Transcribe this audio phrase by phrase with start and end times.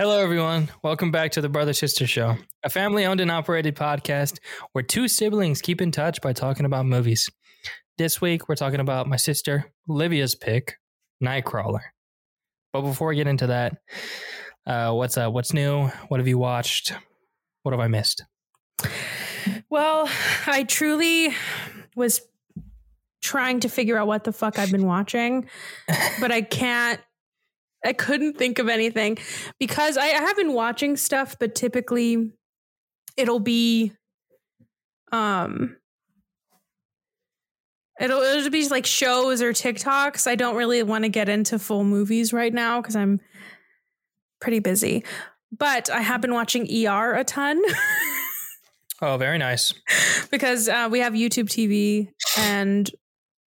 [0.00, 0.70] Hello, everyone.
[0.82, 4.38] Welcome back to the Brother Sister Show, a family owned and operated podcast
[4.72, 7.28] where two siblings keep in touch by talking about movies.
[7.98, 10.78] This week, we're talking about my sister, Livia's pick,
[11.22, 11.82] Nightcrawler.
[12.72, 13.76] But before we get into that,
[14.66, 15.34] uh, what's up?
[15.34, 15.88] What's new?
[16.08, 16.94] What have you watched?
[17.62, 18.24] What have I missed?
[19.68, 20.08] Well,
[20.46, 21.34] I truly
[21.94, 22.22] was
[23.20, 25.46] trying to figure out what the fuck I've been watching,
[26.20, 26.98] but I can't.
[27.84, 29.18] I couldn't think of anything
[29.58, 32.32] because I, I have been watching stuff, but typically
[33.16, 33.92] it'll be,
[35.12, 35.76] um,
[38.00, 40.26] it'll it'll be like shows or TikToks.
[40.26, 43.20] I don't really want to get into full movies right now because I'm
[44.40, 45.04] pretty busy.
[45.56, 47.60] But I have been watching ER a ton.
[49.02, 49.72] Oh, very nice.
[50.30, 52.90] because uh, we have YouTube TV and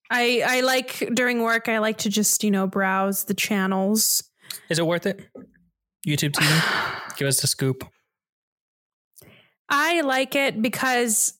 [0.09, 4.23] I I like during work I like to just, you know, browse the channels.
[4.69, 5.27] Is it worth it?
[6.07, 7.15] YouTube TV?
[7.17, 7.87] Give us the scoop.
[9.69, 11.33] I like it because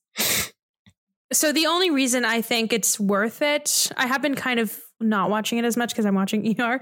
[1.32, 5.30] so the only reason I think it's worth it, I have been kind of not
[5.30, 6.80] watching it as much because I'm watching ER,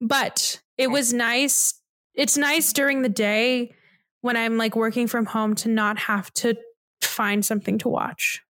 [0.00, 1.74] but it was nice.
[2.14, 3.74] It's nice during the day
[4.22, 6.56] when I'm like working from home to not have to
[7.02, 8.42] find something to watch.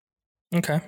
[0.54, 0.80] Okay.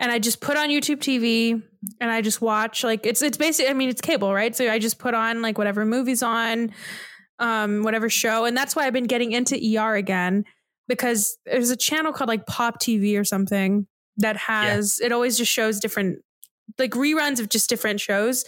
[0.00, 1.62] And I just put on YouTube TV
[2.00, 4.56] and I just watch like it's it's basically I mean it's cable, right?
[4.56, 6.72] So I just put on like whatever movies on,
[7.38, 8.46] um, whatever show.
[8.46, 10.44] And that's why I've been getting into ER again
[10.88, 15.52] because there's a channel called like Pop TV or something that has it always just
[15.52, 16.18] shows different
[16.78, 18.44] like reruns of just different shows.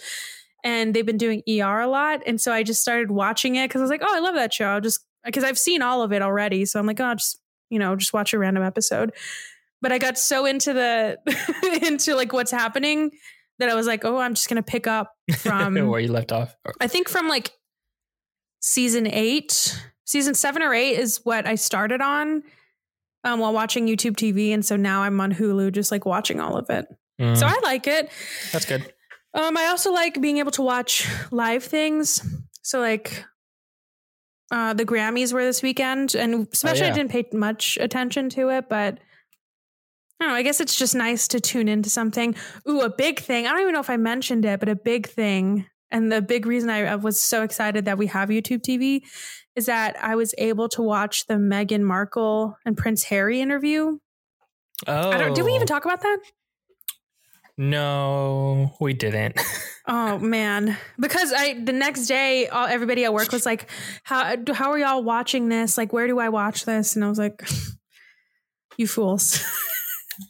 [0.63, 2.21] And they've been doing ER a lot.
[2.25, 4.53] And so I just started watching it because I was like, oh, I love that
[4.53, 4.67] show.
[4.67, 6.65] I'll just because I've seen all of it already.
[6.65, 9.11] So I'm like, oh, I'll just, you know, just watch a random episode.
[9.83, 11.19] But I got so into the
[11.85, 13.11] into like what's happening
[13.59, 16.55] that I was like, oh, I'm just gonna pick up from Where you left off.
[16.81, 17.51] I think from like
[18.61, 22.43] season eight, season seven or eight is what I started on
[23.25, 26.55] um, while watching YouTube TV, and so now I'm on Hulu, just like watching all
[26.57, 26.85] of it.
[27.21, 28.09] Mm, So I like it.
[28.51, 28.91] that's good.
[29.33, 32.25] Um, I also like being able to watch live things.
[32.61, 33.25] So like
[34.51, 36.91] uh the Grammys were this weekend, and especially Oh, yeah.
[36.93, 38.99] I didn't pay much attention to it, but
[40.23, 40.37] I don't know.
[40.37, 42.33] I guess it's just nice to tune into something.
[42.69, 43.45] Ooh, a big thing.
[43.45, 46.45] I don't even know if I mentioned it, but a big thing, and the big
[46.45, 49.01] reason I, I was so excited that we have YouTube TV
[49.57, 53.97] is that I was able to watch the Meghan Markle and Prince Harry interview.
[54.87, 55.09] Oh.
[55.11, 55.65] I don't, did we even oh.
[55.65, 56.19] talk about that?
[57.57, 59.39] No, we didn't.
[59.85, 63.69] Oh man, because I the next day, all, everybody at work was like,
[64.03, 65.77] "How how are y'all watching this?
[65.77, 67.45] Like, where do I watch this?" And I was like,
[68.77, 69.43] "You fools,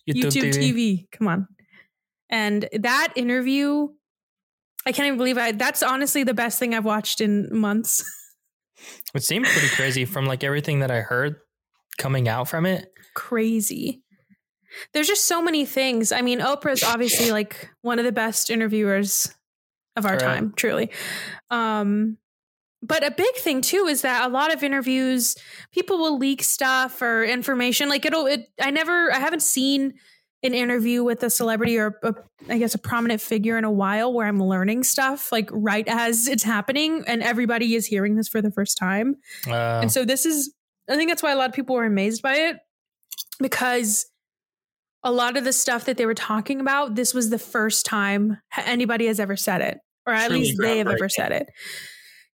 [0.10, 1.08] YouTube, TV.
[1.12, 1.48] come on!"
[2.30, 3.90] And that interview,
[4.86, 5.52] I can't even believe I.
[5.52, 8.04] That's honestly the best thing I've watched in months.
[9.16, 11.38] It seemed pretty crazy from like everything that I heard
[11.98, 12.92] coming out from it.
[13.16, 14.04] Crazy.
[14.94, 16.12] There's just so many things.
[16.12, 19.34] I mean, Oprah's obviously like one of the best interviewers
[19.96, 20.20] of our Right.
[20.22, 20.90] time, truly.
[21.50, 22.18] Um,
[22.84, 25.36] but a big thing too is that a lot of interviews,
[25.72, 27.90] people will leak stuff or information.
[27.90, 29.94] Like it'll, it, I never, I haven't seen
[30.44, 32.14] an interview with a celebrity or a,
[32.50, 36.28] I guess a prominent figure in a while where I'm learning stuff like right as
[36.28, 39.16] it's happening and everybody is hearing this for the first time.
[39.48, 40.54] Uh, And so this is,
[40.90, 42.58] I think that's why a lot of people were amazed by it
[43.40, 44.06] because
[45.02, 48.38] a lot of the stuff that they were talking about, this was the first time
[48.66, 51.48] anybody has ever said it, or at least they have ever said it.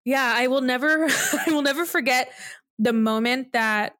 [0.09, 1.05] Yeah, I will never,
[1.47, 2.33] I will never forget
[2.79, 3.95] the moment that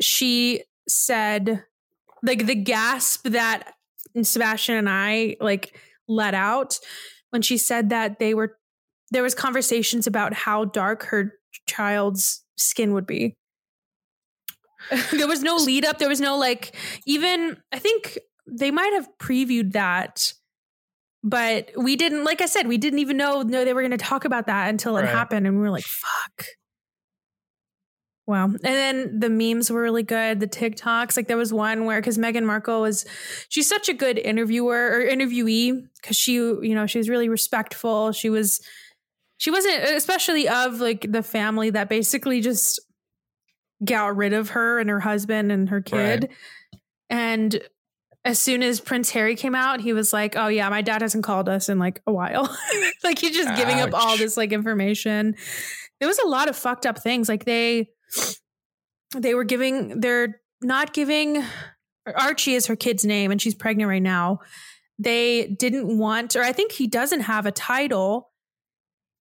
[0.00, 1.62] she said,
[2.22, 3.74] like the gasp that
[4.22, 5.78] Sebastian and I like
[6.08, 6.78] let out
[7.28, 8.56] when she said that they were
[9.10, 11.34] there was conversations about how dark her
[11.66, 13.36] child's skin would be.
[15.12, 15.98] there was no lead up.
[15.98, 16.74] There was no like
[17.04, 20.32] even I think they might have previewed that,
[21.22, 22.24] but we didn't.
[22.24, 24.68] Like I said, we didn't even know no they were going to talk about that
[24.70, 25.10] until it Right.
[25.10, 26.46] happened, and we were like, "Fuck."
[28.26, 28.44] Wow.
[28.44, 30.38] And then the memes were really good.
[30.38, 33.04] The TikToks, like there was one where because Meghan Markle was,
[33.48, 38.12] she's such a good interviewer or interviewee because she, you know, she was really respectful.
[38.12, 38.60] She was,
[39.38, 42.78] she wasn't, especially of like the family that basically just
[43.84, 46.30] got rid of her and her husband and her kid.
[47.08, 47.60] And
[48.24, 51.24] as soon as Prince Harry came out, he was like, "Oh yeah, my dad hasn't
[51.24, 52.54] called us in like a while."
[53.04, 55.34] like he's just giving up all this like information.
[56.00, 57.28] There was a lot of fucked up things.
[57.28, 57.88] Like they
[59.16, 61.42] they were giving they're not giving
[62.06, 64.40] Archie is her kid's name and she's pregnant right now.
[64.98, 68.30] They didn't want or I think he doesn't have a title.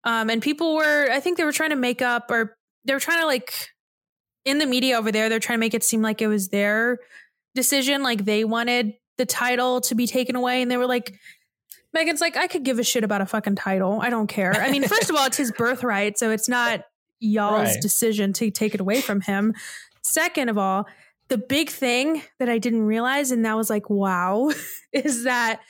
[0.04, 3.00] Um and people were I think they were trying to make up or they were
[3.00, 3.70] trying to like
[4.46, 7.00] in the media over there, they're trying to make it seem like it was their
[7.56, 11.14] decision, like they wanted the title to be taken away, and they were like.
[11.98, 14.00] Meghan's like, I could give a shit about a fucking title.
[14.00, 14.54] I don't care.
[14.54, 16.82] I mean, first of all, it's his birthright, so it's not
[17.20, 17.82] y'all's Right.
[17.82, 19.56] decision to take it away from him.
[20.04, 20.86] Second of all,
[21.30, 24.52] the big thing that I didn't realize, and that was like, wow,
[24.94, 25.62] is that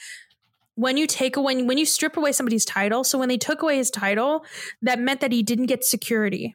[0.75, 3.77] when you take away when you strip away somebody's title, so when they took away
[3.77, 4.43] his title,
[4.81, 6.53] that meant that he didn't get security.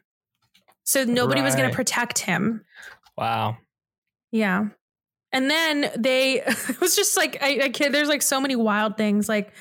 [0.83, 2.63] So nobody was gonna protect him.
[3.17, 3.57] Wow.
[4.31, 4.65] Yeah.
[5.35, 8.95] And then they it was just like I, I kid there's like so many wild
[8.95, 9.27] things.
[9.27, 9.51] Like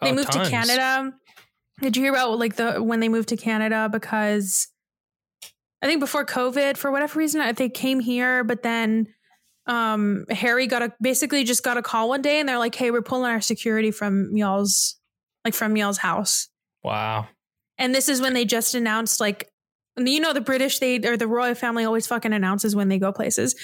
[0.00, 1.12] they Oh, moved to Canada.
[1.80, 4.68] Did you hear about like the when they moved to Canada because
[5.82, 9.08] I think before COVID, for whatever reason, they came here, but then
[9.66, 12.92] um Harry got a basically just got a call one day and they're like, Hey,
[12.92, 14.96] we're pulling our security from y'all's
[15.44, 16.48] like from y'all's house.
[16.84, 17.26] Wow.
[17.78, 19.50] And this is when they just announced like
[19.96, 22.98] and you know the British they or the royal family always fucking announces when they
[22.98, 23.54] go places.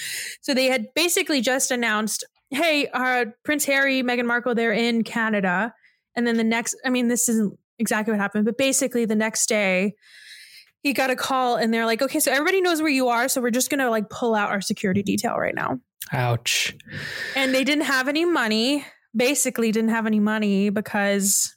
[0.40, 5.74] So they had basically just announced, "Hey, uh, Prince Harry, Meghan Markle, they're in Canada."
[6.14, 9.48] And then the next, I mean, this isn't exactly what happened, but basically the next
[9.48, 9.94] day,
[10.82, 13.40] he got a call and they're like, "Okay, so everybody knows where you are, so
[13.40, 15.78] we're just gonna like pull out our security detail right now."
[16.12, 16.74] Ouch.
[17.36, 18.84] And they didn't have any money.
[19.14, 21.54] Basically, didn't have any money because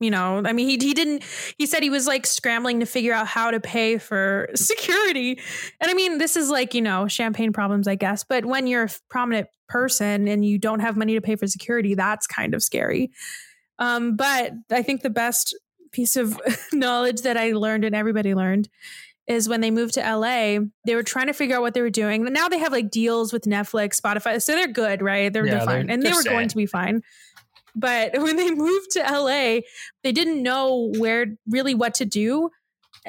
[0.00, 1.22] you know, I mean, he he didn't.
[1.56, 5.38] He said he was like scrambling to figure out how to pay for security.
[5.80, 8.24] And I mean, this is like you know champagne problems, I guess.
[8.24, 11.94] But when you're a prominent person and you don't have money to pay for security,
[11.94, 13.10] that's kind of scary.
[13.78, 15.56] Um, but I think the best
[15.92, 16.40] piece of
[16.72, 18.68] knowledge that I learned and everybody learned
[19.26, 21.88] is when they moved to LA, they were trying to figure out what they were
[21.88, 22.24] doing.
[22.24, 25.32] Now they have like deals with Netflix, Spotify, so they're good, right?
[25.32, 27.00] They're, Yeah, they're fine, they're- and they they're were going to be fine.
[27.74, 29.60] But when they moved to LA,
[30.02, 32.50] they didn't know where really what to do.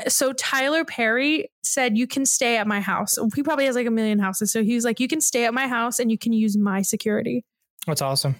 [0.07, 3.91] So Tyler Perry said, "You can stay at my house." He probably has like a
[3.91, 6.33] million houses, so he was like, "You can stay at my house and you can
[6.33, 7.45] use my security."
[7.87, 8.35] That's awesome.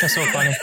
[0.00, 0.54] That's so funny.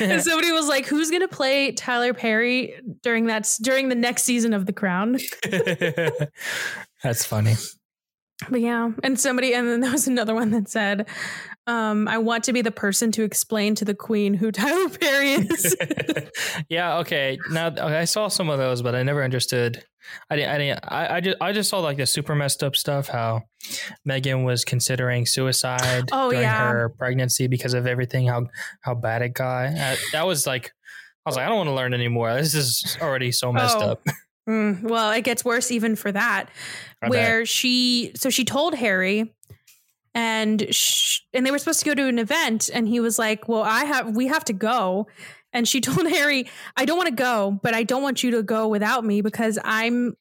[0.00, 4.54] and somebody was like, "Who's gonna play Tyler Perry during that during the next season
[4.54, 5.18] of The Crown?"
[7.02, 7.56] That's funny.
[8.50, 11.06] But yeah, and somebody, and then there was another one that said,
[11.66, 15.32] um, "I want to be the person to explain to the Queen who Tyler Perry
[15.32, 15.76] is."
[16.68, 16.98] yeah.
[16.98, 17.38] Okay.
[17.50, 19.82] Now I saw some of those, but I never understood.
[20.30, 20.50] I didn't.
[20.50, 20.80] I didn't.
[20.84, 21.36] I, I just.
[21.40, 23.08] I just saw like the super messed up stuff.
[23.08, 23.42] How
[24.08, 26.70] Meghan was considering suicide Oh, during yeah.
[26.70, 28.26] her pregnancy because of everything.
[28.28, 28.46] How
[28.80, 29.66] how bad it got.
[29.76, 30.70] Uh, that was like.
[31.24, 32.32] I was like, I don't want to learn anymore.
[32.34, 34.02] This is already so messed Oh, up.
[34.48, 36.48] Mm, well, it gets worse even for that,
[37.02, 37.10] I bet.
[37.10, 39.34] where she so she told Harry,
[40.16, 43.48] and sh- and they were supposed to go to an event, and he was like,
[43.48, 45.06] "Well, I have we have to go."
[45.52, 48.42] And she told Harry, I don't want to go, but I don't want you to
[48.42, 50.16] go without me because I'm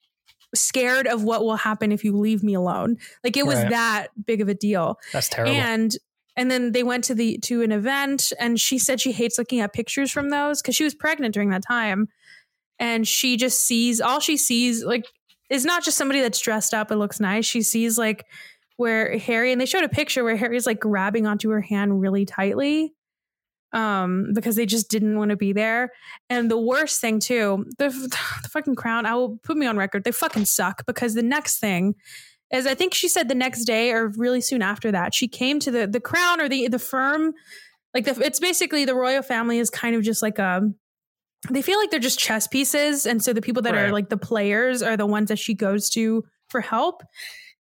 [0.53, 2.97] scared of what will happen if you leave me alone.
[3.23, 3.69] Like it was Right.
[3.71, 4.99] that big of a deal.
[5.13, 5.53] That's terrible.
[5.55, 5.95] And
[6.37, 9.61] and then they went to the to an event and she said she hates looking
[9.61, 12.07] at pictures from those because she was pregnant during that time.
[12.79, 15.05] And she just sees all she sees like
[15.49, 17.45] is not just somebody that's dressed up and looks nice.
[17.45, 18.25] She sees like
[18.77, 22.25] where Harry and they showed a picture where Harry's like grabbing onto her hand really
[22.25, 22.93] tightly.
[23.73, 25.91] Um, because they just didn't want to be there.
[26.29, 27.89] And the worst thing too, the,
[28.43, 31.59] the fucking crown, I will put me on record, they fucking suck because the next
[31.59, 31.95] thing
[32.53, 35.59] is I think she said the next day or really soon after that, she came
[35.61, 37.33] to the the crown or the the firm.
[37.93, 40.61] Like the, it's basically the royal family is kind of just like a
[41.49, 43.05] they feel like they're just chess pieces.
[43.05, 45.89] And so the people that are like the players are the ones that she goes
[45.91, 47.03] to for help.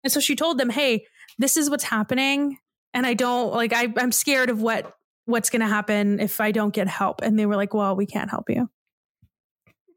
[0.05, 1.05] And so she told them, Hey,
[1.37, 2.59] this is what's happening.
[2.93, 4.93] And I don't like I, I'm scared of what
[5.25, 7.21] what's gonna happen if I don't get help.
[7.21, 8.69] And they were like, Well, we can't help you.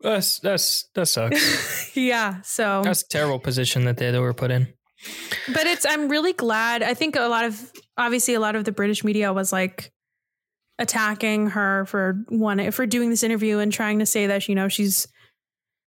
[0.01, 1.91] that's that's that sucks.
[1.97, 2.41] yeah.
[2.43, 4.73] So that's a terrible position that they, they were put in.
[5.55, 8.73] but it's i'm really glad i think a lot of obviously a lot of the
[8.73, 9.93] british media was like
[10.81, 14.67] attacking her for one for doing this interview and trying to say that you know
[14.67, 15.07] she's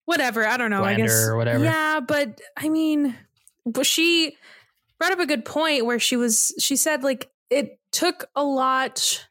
[0.04, 1.64] whatever i don't know i guess or whatever.
[1.64, 3.16] yeah but i mean
[3.72, 4.36] but she
[4.98, 9.28] brought up a good point where she was she said like it took a lot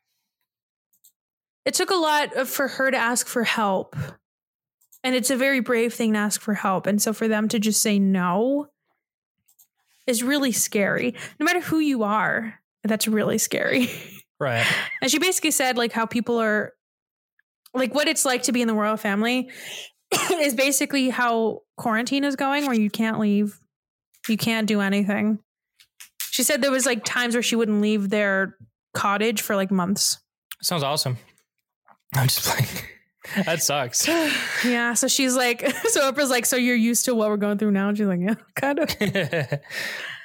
[1.68, 3.98] it took a lot for her to ask for help.
[5.04, 6.88] And it's a very brave thing to ask for help.
[6.88, 8.68] And so for them to just say no
[10.08, 11.14] is really scary.
[11.42, 13.90] No matter who you are that's really scary.
[14.40, 14.66] Right.
[15.02, 16.72] and she basically said like how people are
[17.74, 19.50] like what it's like to be in the royal family
[20.32, 23.60] is basically how quarantine is going where you can't leave
[24.30, 25.40] you can't do anything
[26.32, 28.56] she said there was like times where she wouldn't leave their
[28.94, 30.20] cottage for like months
[30.62, 31.18] Sounds awesome.
[32.16, 33.46] I'm just playing.
[33.46, 34.08] that sucks.
[34.66, 34.94] yeah.
[34.94, 37.90] So she's like, so Oprah's like, so you're used to what we're going through now?
[37.90, 39.60] And she's like, yeah, kind of.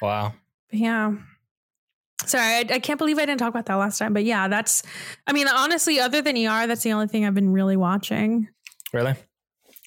[0.01, 0.33] wow.
[0.71, 1.15] Yeah.
[2.25, 4.15] Sorry, I, I, can't believe I didn't talk about that last time.
[4.15, 4.85] But yeah, that's,
[5.27, 8.49] I mean, honestly, other than ER, that's the only thing I've been really watching.
[8.93, 9.15] Really?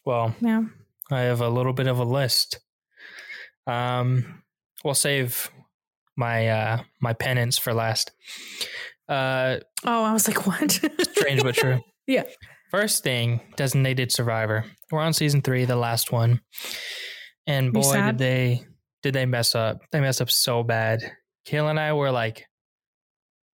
[0.05, 0.63] Well, yeah.
[1.09, 2.59] I have a little bit of a list.
[3.67, 4.43] Um,
[4.83, 5.49] we'll save
[6.15, 8.11] my uh my penance for last.
[9.07, 10.71] Uh, oh, I was like, what?
[10.71, 11.79] strange but true.
[12.07, 12.23] Yeah.
[12.69, 14.65] First thing, designated survivor.
[14.91, 16.41] We're on season three, the last one,
[17.47, 18.63] and boy, did they
[19.01, 19.81] did they mess up?
[19.91, 21.01] They messed up so bad.
[21.47, 22.45] Kayla and I were like,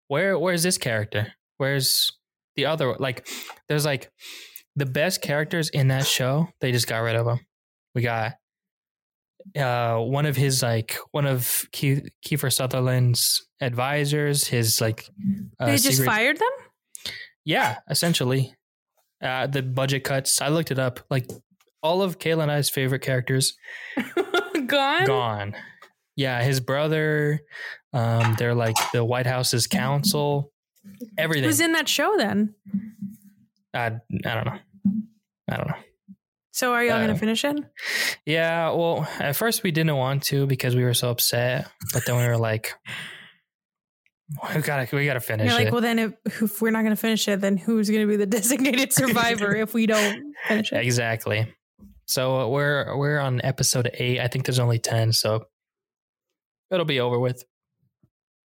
[0.06, 1.34] "Where where's this character?
[1.58, 2.10] Where's
[2.56, 2.94] the other?
[2.98, 3.28] Like,
[3.68, 4.10] there's like
[4.76, 6.48] the best characters in that show.
[6.60, 7.40] They just got rid of them.
[7.94, 8.34] We got
[9.56, 14.46] uh, one of his like one of Keith, Kiefer Sutherland's advisors.
[14.46, 15.08] His like
[15.60, 17.12] uh, they just secret, fired them.
[17.44, 18.54] Yeah, essentially.
[19.22, 20.40] Uh, the budget cuts.
[20.40, 21.00] I looked it up.
[21.10, 21.28] Like
[21.82, 23.56] all of Kayla and I's favorite characters
[24.66, 25.06] gone.
[25.06, 25.54] Gone.
[26.16, 27.40] Yeah, his brother.
[27.92, 30.52] Um, they're like the White House's counsel.
[31.16, 31.44] Everything.
[31.44, 32.54] Who's in that show then?
[33.74, 33.90] I I
[34.34, 34.58] don't know.
[35.50, 35.76] I don't know.
[36.58, 37.56] So are y'all uh, gonna finish it?
[38.26, 38.70] Yeah.
[38.70, 42.26] Well, at first we didn't want to because we were so upset, but then we
[42.26, 42.74] were like,
[44.52, 45.50] we gotta we gotta finish it.
[45.50, 45.72] You're like, it.
[45.72, 48.92] well, then if, if we're not gonna finish it, then who's gonna be the designated
[48.92, 50.84] survivor if we don't finish it?
[50.84, 51.54] Exactly.
[52.06, 54.18] So we're we're on episode eight.
[54.18, 55.44] I think there's only ten, so
[56.72, 57.44] it'll be over with.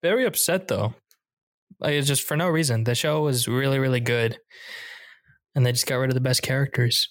[0.03, 0.93] Very upset though.
[1.81, 2.85] Like it's just for no reason.
[2.85, 4.39] The show was really really good,
[5.55, 7.09] and they just got rid of the best characters.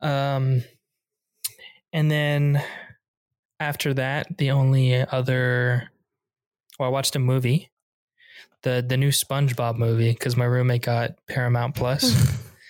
[0.00, 0.62] Um,
[1.92, 2.62] and then
[3.60, 5.90] after that, the only other,
[6.78, 7.70] well, I watched a movie,
[8.62, 12.04] the the new SpongeBob movie, because my roommate got Paramount Plus,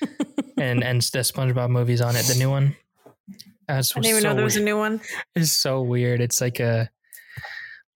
[0.57, 2.77] and and the SpongeBob movie's on it, the new one.
[3.67, 5.01] That's I didn't even so know there was a new one.
[5.35, 6.21] It's so weird.
[6.21, 6.89] It's like a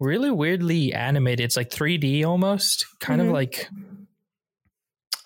[0.00, 1.44] really weirdly animated.
[1.44, 3.28] It's like 3D almost, kind mm-hmm.
[3.28, 3.68] of like.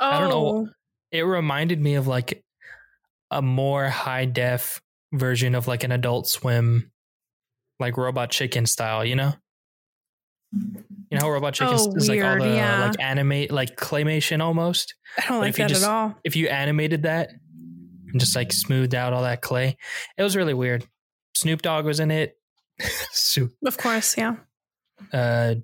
[0.00, 0.10] Oh.
[0.10, 0.46] I don't know.
[0.46, 0.68] Oh.
[1.12, 2.44] It reminded me of like
[3.34, 4.80] a more high def
[5.12, 6.90] version of like an adult swim
[7.80, 9.34] like robot chicken style you know?
[10.52, 12.86] You know how robot chicken oh, is like all the yeah.
[12.86, 14.94] like animate like claymation almost?
[15.18, 16.14] I don't but like that just, at all.
[16.22, 17.30] if you animated that
[18.08, 19.76] and just like smoothed out all that clay
[20.16, 20.86] it was really weird.
[21.36, 22.36] Snoop dogg was in it.
[23.66, 24.36] Of course yeah.
[25.12, 25.56] Uh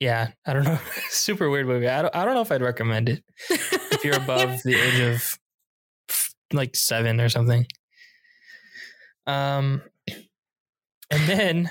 [0.00, 0.78] yeah i don't know.
[1.10, 1.88] Super weird movie.
[1.88, 5.38] I don't, I don't know if i'd recommend it if you're above the age of
[6.52, 7.66] like seven or something.
[9.26, 9.82] Um,
[11.10, 11.70] and then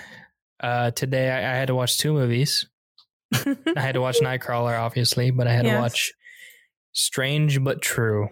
[0.59, 2.67] uh, today I, I had to watch two movies.
[3.33, 5.75] I had to watch Nightcrawler, obviously, but I had yes.
[5.75, 6.13] to watch
[6.93, 8.29] Strange but True.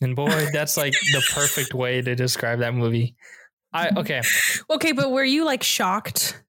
[0.00, 3.16] And boy, that's like the perfect way to describe that movie.
[3.72, 4.20] I okay.
[4.70, 6.42] Okay, but were you like shocked?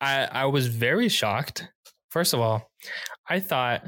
[0.00, 1.68] I I was very shocked.
[2.10, 2.70] First of all,
[3.28, 3.82] I thought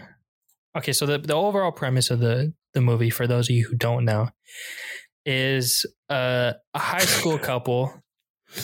[0.77, 3.75] okay, so the the overall premise of the the movie for those of you who
[3.75, 4.29] don't know
[5.25, 7.93] is uh, a high school couple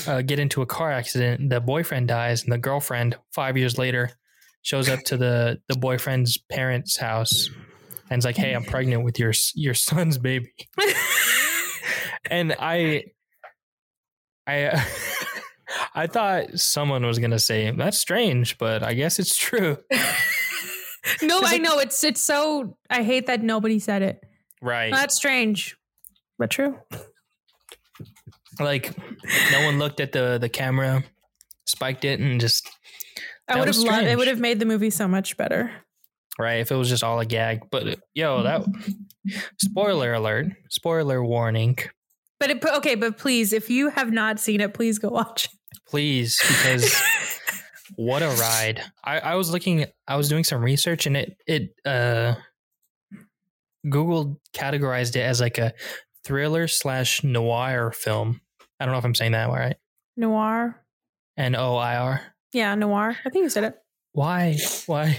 [0.07, 1.51] uh, get into a car accident.
[1.51, 4.11] The boyfriend dies, and the girlfriend five years later
[4.61, 7.51] shows up to the the boyfriend's parents' house
[8.11, 10.53] and is like, "Hey, I'm pregnant with your your son's baby."
[12.31, 13.05] and I,
[14.47, 14.65] I.
[14.65, 14.81] Uh,
[15.95, 19.79] I thought someone was gonna say that's strange, but I guess it's true.
[21.23, 22.77] no, I know it's it's so.
[22.89, 24.21] I hate that nobody said it.
[24.61, 24.93] Right.
[24.93, 25.77] That's strange
[26.43, 26.77] but true.
[28.59, 28.97] Like
[29.53, 31.05] no one looked at the the camera,
[31.67, 32.69] spiked it, and just.
[33.47, 34.09] I would have loved.
[34.09, 35.71] It would have made the movie so much better.
[36.39, 37.71] Right, if it was just all a gag.
[37.71, 38.65] But yo, that
[39.61, 41.79] spoiler alert, spoiler warning.
[42.41, 45.45] But it, okay, but please, if you have not seen it, please go watch.
[45.45, 45.51] It.
[45.87, 46.93] Please, because
[47.97, 48.83] what a ride!
[49.05, 52.35] I, I was looking, I was doing some research, and it it uh
[53.89, 55.73] Google categorized it as like a
[56.25, 58.41] thriller slash noir film.
[58.79, 59.77] I don't know if I'm saying that right.
[60.17, 60.77] Noir.
[61.37, 62.21] N O I R.
[62.53, 63.17] Yeah, noir.
[63.25, 63.75] I think you said it.
[64.13, 64.59] Why?
[64.87, 65.19] Why?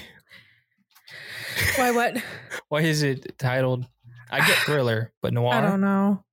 [1.76, 2.18] Why what?
[2.70, 3.86] Why is it titled?
[4.30, 5.54] I get thriller, but noir.
[5.54, 6.24] I don't know.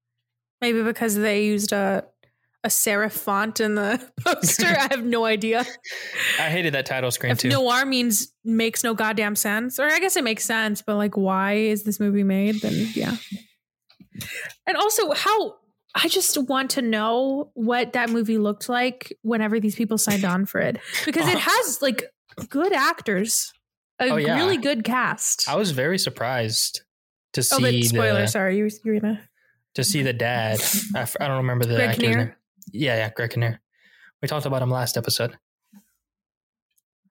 [0.60, 2.04] Maybe because they used a
[2.62, 4.66] a serif font in the poster.
[4.66, 5.64] I have no idea.
[6.38, 7.48] I hated that title screen if too.
[7.48, 11.54] Noir means makes no goddamn sense, or I guess it makes sense, but like, why
[11.54, 12.60] is this movie made?
[12.60, 13.16] Then yeah.
[14.66, 15.56] And also, how
[15.94, 20.46] I just want to know what that movie looked like whenever these people signed on
[20.46, 21.50] for it because it uh-huh.
[21.50, 22.04] has like
[22.48, 23.52] good actors,
[23.98, 24.36] a oh, yeah.
[24.36, 25.48] really good cast.
[25.48, 26.82] I was very surprised.
[27.32, 28.20] to see Oh, but spoiler.
[28.22, 29.20] the Sorry, you you were gonna
[29.74, 30.60] to see the dad.
[30.94, 32.24] I don't remember the Greg actor's Kinnear.
[32.24, 32.34] name.
[32.72, 33.60] Yeah, yeah, Greg Kinnear.
[34.22, 35.36] We talked about him last episode.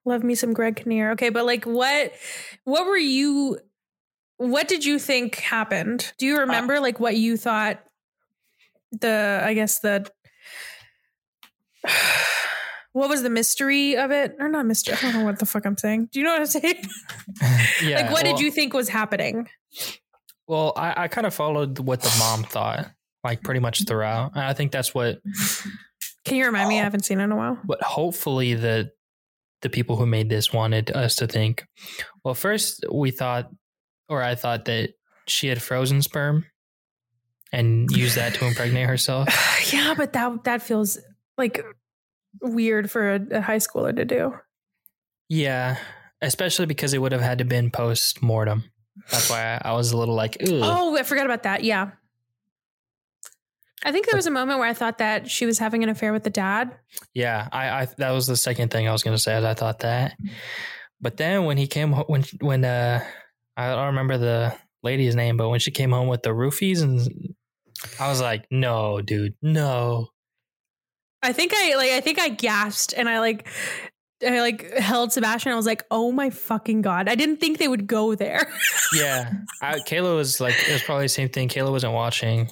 [0.05, 1.11] love me some Greg Kinnear.
[1.11, 2.13] Okay, but like, what
[2.63, 3.59] what were you?
[4.37, 6.13] What did you think happened?
[6.17, 7.83] Do you uh, remember like what you thought?
[8.91, 10.09] The I guess the
[12.93, 14.95] what was the mystery of it or not mystery?
[14.95, 16.09] I don't know what the fuck I'm saying.
[16.11, 16.75] Do you know what I'm saying?
[17.81, 18.01] Yeah.
[18.01, 19.47] like, what well- did you think was happening?
[20.47, 22.89] Well, I, I kind of followed what the mom thought,
[23.23, 24.31] like pretty much throughout.
[24.35, 25.19] And I think that's what
[26.25, 26.79] Can you remind me?
[26.79, 27.57] I haven't seen it in a while.
[27.63, 28.91] But hopefully the
[29.61, 31.65] the people who made this wanted us to think.
[32.23, 33.49] Well, first we thought,
[34.07, 34.91] or I thought that
[35.27, 36.45] she had frozen sperm
[37.51, 39.27] and used that to impregnate herself.
[39.73, 40.97] yeah, but that that feels
[41.37, 41.63] like
[42.41, 44.33] weird for a, a high schooler to do.
[45.27, 45.77] Yeah,
[46.21, 48.63] especially because it would have had to been post mortem.
[49.11, 50.49] That's why I, I was a little like, Ugh.
[50.51, 51.63] Oh, I forgot about that.
[51.63, 51.91] Yeah.
[53.83, 56.11] I think there was a moment where I thought that she was having an affair
[56.11, 56.75] with the dad.
[57.13, 59.37] Yeah, I, I that was the second thing I was gonna say.
[59.37, 60.17] Is I thought that,
[60.99, 63.03] but then when he came when when uh
[63.55, 67.35] I don't remember the lady's name, but when she came home with the roofies and
[67.99, 70.07] I was like, no, dude, no.
[71.21, 73.47] I think I like I think I gasped and I like
[74.25, 75.51] I like held Sebastian.
[75.51, 78.51] I was like, "Oh my fucking god!" I didn't think they would go there.
[78.91, 79.31] Yeah,
[79.61, 81.47] I, Kayla was like, it was probably the same thing.
[81.47, 82.49] Kayla wasn't watching,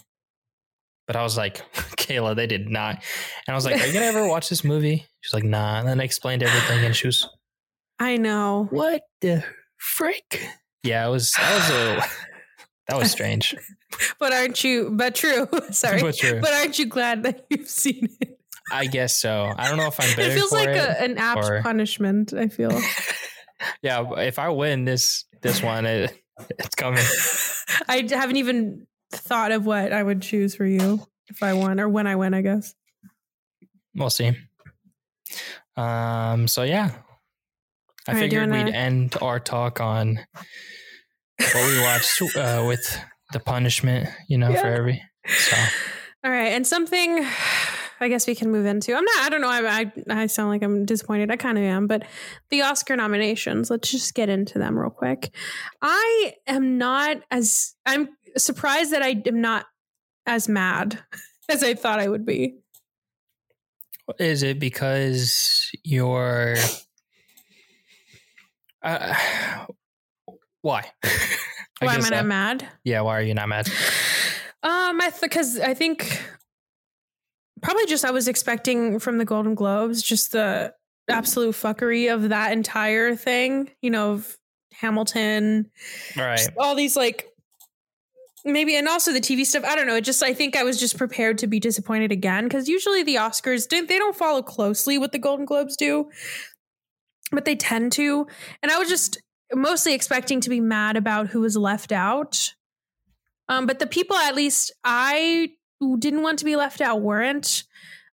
[1.08, 2.96] but I was like, Kayla, they did not.
[3.48, 5.06] And I was like, are you gonna ever watch this movie?
[5.22, 5.80] She's like, nah.
[5.80, 7.28] And then I explained everything, and she was,
[8.00, 8.68] I know.
[8.70, 9.44] what the
[9.78, 10.42] frick?
[10.84, 11.32] Yeah, it was.
[11.34, 12.10] That was a.
[12.90, 13.54] That was strange.
[14.18, 14.92] But aren't you?
[14.94, 15.46] But true.
[15.72, 16.00] Sorry.
[16.02, 16.40] But true.
[16.40, 18.40] But aren't you glad that you've seen it?
[18.72, 19.52] I guess so.
[19.58, 20.78] I don't know if I'm better It feels like it.
[20.78, 22.32] a, an apt or- punishment.
[22.34, 22.72] I feel.
[23.82, 26.18] yeah, if I win this this one, it,
[26.58, 27.04] it's coming.
[27.90, 31.90] I haven't even thought of what I would choose for you if I won or
[31.90, 32.34] when I win.
[32.34, 32.74] I guess.
[33.96, 34.34] We'll see.
[35.76, 36.48] Um.
[36.48, 36.92] So yeah,
[38.08, 40.20] I right, figured we'd end our talk on
[41.38, 43.00] what we watched uh, with
[43.34, 44.10] the punishment.
[44.28, 44.62] You know, Yeah.
[44.62, 45.04] for every.
[45.28, 45.56] So
[46.24, 47.26] All right, and something
[48.00, 48.96] I guess we can move into.
[48.96, 49.26] I'm not.
[49.26, 49.50] I don't know.
[49.50, 49.92] I I,
[50.24, 51.30] I sound like I'm disappointed.
[51.32, 52.04] I kind of am, but
[52.50, 53.70] the Oscar nominations.
[53.70, 55.34] Let's just get into them real quick.
[55.82, 57.76] I am not as.
[57.86, 58.10] I'm
[58.44, 59.66] surprised that I am not
[60.26, 61.00] as mad
[61.50, 62.56] as I thought I would be.
[64.20, 66.56] is it because you're?
[68.84, 69.16] Uh,
[70.62, 70.86] why?
[71.80, 72.68] Why am I that- not mad?
[72.84, 73.68] Yeah, why are you not mad?
[74.64, 76.20] Um, I because I think
[77.62, 80.74] probably just I was expecting from the Golden Globes just the
[81.08, 83.70] absolute fuckery of that entire thing.
[83.84, 84.38] You know, of
[84.74, 85.70] Hamilton,
[86.16, 86.48] right?
[86.58, 87.28] all these like
[88.48, 89.64] maybe, and also the TV stuff.
[89.64, 89.96] I don't know.
[89.96, 93.16] It just I think I was just prepared to be disappointed again because usually the
[93.16, 96.10] Oscars don't they don't follow closely what the Golden Globes do,
[97.32, 98.28] but they tend to.
[98.62, 99.22] And I was just
[99.54, 102.54] mostly expecting to be mad about who was left out.
[103.50, 105.52] Um, but the people, at least I
[106.00, 107.64] didn't want to be left out, weren't.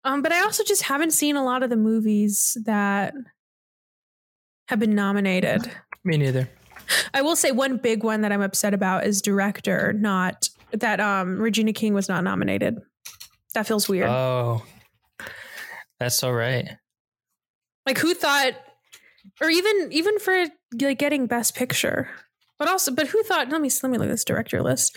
[0.03, 3.13] Um, but I also just haven't seen a lot of the movies that
[4.67, 5.71] have been nominated.
[6.03, 6.49] Me neither.
[7.13, 11.39] I will say one big one that I'm upset about is director, not that um
[11.39, 12.79] Regina King was not nominated.
[13.53, 14.09] That feels weird.
[14.09, 14.63] Oh,
[15.99, 16.67] that's all right.
[17.85, 18.53] like who thought
[19.41, 20.45] or even even for
[20.81, 22.09] like getting best picture.
[22.59, 24.95] But also but who thought let me let me look at this director list.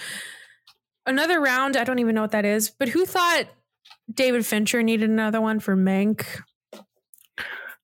[1.04, 3.44] Another round, I don't even know what that is, but who thought
[4.12, 6.26] David Fincher needed another one for Mank?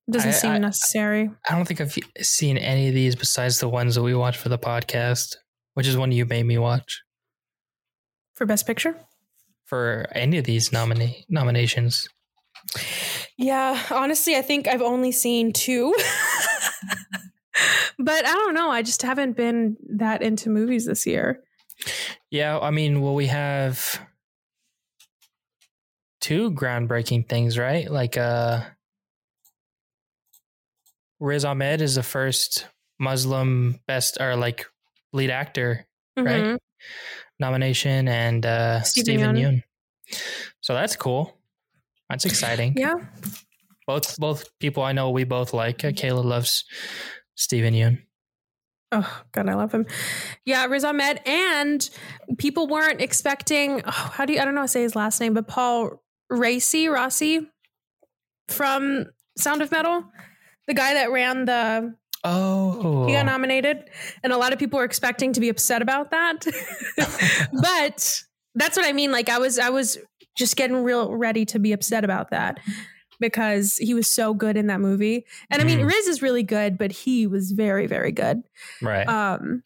[0.09, 1.29] Doesn't I- seem I- necessary.
[1.49, 4.49] I don't think I've seen any of these besides the ones that we watch for
[4.49, 5.37] the podcast,
[5.75, 7.01] which is one you made me watch
[8.35, 8.97] For best picture?
[9.65, 12.07] for any of these nomina- nominations.
[13.37, 15.95] Yeah, honestly, I think I've only seen two.
[17.97, 18.69] but I don't know.
[18.69, 21.41] I just haven't been that into movies this year.
[22.29, 23.99] Yeah, I mean, well, we have
[26.21, 27.89] two groundbreaking things, right?
[27.89, 28.61] Like, uh,
[31.23, 32.67] Riz Ahmed is the first
[32.99, 34.65] Muslim best or like
[35.13, 36.43] lead actor Right.
[36.43, 36.57] Mhm.
[37.39, 39.63] nomination, and uh, Stephen Stephen Yeun.
[40.11, 40.17] Yoon.
[40.61, 41.37] So that's cool.
[42.09, 42.75] That's exciting.
[42.77, 42.95] Yeah.
[43.87, 45.83] Both both people I know we both like.
[45.83, 46.65] Uh, Kayla loves
[47.35, 48.03] Stephen Yeun.
[48.91, 49.87] Oh God, I love him.
[50.45, 51.89] Yeah, Riz Ahmed, and
[52.37, 53.81] people weren't expecting.
[53.85, 54.39] Oh, how do you?
[54.39, 57.47] I don't know how to say his last name, but Paul Raci Rossi
[58.49, 59.07] from
[59.37, 60.03] Sound of Metal,
[60.67, 61.95] the guy that ran the
[62.25, 63.89] Oh, He got nominated,
[64.23, 66.45] and a lot of people were expecting to be upset about that.
[67.61, 68.23] but
[68.55, 69.11] that's what I mean.
[69.11, 69.97] Like I was, I was
[70.37, 72.59] just getting real ready to be upset about that
[73.19, 75.25] because he was so good in that movie.
[75.51, 75.87] And I mean, Mhm.
[75.87, 78.41] Riz is really good, but he was very, very good.
[78.81, 79.07] right.
[79.07, 79.63] Um,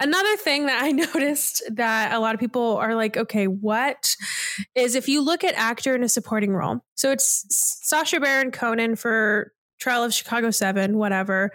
[0.00, 4.14] another thing that I noticed that a lot of people are like, okay, what
[4.74, 6.80] is if you look at actor in a supporting role?
[6.96, 7.44] So it's
[7.86, 11.52] Sacha Baron Cohen for Trial of Chicago 7, whatever.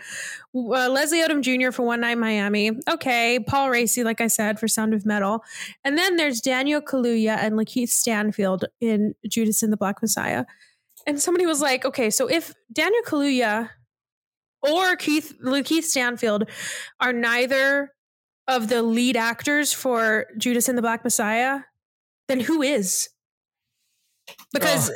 [0.55, 1.71] Uh, Leslie Odom Jr.
[1.71, 2.71] for One Night Miami.
[2.89, 3.39] Okay.
[3.39, 5.43] Paul Raci, like I said, for Sound of Metal.
[5.83, 10.45] And then there's Daniel Kaluuya and Lakeith Stanfield in Judas and the Black Messiah.
[11.05, 13.69] And somebody was like, okay, so if Daniel Kaluuya
[14.61, 16.49] or Keith Lakeith Stanfield
[16.99, 17.91] are neither
[18.47, 21.61] of the lead actors for Judas and the Black Messiah,
[22.27, 23.09] then who is?
[24.53, 24.91] Because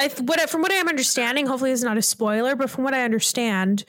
[0.00, 2.84] I th- what from what I am understanding, hopefully it's not a spoiler, but from
[2.84, 3.84] what I understand,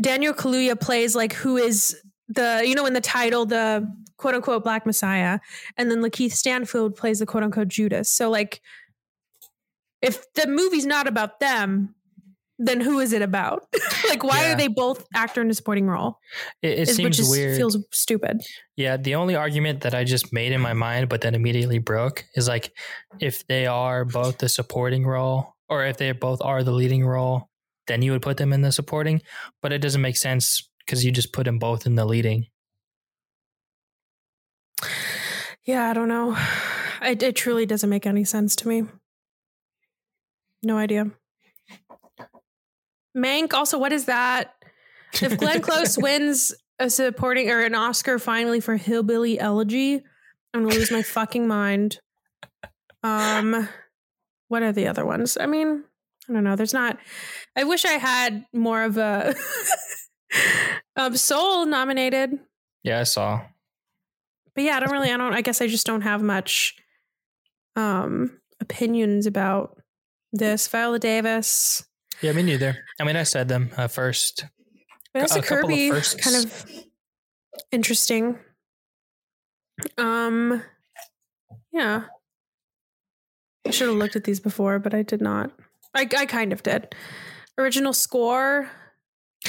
[0.00, 1.94] Daniel Kaluuya plays like who is
[2.28, 3.86] the you know in the title the
[4.16, 5.38] quote unquote Black Messiah,
[5.76, 8.08] and then Lakeith Stanfield plays the quote unquote Judas.
[8.08, 8.62] So like,
[10.00, 11.94] if the movie's not about them.
[12.60, 13.62] Then who is it about?
[14.08, 14.52] like, why Yeah.
[14.52, 16.18] are they both actor in a supporting role?
[16.62, 17.56] it it Is- seems which weird.
[17.56, 18.40] feels stupid.
[18.76, 22.24] Yeah, the only argument that I just made in my mind, but then immediately broke,
[22.34, 22.72] is like
[23.20, 27.48] if they are both the supporting role, or if they both are the leading role,
[27.86, 29.22] then you would put them in the supporting.
[29.62, 32.46] But it doesn't make sense because you just put them both in the leading.
[35.64, 36.36] Yeah, I don't know.
[37.00, 38.82] It, it truly doesn't make any sense to me.
[40.64, 41.12] No idea.
[43.18, 44.54] Mank, also, what is that?
[45.20, 50.02] If Glenn Close wins a supporting or an Oscar finally for Hillbilly Elegy,
[50.54, 52.00] I'm gonna lose my fucking mind.
[53.02, 53.68] Um,
[54.48, 55.36] what are the other ones?
[55.38, 55.84] I mean,
[56.28, 56.56] I don't know.
[56.56, 56.98] There's not.
[57.56, 59.34] I wish I had more of a.
[60.96, 62.38] um, Soul nominated.
[62.82, 63.40] yeah, I saw.
[64.54, 65.10] but yeah, I don't really.
[65.10, 65.34] I don't.
[65.34, 66.74] I guess I just don't have much
[67.76, 69.78] um opinions about
[70.32, 70.68] this.
[70.68, 71.84] Viola Davis,
[72.22, 72.76] Yeah, me neither.
[73.00, 74.44] I mean, I said them uh, first.
[75.12, 76.66] Vanessa a couple of kind of
[77.72, 78.38] interesting.
[79.96, 80.62] Um,
[81.72, 82.04] yeah,
[83.66, 85.52] I should have looked at these before, but I did not.
[85.94, 86.94] I I kind of did.
[87.56, 88.68] Original score: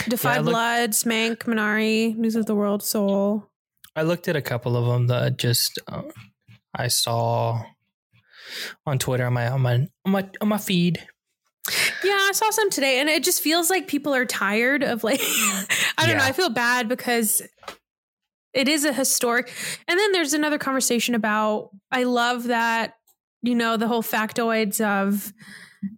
[0.08, 3.50] Defy Yeah, Blood, Smank, Minari, News of the World, Soul.
[3.96, 6.04] I looked at a couple of them that just uh,
[6.76, 7.64] I saw
[8.86, 11.06] on Twitter on my on my on my on my feed.
[12.04, 15.22] Yeah, I saw some today, and it just feels like people are tired of like.
[15.98, 16.24] I don't know.
[16.24, 17.42] I feel bad because
[18.54, 19.54] it is a historic.
[19.88, 21.70] And then there's another conversation about.
[21.92, 22.94] I love that
[23.42, 25.34] you know the whole factoids of,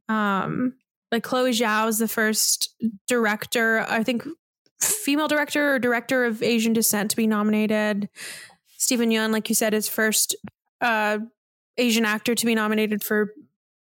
[0.10, 0.74] um,
[1.12, 2.76] like Chloe Zhao is the first
[3.08, 3.86] director.
[3.88, 4.26] I think
[4.80, 8.10] female director or director of Asian descent to be nominated.
[8.78, 10.36] Stephen Yeun, like you said, is first
[10.82, 11.20] uh,
[11.78, 13.34] Asian actor to be nominated for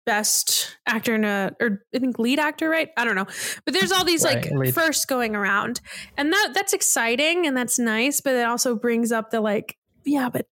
[0.05, 2.89] best actor in a or I think lead actor, right?
[2.97, 3.27] I don't know.
[3.65, 4.73] But there's all these Right, like lead.
[4.73, 5.79] first going around.
[6.17, 10.29] And that that's exciting and that's nice, but it also brings up the like, yeah,
[10.29, 10.47] but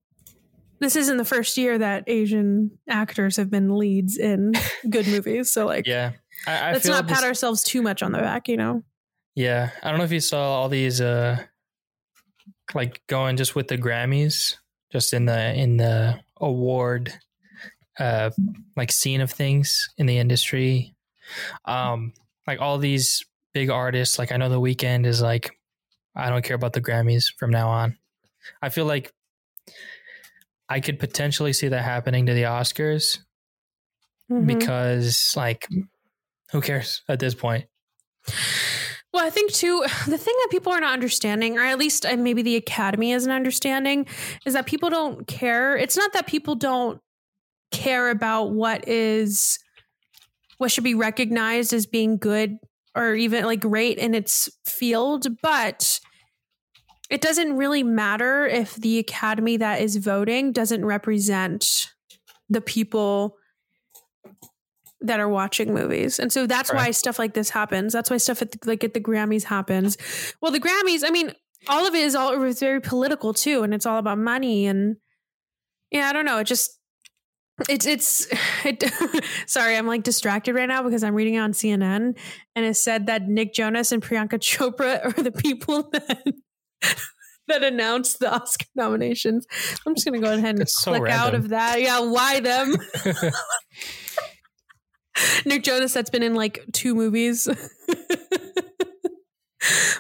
[0.79, 4.53] this isn't the first year that Asian actors have been leads in
[4.91, 5.53] good movies.
[5.53, 6.13] So like Yeah,
[6.47, 8.83] I, I let's not this- pat ourselves too much on the back, you know?
[9.35, 11.39] Yeah, I don't know if you saw all these uh
[12.75, 14.57] like going just with the Grammys,
[14.93, 17.13] just in the in the award
[18.01, 18.31] uh
[18.77, 20.95] like scene of things in the industry.
[21.67, 22.13] Um
[22.47, 25.57] like all these big artists, like I know the Weeknd is like
[26.17, 27.97] I don't care about the Grammys from now on.
[28.63, 29.13] I feel like
[30.69, 33.19] I could potentially see that happening to the Oscars
[34.31, 34.47] Mhm.
[34.47, 35.69] because like
[36.53, 37.67] who cares at this point?
[39.13, 42.17] Well, I think too, the thing that people are not understanding, or at least uh,
[42.17, 44.07] maybe the Academy isn't understanding,
[44.47, 45.77] is that people don't care.
[45.77, 47.01] It's not that people don't
[47.71, 49.59] care about what is,
[50.59, 52.59] what should be recognized as being good
[52.95, 56.01] or even like great in its field, but
[57.09, 61.91] it doesn't really matter if the Academy that is voting doesn't represent
[62.49, 63.37] the people
[65.01, 66.19] that are watching movies.
[66.19, 67.93] And so that's why stuff like this happens.
[67.93, 69.97] That's why stuff at the, like at the Grammys happens.
[70.43, 71.33] Well, the Grammys, I mean,
[71.69, 74.67] all of it is all it was very political too, and it's all about money
[74.67, 74.97] and
[75.91, 76.39] yeah, I don't know.
[76.39, 76.79] It just
[77.69, 78.27] it's it's
[78.65, 78.85] it,
[79.47, 82.17] sorry, I'm like distracted right now because I'm reading on CNN
[82.57, 86.25] and it said that Nick Jonas and Priyanka Chopra are the people that
[87.49, 89.47] that announced the Oscar nominations.
[89.87, 91.81] I'm just gonna go ahead and so click out of that.
[91.81, 92.77] Yeah, why them?
[95.45, 97.49] Nick Jonas that's been in like two movies.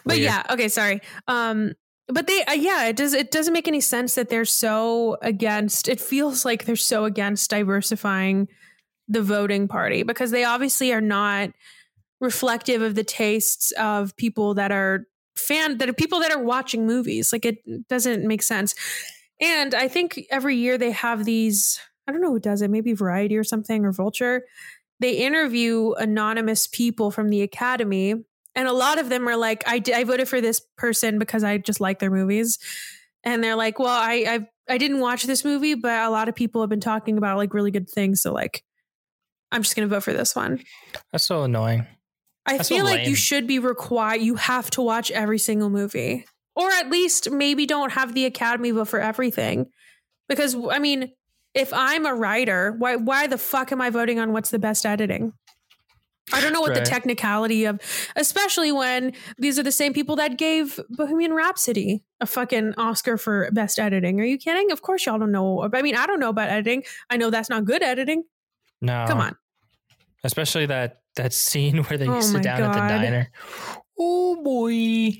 [0.04, 0.20] But Weird.
[0.20, 1.00] yeah, okay, sorry.
[1.28, 1.72] Um,
[2.12, 3.14] but they, uh, yeah, it does.
[3.14, 5.88] It doesn't make any sense that they're so against.
[5.88, 8.48] It feels like they're so against diversifying
[9.08, 11.50] the voting party because they obviously are not
[12.20, 16.86] reflective of the tastes of people that are fan that are people that are watching
[16.86, 17.32] movies.
[17.32, 18.74] Like it doesn't make sense.
[19.40, 21.80] And I think every year they have these.
[22.06, 22.70] I don't know who does it.
[22.70, 24.42] Maybe Variety or something or Vulture.
[25.00, 28.14] They interview anonymous people from the Academy
[28.60, 31.56] and a lot of them are like I, I voted for this person because i
[31.56, 32.58] just like their movies.
[33.24, 36.34] And they're like well i i i didn't watch this movie but a lot of
[36.34, 38.20] people have been talking about like really good things.
[38.20, 38.62] So like
[39.50, 40.62] i'm just gonna vote for this one.
[41.10, 41.86] That's so annoying.
[42.44, 45.70] i That's so feel like you should be required you have to watch every single
[45.70, 46.26] movie.
[46.54, 49.70] Or at least maybe don't have the academy vote for everything.
[50.28, 51.12] Because i mean
[51.54, 54.84] if i'm a writer why why the fuck am i voting on what's the best
[54.86, 55.32] editing
[56.32, 56.84] I don't know what Right.
[56.84, 57.80] the technicality of,
[58.16, 63.50] especially when these are the same people that gave Bohemian Rhapsody a fucking Oscar for
[63.52, 64.20] best editing.
[64.20, 64.70] Are you kidding?
[64.70, 65.68] Of course, y'all don't know.
[65.72, 66.84] I mean, I don't know about editing.
[67.08, 68.24] I know that's not good editing.
[68.80, 69.36] No, Come on.
[70.24, 73.30] especially that that scene where they Oh sit down at the diner.
[73.98, 75.18] Oh boy,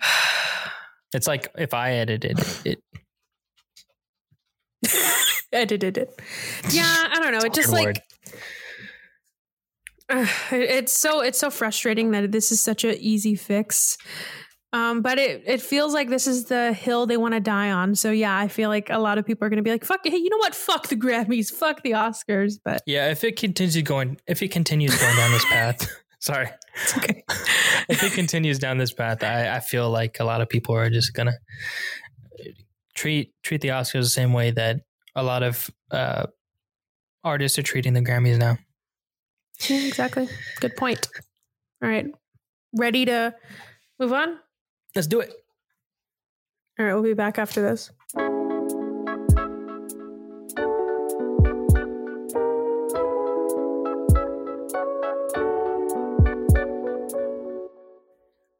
[1.15, 2.83] it's like if I edited it.
[5.53, 6.21] Edited it.
[6.71, 7.41] Yeah, I don't know.
[7.45, 8.01] It just Good like Lord.
[10.53, 13.97] It's so it's so frustrating that this is such an easy fix.
[14.73, 17.95] Um, but it it feels like this is the hill they want to die on.
[17.97, 20.01] So yeah, I feel like a lot of people are going to be like, "Fuck,
[20.05, 20.55] hey, you know what?
[20.55, 24.97] Fuck the Grammys, fuck the Oscars." But yeah, if it continues going, if it continues
[24.97, 26.51] going down this path, sorry,
[26.83, 27.25] it's okay.
[27.89, 30.89] if it continues down this path, I, I feel like a lot of people are
[30.89, 31.35] just gonna
[32.95, 34.83] treat treat the Oscars the same way that
[35.17, 36.27] a lot of uh,
[37.25, 38.57] artists are treating the Grammys now.
[39.69, 40.29] Yeah, exactly.
[40.61, 41.09] Good point.
[41.83, 42.07] All right,
[42.75, 43.35] ready to
[43.99, 44.39] move on?
[44.95, 45.33] Let's do it.
[46.79, 47.91] All right, we'll be back after this.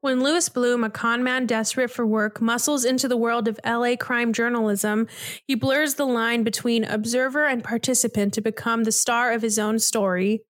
[0.03, 3.97] When Louis Bloom, a con man desperate for work, muscles into the world of LA
[3.97, 5.07] crime journalism,
[5.47, 9.79] he blurs the line between observer and participant to become the star of his own
[9.79, 10.43] story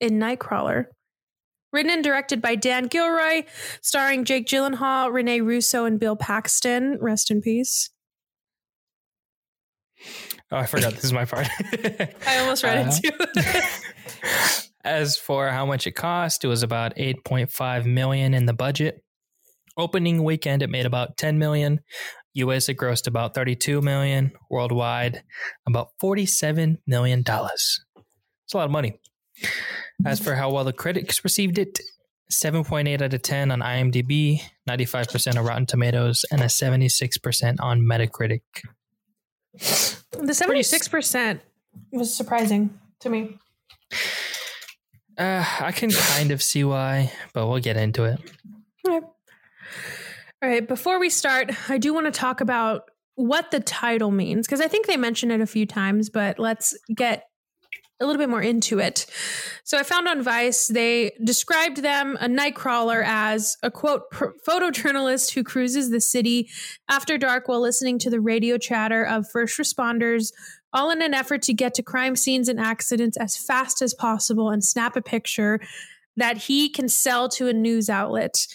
[0.00, 0.86] in Nightcrawler.
[1.72, 3.42] Written and directed by Dan Gilroy,
[3.82, 6.98] starring Jake Gyllenhaal, Renee Russo, and Bill Paxton.
[7.00, 7.90] Rest in peace.
[10.52, 11.48] Oh, I forgot this is my part.
[12.26, 14.20] I almost read Uh, it too.
[14.84, 19.02] As for how much it cost, it was about 8.5 million in the budget.
[19.76, 21.80] Opening weekend it made about 10 million.
[22.34, 25.22] US it grossed about 32 million, worldwide
[25.66, 27.80] about 47 million dollars.
[28.44, 29.00] It's a lot of money.
[30.04, 31.80] As for how well the critics received it,
[32.32, 38.40] 7.8 out of 10 on IMDb, 95% on Rotten Tomatoes, and a 76% on Metacritic.
[39.52, 41.40] the seventy six percent
[41.92, 43.38] was surprising to me.
[45.16, 48.18] Uh, I can kind of see why, but we'll get into it.
[48.86, 49.06] Okay.
[50.42, 50.66] All right.
[50.66, 54.66] Before we start, I do want to talk about what the title means because I
[54.66, 57.28] think they mentioned it a few times, but let's get
[58.04, 59.06] a little bit more into it.
[59.64, 65.42] So I found on Vice, they described them, a nightcrawler, as a quote, photojournalist who
[65.42, 66.48] cruises the city
[66.88, 70.32] after dark while listening to the radio chatter of first responders,
[70.72, 74.50] all in an effort to get to crime scenes and accidents as fast as possible
[74.50, 75.60] and snap a picture
[76.16, 78.46] that he can sell to a news outlet.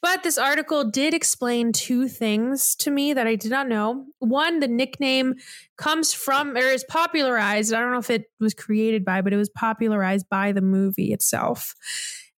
[0.00, 4.06] But this article did explain two things to me that I did not know.
[4.20, 5.34] One, the nickname
[5.76, 7.74] comes from or is popularized.
[7.74, 11.12] I don't know if it was created by, but it was popularized by the movie
[11.12, 11.74] itself.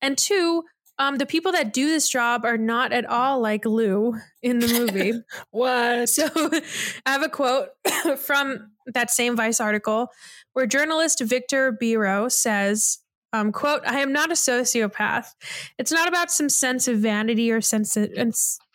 [0.00, 0.62] And two,
[0.98, 4.68] um, the people that do this job are not at all like Lou in the
[4.68, 5.12] movie.
[5.50, 6.08] What?
[6.08, 6.28] So
[7.06, 7.68] I have a quote
[8.18, 10.08] from that same Vice article
[10.52, 12.98] where journalist Victor Biro says,
[13.32, 15.34] um, quote, I am not a sociopath.
[15.78, 17.96] It's not about some sense of vanity or sense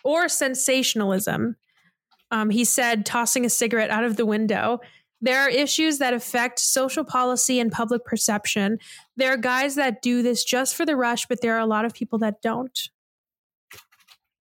[0.03, 1.55] or sensationalism.
[2.31, 4.79] Um, he said, tossing a cigarette out of the window.
[5.21, 8.77] There are issues that affect social policy and public perception.
[9.17, 11.85] There are guys that do this just for the rush, but there are a lot
[11.85, 12.77] of people that don't.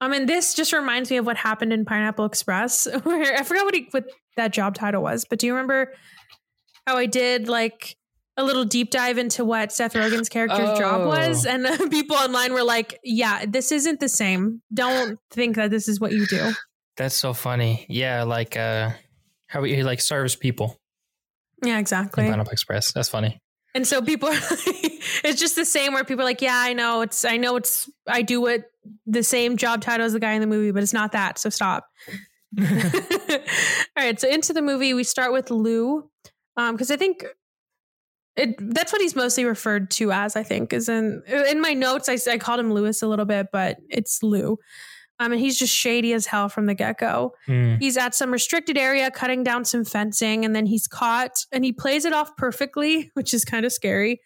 [0.01, 3.65] I mean, this just reminds me of what happened in Pineapple Express, where I forgot
[3.65, 4.05] what, he, what
[4.37, 5.95] that job title was, but do you remember
[6.87, 7.97] how I did like
[8.37, 11.09] a little deep dive into what Seth Rogen's character's job Oh.
[11.09, 11.47] was?
[11.47, 14.63] And people online were like, yeah, this isn't the same.
[14.73, 16.53] Don't think that this is what you do.
[16.97, 17.87] That's so funny.
[17.89, 18.91] Yeah, like uh
[19.47, 20.81] how he like serves people
[21.65, 22.25] Yeah, in exactly.
[22.25, 22.93] Pineapple Express.
[22.93, 23.39] That's funny.
[23.77, 24.33] And so people, are
[25.25, 27.91] it's just the same where people are like, yeah, I know it's, I know it's,
[28.07, 28.63] I do what
[29.05, 31.39] the same job title as the guy in the movie, but it's not that.
[31.39, 31.85] So stop.
[32.61, 32.65] All
[33.97, 34.19] right.
[34.21, 36.09] So into the movie, we start with Lou,
[36.57, 37.25] Um, because um, I think
[38.37, 40.37] it that's what he's mostly referred to as.
[40.37, 42.09] I think is in in my notes.
[42.09, 44.59] I, I called him Lewis a little bit, but it's Lou.
[45.21, 47.35] Um, and he's just shady as hell from the get go.
[47.47, 47.79] Mm.
[47.81, 51.73] He's at some restricted area cutting down some fencing, and then he's caught, and he
[51.73, 54.21] plays it off perfectly, which is kind of scary.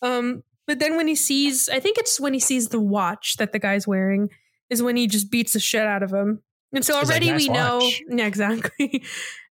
[0.00, 3.52] Um, but then when he sees, I think it's when he sees the watch that
[3.52, 4.28] the guy's wearing,
[4.70, 6.42] is when he just beats the shit out of him.
[6.72, 9.02] And so already like, nice we know, yeah, exactly.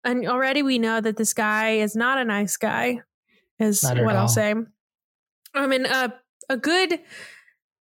[0.04, 3.00] and already we know that this guy is not a nice guy,
[3.58, 4.54] is what I'll say.
[5.54, 6.08] I mean, uh,
[6.48, 7.00] a good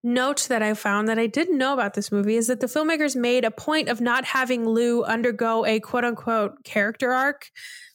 [0.04, 3.16] note that I found that I didn't know about this movie is that the filmmakers
[3.16, 7.50] made a point of not having Lou undergo a quote unquote character arc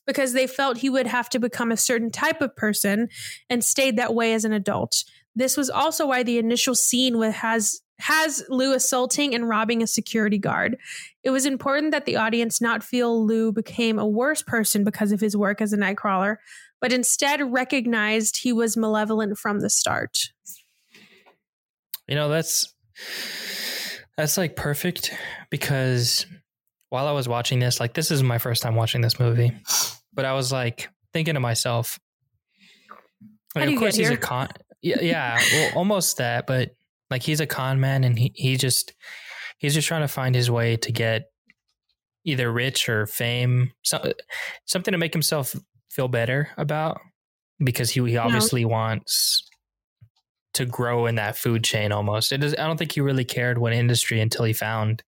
[0.07, 3.09] because they felt he would have to become a certain type of person
[3.51, 5.05] and stayed that way as an adult.
[5.35, 9.87] This was also why the initial scene with has has Lou assaulting and robbing a
[9.87, 10.77] security guard.
[11.23, 15.21] It was important that the audience not feel Lou became a worse person because of
[15.21, 16.37] his work as a nightcrawler,
[16.81, 20.31] but instead recognized he was malevolent from the start.
[22.09, 22.73] You know, that's
[24.17, 25.13] that's like perfect
[25.51, 26.27] because
[26.89, 29.53] while I was watching this, like this is my first time watching this movie,
[30.13, 31.99] but I was like thinking to myself,
[33.55, 34.49] like, of course he's a con.
[34.83, 36.71] Yeah, yeah, well, almost that, but
[37.11, 38.95] like he's a con man, and he he just
[39.59, 41.31] he's just trying to find his way to get
[42.25, 44.13] either rich or fame, so,
[44.65, 45.55] something to make himself
[45.97, 47.01] feel better about,
[47.59, 48.69] because he he obviously no.
[48.69, 49.43] wants
[50.55, 52.33] to grow in that food chain almost.
[52.33, 55.03] It is I don't think he really cared what industry until he found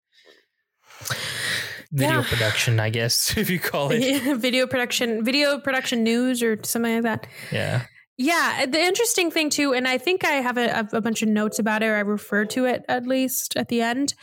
[1.91, 2.25] video yeah.
[2.27, 4.01] production, I guess, if you call it.
[4.01, 7.27] Yeah, video production, video production news or something like that.
[7.51, 7.85] Yeah.
[8.17, 11.27] Yeah, uh, the interesting thing too, and I think I have a, a bunch of
[11.27, 14.13] notes about it, or I refer to it at least at the end,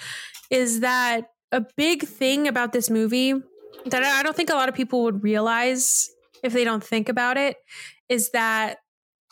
[0.50, 3.34] is that a big thing about this movie
[3.84, 6.08] that I don't think a lot of people would realize
[6.42, 7.56] if they don't think about it
[8.08, 8.78] is that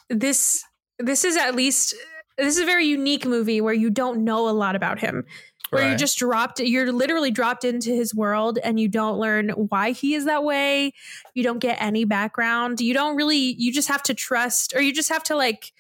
[0.09, 0.65] this
[0.99, 1.95] this is at least
[2.37, 5.25] this is a very unique movie where you don't know a lot about him.
[5.71, 5.89] Where right.
[5.91, 10.15] you're just dropped you're literally dropped into his world and you don't learn why he
[10.15, 10.93] is that way.
[11.35, 12.81] You don't get any background.
[12.81, 15.73] You don't really you just have to trust or you just have to like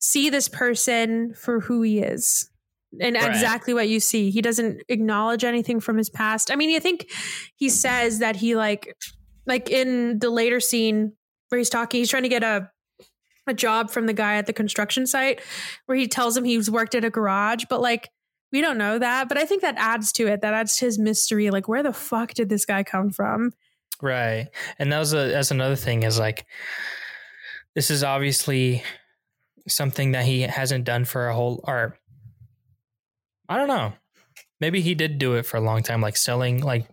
[0.00, 2.50] see this person for who he is
[3.00, 3.30] and right.
[3.30, 4.30] exactly what you see.
[4.30, 6.50] He doesn't acknowledge anything from his past.
[6.50, 7.08] I mean i think
[7.54, 8.96] he says that he like
[9.46, 11.12] like in the later scene
[11.48, 12.70] where he's talking he's trying to get a
[13.46, 15.40] a job from the guy at the construction site
[15.86, 18.10] where he tells him he's worked at a garage, but like
[18.52, 19.28] we don't know that.
[19.28, 20.40] But I think that adds to it.
[20.42, 21.50] That adds to his mystery.
[21.50, 23.52] Like, where the fuck did this guy come from?
[24.00, 24.48] Right.
[24.78, 26.46] And that was a that's another thing is like
[27.74, 28.82] this is obviously
[29.66, 31.98] something that he hasn't done for a whole or
[33.48, 33.92] I don't know.
[34.60, 36.86] Maybe he did do it for a long time, like selling like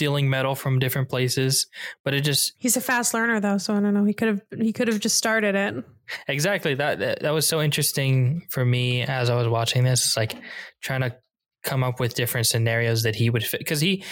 [0.00, 1.66] stealing metal from different places,
[2.06, 4.04] but it just He's a fast learner though, so I don't know.
[4.04, 5.84] He could have he could have just started it.
[6.26, 6.74] Exactly.
[6.74, 10.06] That, that that was so interesting for me as I was watching this.
[10.06, 10.34] It's like
[10.80, 11.14] trying to
[11.62, 14.02] come up with different scenarios that he would fit because he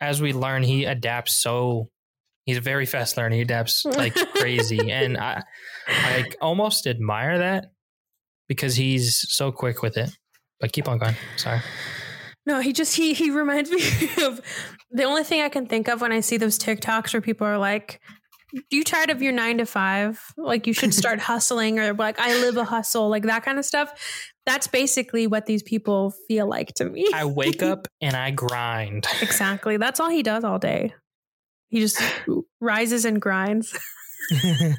[0.00, 1.88] as we learn he adapts so
[2.44, 5.40] he's a very fast learner he adapts like crazy and i
[5.86, 7.66] i almost admire that
[8.48, 10.10] because he's so quick with it
[10.58, 11.60] but keep on going sorry
[12.48, 14.40] no, he just he he reminds me of
[14.90, 17.58] the only thing I can think of when I see those TikToks where people are
[17.58, 18.00] like,
[18.52, 20.20] Do you tired of your nine to five?
[20.38, 23.66] Like you should start hustling or like I live a hustle, like that kind of
[23.66, 23.92] stuff.
[24.46, 27.06] That's basically what these people feel like to me.
[27.14, 29.06] I wake up and I grind.
[29.20, 29.76] Exactly.
[29.76, 30.94] That's all he does all day.
[31.68, 32.00] He just
[32.62, 33.78] rises and grinds.
[34.42, 34.72] all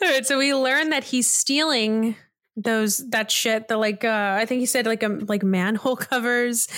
[0.00, 0.24] right.
[0.24, 2.16] So we learn that he's stealing
[2.56, 6.68] those that shit the like uh i think he said like um like manhole covers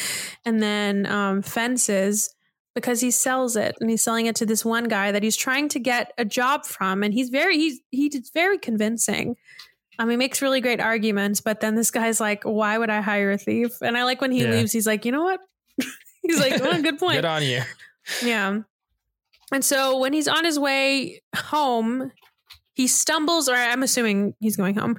[0.45, 2.35] and then um fences
[2.75, 5.69] because he sells it and he's selling it to this one guy that he's trying
[5.69, 9.37] to get a job from and he's very he's he's very convincing.
[9.99, 13.31] Um he makes really great arguments but then this guy's like why would i hire
[13.31, 13.81] a thief?
[13.81, 14.51] And i like when he yeah.
[14.51, 15.41] leaves he's like you know what?
[16.23, 17.17] He's like oh good point.
[17.17, 17.61] Good on you.
[18.23, 18.61] Yeah.
[19.53, 22.13] And so when he's on his way home
[22.75, 24.97] he stumbles, or I'm assuming he's going home.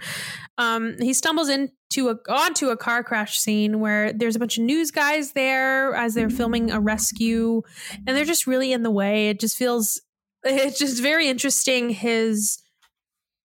[0.58, 4.64] Um, he stumbles into a onto a car crash scene where there's a bunch of
[4.64, 7.62] news guys there as they're filming a rescue,
[8.08, 9.30] and they're just really in the way.
[9.30, 10.02] It just feels
[10.44, 12.62] it's just very interesting his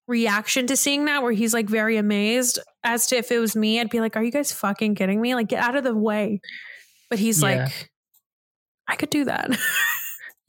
[0.07, 3.79] reaction to seeing that where he's like very amazed as to if it was me
[3.79, 6.41] i'd be like are you guys fucking kidding me like get out of the way
[7.09, 7.63] but he's yeah.
[7.63, 7.91] like
[8.89, 9.57] i could do that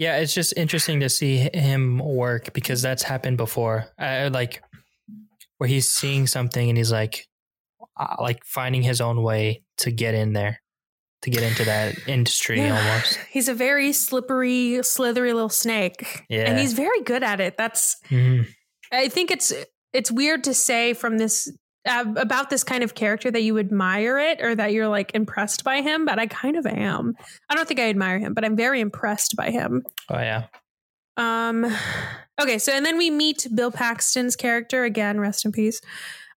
[0.03, 3.87] Yeah, it's just interesting to see him work because that's happened before.
[4.01, 4.61] I, like
[5.63, 7.29] where he's seeing something and he's like,
[7.97, 10.61] uh, like finding his own way to get in there,
[11.23, 12.77] to get into that industry Yeah.
[12.77, 13.17] almost.
[13.31, 16.25] He's a very slippery, slithery little snake.
[16.29, 16.51] Yeah.
[16.51, 17.57] And he's very good at it.
[17.57, 18.49] That's Mhm.
[18.91, 19.53] I think it's
[19.93, 21.49] it's weird to say from this
[21.89, 25.63] uh, about this kind of character that you admire it or that you're like impressed
[25.63, 27.15] by him, but I kind of am.
[27.49, 29.85] I don't think I admire him, but I'm very impressed by him.
[30.11, 30.47] Oh yeah.
[31.17, 31.67] Um
[32.41, 35.81] okay, so and then we meet Bill Paxton's character again, rest in peace.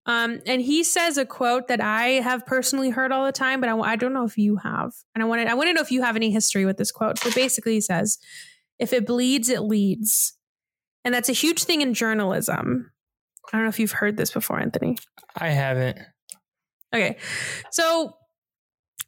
[0.07, 3.69] Um, and he says a quote that I have personally heard all the time, but
[3.69, 4.93] I, I don't know if you have.
[5.15, 7.17] And I wanted I want to know if you have any history with this quote.
[7.19, 8.19] So basically, he says,
[8.78, 10.38] "If it bleeds, it leads,"
[11.03, 12.91] and that's a huge thing in journalism.
[13.51, 14.97] I don't know if you've heard this before, Anthony.
[15.36, 15.97] I haven't.
[16.93, 17.17] Okay.
[17.71, 18.15] So,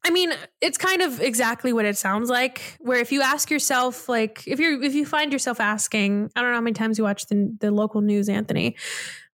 [0.03, 0.31] I mean,
[0.61, 2.77] it's kind of exactly what it sounds like.
[2.79, 6.51] Where if you ask yourself, like, if you're, if you find yourself asking, I don't
[6.51, 8.77] know how many times you watch the, the local news, Anthony,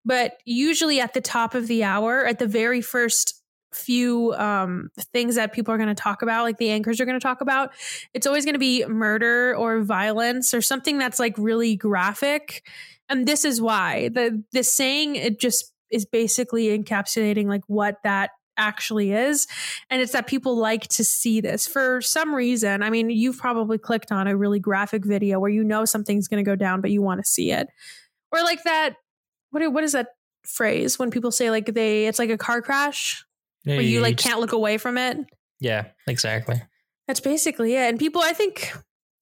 [0.05, 3.41] but usually at the top of the hour, at the very first
[3.71, 7.19] few um, things that people are going to talk about, like the anchors are going
[7.19, 7.71] to talk about,
[8.13, 12.65] it's always going to be murder or violence or something that's like really graphic.
[13.09, 18.31] And this is why the the saying it just is basically encapsulating like what that
[18.57, 19.47] actually is
[19.89, 23.77] and it's that people like to see this for some reason i mean you've probably
[23.77, 26.91] clicked on a really graphic video where you know something's going to go down but
[26.91, 27.67] you want to see it
[28.31, 28.95] or like that
[29.51, 30.07] what what is that
[30.45, 33.25] phrase when people say like they it's like a car crash
[33.63, 35.17] Yeah, where you like just- can't look away from it
[35.59, 36.61] Yeah, exactly.
[37.07, 37.89] that's basically it.
[37.89, 38.73] And people, I think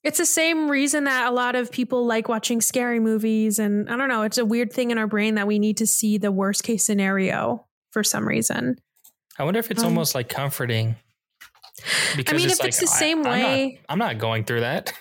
[0.03, 3.59] it's the same reason that a lot of people like watching scary movies.
[3.59, 5.85] And I don't know, it's a weird thing in our brain that we need to
[5.85, 8.77] see the worst case scenario for some reason.
[9.39, 10.95] I wonder if it's Um, almost like comforting.
[12.15, 14.93] Because I mean, if it's the same I'm not- way- I'm not, going through that.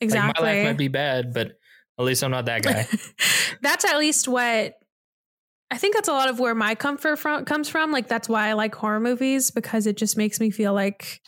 [0.00, 0.44] Exactly.
[0.44, 1.52] Like my life might be bad, but
[1.98, 2.86] at least I'm not that guy.
[3.62, 4.74] that's at least what
[5.70, 7.90] I think that's a lot of where my comfort from comes from.
[7.92, 11.20] Like that's why I like horror movies because it just makes me feel like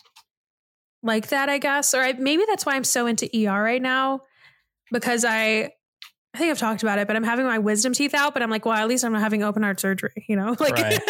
[1.03, 1.95] like that, I guess.
[1.95, 4.21] Or I, maybe that's why I'm so into ER right now
[4.93, 5.71] because I
[6.35, 8.51] I think I've talked about it, but I'm having my wisdom teeth out, but I'm
[8.51, 10.55] like, well, at least I'm not having open heart surgery, you know?
[10.61, 11.01] Like Right.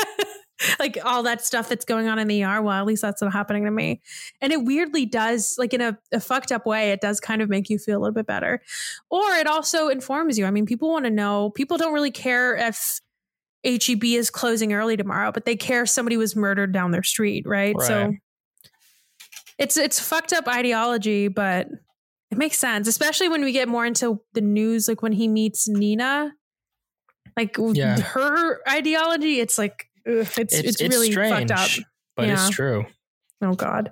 [0.78, 3.32] like all that stuff that's going on in the ER, well, at least that's not
[3.32, 4.00] happening to me.
[4.40, 7.48] And it weirdly does, like in a, a fucked up way, it does kind of
[7.48, 8.62] make you feel a little bit better.
[9.11, 10.46] Or it also informs you.
[10.46, 13.00] I mean, people want to know, people don't really care if
[13.64, 17.44] HEB is closing early tomorrow, but they care if somebody was murdered down their street,
[17.46, 17.76] right?
[17.80, 18.14] So
[19.59, 21.68] it's it's fucked up ideology, but
[22.30, 25.68] it makes sense, especially when we get more into the news, like when he meets
[25.68, 26.32] Nina.
[27.36, 28.00] Like Yeah.
[28.00, 31.68] her ideology, it's like ugh, it's, it's really fucked up.
[32.16, 32.86] but it's true.
[33.42, 33.90] Oh God.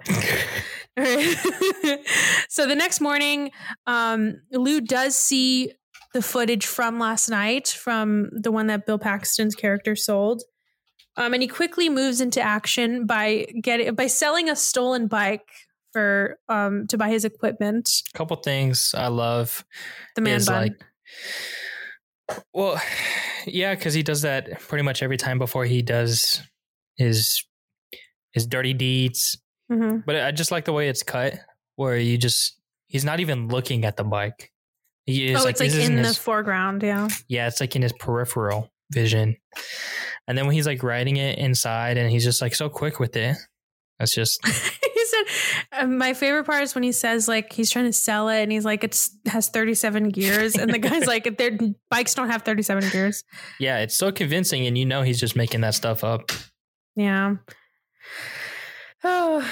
[0.97, 1.37] All right.
[2.49, 3.51] so the next morning,
[3.87, 5.73] um, Lou does see
[6.15, 10.43] the footage from last night, from the one that Bill Paxton's character sold.
[11.19, 15.49] Um, and he quickly moves into action by getting by selling a stolen bike
[15.93, 17.91] for um to buy his equipment.
[18.15, 19.65] A couple things I love
[20.15, 20.63] The man bun.
[20.63, 20.85] like
[22.53, 22.81] well
[23.47, 26.41] yeah because he does that pretty much every time before he does
[26.97, 27.45] his
[28.33, 29.39] his dirty deeds
[29.71, 30.05] Mhm.
[30.07, 31.35] but i just like the way it's cut
[31.75, 32.57] where you just
[32.87, 34.53] he's not even looking at the bike
[35.07, 36.83] he is Oh, like, it's like in the foreground.
[36.83, 37.09] Yeah.
[37.29, 39.37] yeah it's like in his peripheral vision
[40.29, 43.17] and then when he's like riding it inside and he's just like so quick with
[43.17, 43.37] it
[43.99, 44.41] that's just
[45.87, 48.65] my favorite part is when he says like he's trying to sell it and he's
[48.65, 50.57] like it's has 37 gears.
[50.57, 51.59] And the guy's like their
[51.91, 53.25] bikes don't have 37 gears.
[53.61, 56.31] Yeah it's so convincing and you know he's just making that stuff up.
[56.95, 57.37] Yeah.
[59.05, 59.49] Oh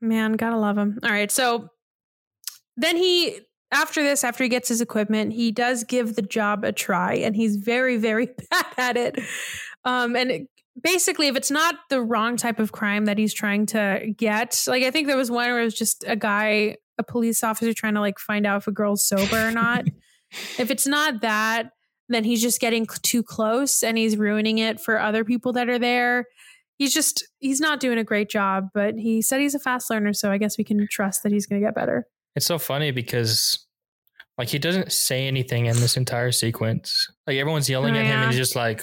[0.00, 0.98] man gotta love him.
[1.02, 1.68] All right so
[2.76, 3.40] then he
[3.72, 7.36] after this after he gets his equipment he does give the job a try and
[7.36, 9.18] he's very very bad at it.
[9.84, 10.48] Um and it,
[10.82, 14.82] basically if it's not the wrong type of crime that he's trying to get like
[14.82, 17.94] i think there was one where it was just a guy a police officer trying
[17.94, 19.84] to like find out if a girl's sober or not.
[20.58, 21.70] If it's not that
[22.10, 25.78] then he's just getting too close and he's ruining it for other people that are
[25.78, 26.26] there.
[26.76, 30.12] He's just he's not doing a great job but he said he's a fast learner
[30.12, 32.06] so i guess we can trust that he's going to get better.
[32.36, 33.66] It's so funny because
[34.36, 37.08] like he doesn't say anything in this entire sequence.
[37.26, 38.82] Like everyone's yelling Oh, at him and he's just like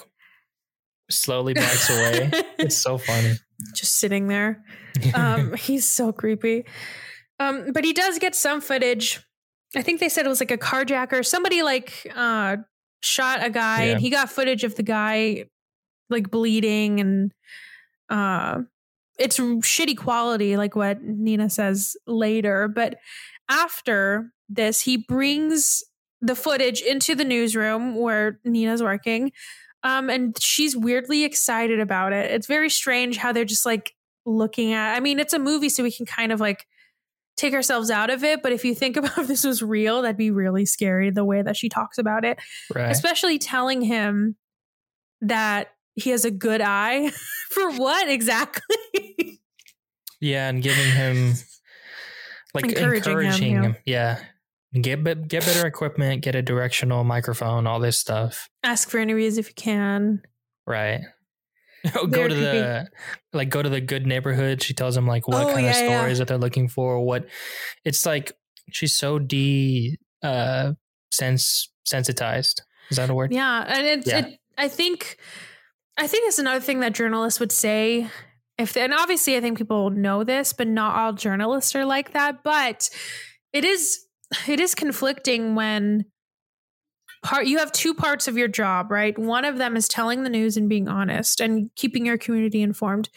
[1.09, 2.31] slowly backs away.
[2.57, 3.33] It's so funny.
[3.75, 4.63] just sitting there.
[5.13, 6.65] Um he's so creepy.
[7.39, 9.19] Um but he does get some footage.
[9.75, 11.25] I think they said it was like a carjacker.
[11.25, 12.57] Somebody like uh
[13.01, 13.85] shot a guy.
[13.85, 13.91] Yeah.
[13.91, 15.45] and he got footage of the guy
[16.09, 17.33] like bleeding and
[18.09, 18.59] uh
[19.19, 22.69] it's shitty quality like what nina says later.
[22.69, 22.95] But
[23.49, 25.83] after this he brings
[26.21, 29.33] the footage into the newsroom where nina's working
[29.85, 32.31] Um, and she's weirdly excited about it.
[32.31, 33.93] It's very strange how they're just like
[34.25, 34.95] looking at.
[34.95, 36.65] I mean, it's a movie, so we can kind of like
[37.37, 38.41] take ourselves out of it.
[38.41, 41.41] But if you think about if this was real, that'd be really scary the way
[41.43, 42.39] that she talks about it,
[42.73, 42.89] Right.
[42.91, 44.35] especially telling him
[45.21, 47.11] that he has a good eye
[47.51, 49.39] for what exactly?
[50.19, 51.33] Yeah, and giving him
[52.53, 53.75] like Encouraging encouraging, him, him.
[53.85, 54.19] Yeah.
[54.81, 58.49] Get get better equipment, get a directional microphone, all this stuff.
[58.63, 60.21] Ask for interviews if you can.
[60.67, 61.01] Right.
[62.09, 62.87] go to the
[63.31, 64.61] like go to the good neighborhood.
[64.61, 65.99] She tells them like what Oh, kind of yeah, yeah.
[65.99, 66.99] stories that they're looking for.
[66.99, 67.27] What
[67.83, 68.31] it's like
[68.71, 70.73] she's so de uh
[71.11, 72.61] sense sensitized.
[72.89, 73.31] Is that a word?
[73.31, 74.25] Yeah, and it's Yeah.
[74.25, 75.17] It, I think
[75.97, 78.09] I think it's another thing that journalists would say
[78.57, 82.13] if they, and obviously I think people know this, but not all journalists are like
[82.13, 82.41] that.
[82.43, 82.89] But
[83.53, 84.04] it is
[84.47, 86.05] it is conflicting when
[87.23, 89.17] part you have two parts of your job, right?
[89.17, 93.09] One of them is telling the news and being honest and keeping your community informed.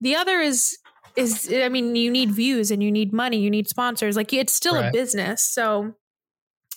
[0.00, 0.78] The other is
[1.16, 4.16] is I mean, you need views and you need money, you need sponsors.
[4.16, 5.42] Like it's still a business.
[5.42, 5.94] So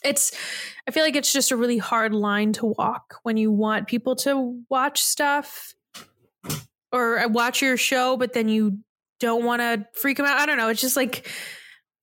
[0.04, 0.32] it's
[0.88, 4.16] I feel like it's just a really hard line to walk when you want people
[4.18, 5.74] to watch stuff
[6.92, 8.80] or uh, watch your show, but then you
[9.20, 10.38] don't want to freak them out.
[10.38, 10.70] I don't know.
[10.70, 11.30] It's just like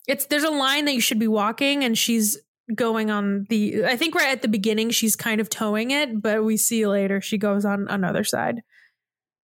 [0.07, 2.39] it's there's a line that you should be walking, and she's
[2.75, 3.85] going on the.
[3.85, 7.21] I think right at the beginning she's kind of toeing it, but we see later
[7.21, 8.63] she goes on another side.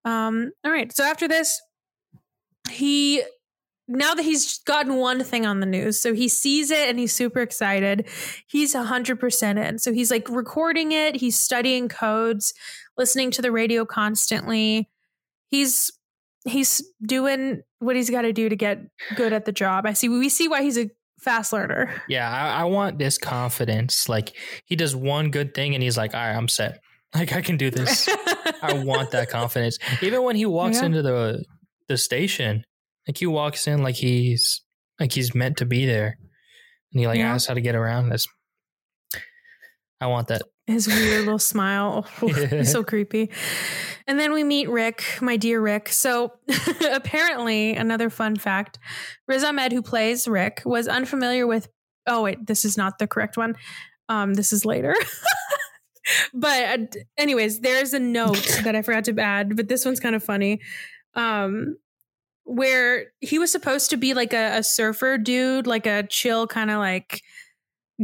[0.04, 0.52] Um.
[0.64, 0.92] All right.
[0.92, 1.60] So after this,
[2.70, 3.22] he
[3.88, 7.12] now that he's gotten one thing on the news, so he sees it and he's
[7.12, 8.08] super excited.
[8.46, 9.78] He's 100% in.
[9.78, 12.54] So he's like recording it, he's studying codes,
[12.96, 14.88] listening to the radio constantly.
[15.48, 15.90] He's
[16.44, 18.80] he's doing what he's got to do to get
[19.14, 19.86] good at the job.
[19.86, 20.90] I see we see why he's a
[21.20, 22.02] fast learner.
[22.08, 24.08] Yeah, I, I want this confidence.
[24.08, 26.80] Like he does one good thing and he's like, all right, I'm set.
[27.14, 28.08] Like I can do this.
[28.62, 29.76] I want that confidence.
[30.00, 30.86] Even when he walks Yeah.
[30.86, 31.44] into the
[31.86, 32.64] the station,
[33.06, 34.62] like he walks in like he's
[34.98, 36.16] like he's meant to be there,
[36.90, 37.34] and he like Yeah.
[37.34, 38.08] asks how to get around.
[38.08, 38.26] This,
[40.00, 40.40] I want that.
[40.66, 42.06] His weird little smile.
[42.20, 43.30] He's so creepy.
[44.06, 45.88] And then we meet Rick, my dear Rick.
[45.88, 46.34] So
[46.92, 48.78] apparently, another fun fact
[49.26, 51.68] Riz Ahmed, who plays Rick, was unfamiliar with.
[52.06, 53.54] Oh, wait, this is not the correct one.
[54.08, 54.94] Um, this is later.
[56.34, 56.78] but, uh,
[57.16, 60.60] anyways, there's a note that I forgot to add, but this one's kind of funny.
[61.14, 61.76] Um,
[62.44, 66.70] where he was supposed to be like a, a surfer dude, like a chill kind
[66.70, 67.22] of like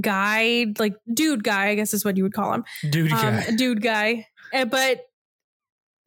[0.00, 3.50] guy, like dude guy, I guess is what you would call him Dude, um, guy.
[3.56, 4.26] dude guy.
[4.52, 5.02] Uh, But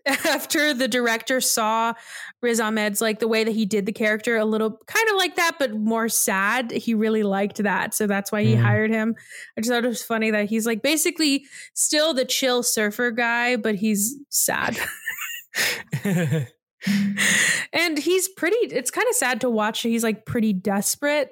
[0.06, 1.94] after the director saw
[2.42, 5.36] Riz Ahmed's like the way that he did the character, a little kind of like
[5.36, 7.94] that, but more sad, he really liked that.
[7.94, 8.62] So that's why he Mm.
[8.62, 9.14] hired him.
[9.58, 13.58] I just thought it was funny that he's like basically still the chill surfer guy,
[13.58, 14.76] but he's sad.
[17.74, 21.30] and he's pretty it's kind of sad to watch he's like pretty desperate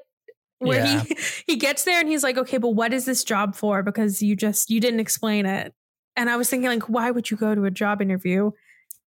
[0.59, 1.01] where Yeah.
[1.03, 4.21] he he gets there and he's like okay but what is this job for because
[4.21, 5.73] you just you didn't explain it
[6.15, 8.51] and i was thinking like why would you go to a job interview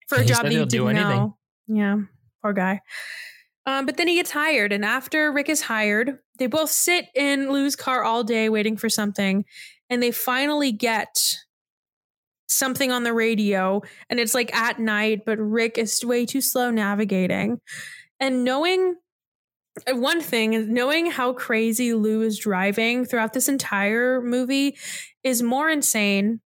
[0.08, 1.08] for a He job that you didn't anything.
[1.08, 1.36] know
[1.68, 1.96] yeah
[2.42, 2.80] poor guy
[3.64, 7.52] um, but then he gets hired and after rick is hired they both sit in
[7.52, 9.44] lou's car all day waiting for something
[9.90, 11.36] and they finally get
[12.48, 13.80] something on the radio
[14.10, 17.58] and it's like at night, but Rick is way too slow navigating.
[18.20, 18.96] And knowing
[19.90, 24.76] Uh, one thing is knowing how crazy Lou is driving throughout this entire movie
[25.22, 26.40] is more insane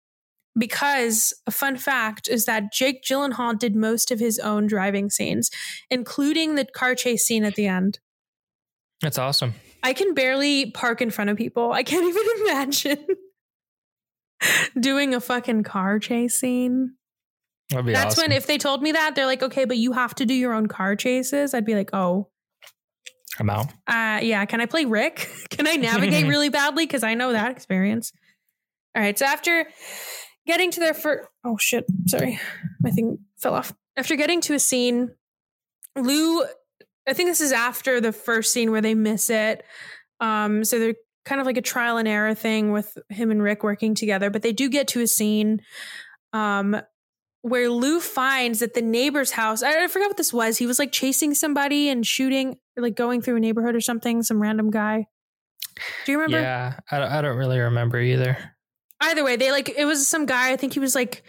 [0.57, 5.51] because a fun fact is that Jake Gyllenhaal did most of his own driving scenes,
[5.89, 7.99] including the car chase scene at the end.
[9.01, 9.53] That's awesome.
[9.83, 11.73] I can barely park in front of people.
[11.73, 13.05] I can't even imagine
[14.79, 16.95] doing a fucking car chase scene.
[17.69, 18.29] That'd be That's awesome.
[18.29, 20.53] when if they told me that, they're like, okay, but you have to do your
[20.53, 21.53] own car chases.
[21.53, 22.29] I'd be like, oh,
[23.39, 23.67] I'm out.
[23.87, 24.45] uh, yeah.
[24.45, 25.29] Can I play Rick?
[25.49, 26.85] Can I navigate really badly?
[26.85, 28.11] Because I know that experience.
[28.95, 29.17] All right.
[29.17, 29.65] So after
[30.47, 32.39] getting to their first, oh shit, sorry,
[32.81, 33.73] my thing fell off.
[33.97, 35.11] After getting to a scene,
[35.97, 36.43] Lou,
[37.07, 39.63] I think this is after the first scene where they miss it.
[40.19, 43.63] Um, so they're kind of like a trial and error thing with him and Rick
[43.63, 45.61] working together, but they do get to a scene
[46.33, 46.75] um
[47.45, 50.57] where Lou finds that the neighbor's house, I, forgot what this was.
[50.57, 54.41] He was like chasing somebody and shooting, like going through a neighborhood or something, some
[54.41, 55.05] random guy.
[56.05, 56.41] Do you remember?
[56.41, 58.35] Yeah, I, don't- I don't really remember either.
[58.99, 60.53] Either way, they like it was some guy.
[60.53, 61.21] I think he was like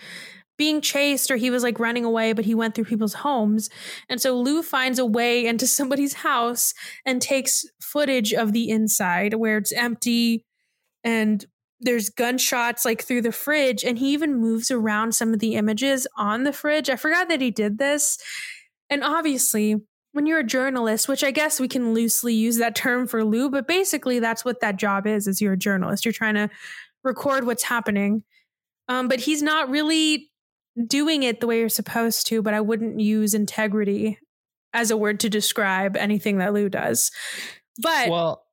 [0.56, 3.68] being chased or he was like running away, but he went through people's homes.
[4.08, 6.72] And so Lou finds a way into somebody's house
[7.04, 10.46] and takes footage of the inside where it's empty
[11.04, 11.44] and
[11.80, 16.06] there's gunshots like through the fridge and he even moves around some of the images
[16.16, 16.88] on the fridge.
[16.88, 18.18] I forgot that he did this.
[18.88, 19.76] And obviously,
[20.12, 23.50] when you're a journalist, which I guess we can loosely use that term for Lou,
[23.50, 26.04] but basically that's what that job is, is you're a journalist.
[26.04, 26.48] You're trying to
[27.04, 28.24] record what's happening.
[28.88, 30.30] Um, but he's not really
[30.86, 34.18] doing it the way you're supposed to, but I wouldn't use integrity
[34.72, 37.10] as a word to describe anything that Lou does.
[37.78, 38.45] But well,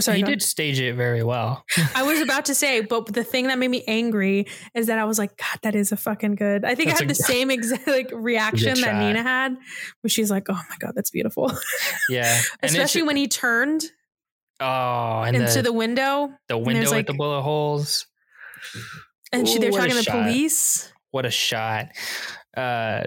[0.00, 1.64] sorry, he did stage it very well.
[1.94, 5.04] I was about to say, but the thing that made me angry is that I
[5.04, 6.64] was like, God, that is a fucking good.
[6.64, 8.96] I think That's I had the same exact like reaction that.
[8.96, 9.56] Nina had,
[10.00, 11.52] where she's like, Oh my God, that's beautiful.
[12.08, 13.84] Yeah, Especially when he turned
[14.60, 18.06] oh, and into the, the window the window with like- the bullet holes.
[19.32, 20.24] and she, Ooh, they're talking to the shot.
[20.24, 20.92] police.
[21.10, 21.88] What a shot!
[22.56, 23.04] Uh,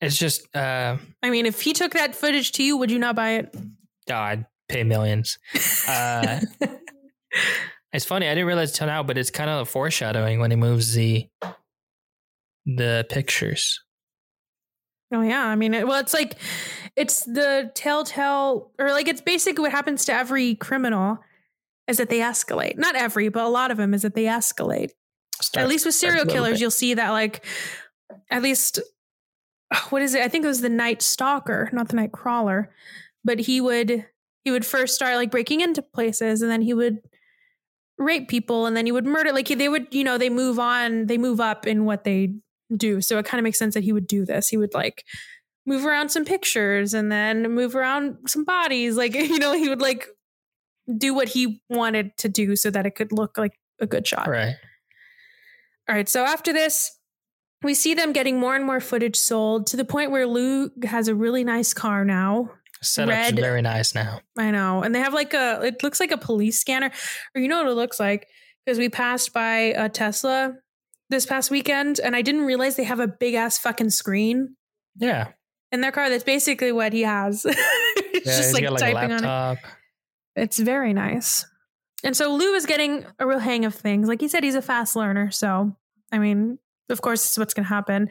[0.00, 3.14] it's just uh, I mean, if he took that footage to you, would you not
[3.16, 3.54] buy it?
[4.08, 5.38] God, pay millions.
[5.88, 6.40] Uh,
[7.92, 8.26] It's funny.
[8.28, 11.28] I didn't realize till now, but it's kind of a foreshadowing when he moves the
[12.66, 13.80] the pictures.
[15.12, 16.36] Oh yeah, I mean, it, well, it's like
[16.96, 21.18] it's the telltale, or like it's basically what happens to every criminal
[21.86, 22.76] is that they escalate.
[22.78, 24.90] Not every, but a lot of them is that they escalate.
[25.40, 27.44] Start- at least with serial killers, you'll see that like
[28.28, 28.80] at least
[29.90, 30.22] what is it?
[30.22, 32.70] I think it was the night stalker, not the night crawler,
[33.24, 34.06] but he would
[34.44, 36.98] he would first start like breaking into places, and then he would
[37.98, 39.32] rape people, and then he would murder.
[39.32, 42.34] Like they would, you know, they move on, they move up in what they
[42.74, 43.00] do.
[43.00, 44.48] So it kind of makes sense that he would do this.
[44.48, 45.04] He would like
[45.66, 48.96] move around some pictures and then move around some bodies.
[48.96, 50.08] Like you know, he would like
[50.98, 54.28] do what he wanted to do so that it could look like a good shot.
[54.28, 54.56] right.
[55.88, 56.08] All right.
[56.08, 56.98] So after this,
[57.62, 61.08] we see them getting more and more footage sold to the point where Lou has
[61.08, 62.50] a really nice car now.
[62.84, 64.20] Setup's Red- very nice now.
[64.38, 64.82] I know.
[64.82, 66.90] And they have like a, it looks like a police scanner,
[67.34, 68.28] or you know what it looks like?
[68.64, 70.54] Because we passed by a Tesla
[71.10, 74.56] this past weekend and I didn't realize they have a big ass fucking screen
[74.96, 75.28] Yeah,
[75.70, 76.08] in their car.
[76.08, 77.44] That's basically what he has.
[77.48, 78.36] it's yeah.
[78.36, 79.58] just like, got like typing on it.
[80.36, 81.46] It's very nice.
[82.02, 84.08] And so Lou is getting a real hang of things.
[84.08, 85.30] Like he said, he's a fast learner.
[85.30, 85.74] So,
[86.12, 86.58] I mean,
[86.90, 88.10] of course, it's what's going to happen.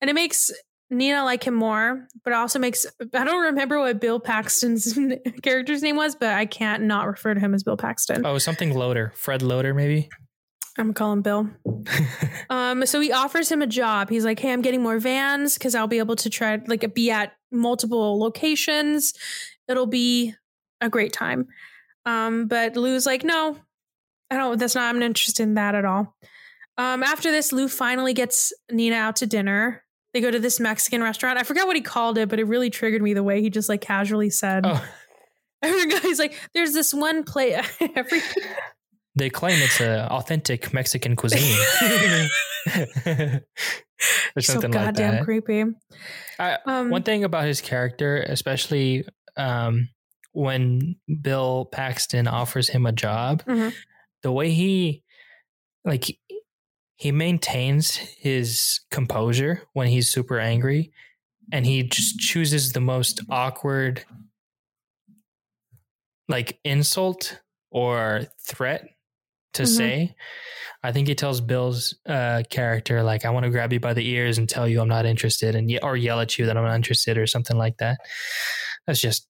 [0.00, 0.50] And it makes
[0.90, 4.98] Nina like him more, but also makes, I don't remember what Bill Paxton's
[5.42, 8.24] character's name was, but I can't not refer to him as Bill Paxton.
[8.24, 10.08] Oh, something Loder, Fred Loder, maybe.
[10.78, 11.50] I'm going to call him Bill.
[12.50, 14.08] Um, so he offers him a job.
[14.08, 17.10] He's like, "Hey, I'm getting more vans because I'll be able to try like be
[17.10, 19.12] at multiple locations.
[19.68, 20.34] It'll be
[20.80, 21.48] a great time."
[22.06, 23.58] Um, but Lou's like, "No,
[24.30, 24.58] I don't.
[24.58, 24.88] That's not.
[24.88, 26.16] I'm not interested in that at all."
[26.78, 29.84] Um, after this, Lou finally gets Nina out to dinner.
[30.14, 31.38] They go to this Mexican restaurant.
[31.38, 33.68] I forgot what he called it, but it really triggered me the way he just
[33.68, 34.64] like casually said.
[34.64, 34.82] oh,
[35.62, 36.02] forgot.
[36.02, 37.64] He's like, "There's this one place."
[37.96, 38.20] Every
[39.16, 41.58] they claim it's a authentic Mexican cuisine.
[43.06, 45.24] or so something like goddamn that.
[45.24, 45.64] creepy.
[46.38, 49.04] I- Um, One thing about his character, especially
[49.36, 49.88] um,
[50.32, 53.74] when Bill Paxton offers him a job, Mhm.
[54.22, 55.02] the way he
[55.84, 56.04] like
[56.98, 60.92] he maintains his composure when he's super angry,
[61.52, 64.04] and he just chooses the most awkward
[66.28, 67.40] like insult
[67.70, 68.84] or threat
[69.54, 69.66] to Mhm.
[69.66, 70.14] say.
[70.82, 74.06] I think he tells Bill's uh, character like, "I want to grab you by the
[74.06, 76.64] ears and tell you I'm not interested," and ye- or yell at you that I'm
[76.64, 77.98] not interested, or something like that.
[78.86, 79.28] That's just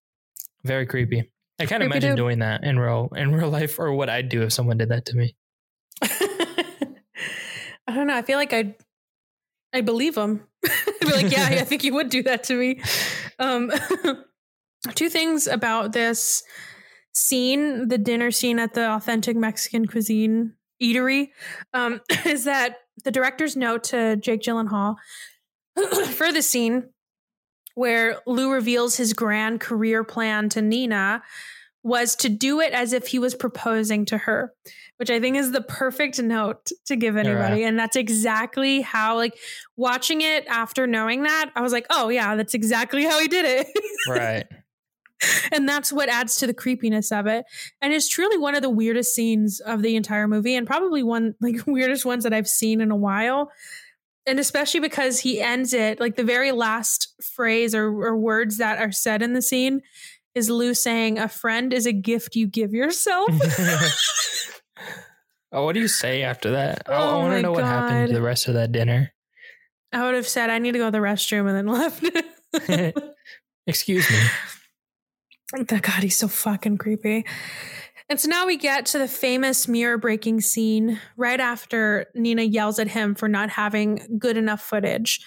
[0.64, 1.30] very creepy.
[1.60, 4.42] I can't Creepy imagine doing that in real in real life, or what I'd do
[4.42, 5.36] if someone did that to me.
[7.98, 8.16] I don't know.
[8.16, 8.76] I feel like I'd
[9.72, 10.46] I believe him.
[10.64, 12.80] I'd be like, yeah, I think you would do that to me.
[13.40, 13.72] Um,
[14.94, 16.44] two things about this
[17.12, 21.30] scene, the dinner scene at the authentic Mexican cuisine eatery,
[21.74, 24.94] um, is that the director's note to Jake Gyllenhaal
[26.12, 26.90] for the scene
[27.74, 31.24] where Lou reveals his grand career plan to Nina
[31.82, 34.52] was to do it as if he was proposing to her,
[34.96, 37.62] which I think is the perfect note to give anybody.
[37.64, 39.38] And that's exactly how, like,
[39.76, 43.44] watching it after knowing that, I was like, oh, yeah, that's exactly how he did
[43.44, 43.66] it.
[44.08, 44.46] Right.
[45.52, 47.44] and that's what adds to the creepiness of it.
[47.80, 51.34] And it's truly one of the weirdest scenes of the entire movie, and probably one,
[51.40, 53.50] like, weirdest ones that I've seen in a while.
[54.26, 58.78] And especially because he ends it, like, the very last phrase or, or words that
[58.78, 59.80] are said in the scene
[60.34, 63.30] is Lou saying, A friend is a gift you give yourself.
[65.52, 66.82] oh, what do you say after that?
[66.86, 69.12] I, I Oh want to know what happened to the rest of that dinner.
[69.92, 72.04] I would have said, I need to go to the restroom and then left.
[73.66, 75.64] Excuse me.
[75.64, 77.24] God, he's so fucking creepy.
[78.10, 82.78] And so now we get to the famous mirror breaking scene right after Nina yells
[82.78, 85.20] at him for not having good enough footage.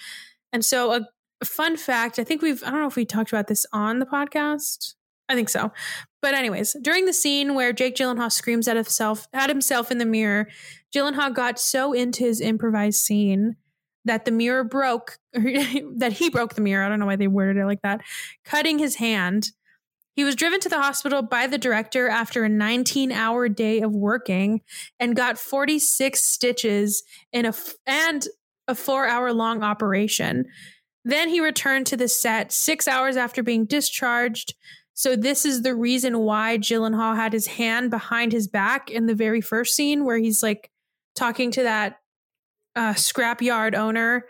[0.52, 1.08] And so, a
[1.44, 4.06] fun fact I think we've, I don't know if we talked about this on the
[4.06, 4.94] podcast.
[5.28, 5.72] I think so.
[6.20, 10.04] But, anyways, during the scene where Jake Gyllenhaal screams at himself, at himself in the
[10.04, 10.48] mirror,
[10.94, 13.56] Gyllenhaal got so into his improvised scene
[14.04, 16.84] that the mirror broke, that he broke the mirror.
[16.84, 18.02] I don't know why they worded it like that,
[18.44, 19.52] cutting his hand.
[20.14, 23.92] He was driven to the hospital by the director after a 19 hour day of
[23.92, 24.60] working
[25.00, 28.28] and got 46 stitches in a f- and
[28.68, 30.44] a 4 hour long operation.
[31.04, 34.54] Then he returned to the set 6 hours after being discharged.
[34.94, 39.14] So this is the reason why Gyllenhaal had his hand behind his back in the
[39.14, 40.70] very first scene where he's like
[41.14, 41.98] talking to that
[42.76, 44.26] uh, scrapyard owner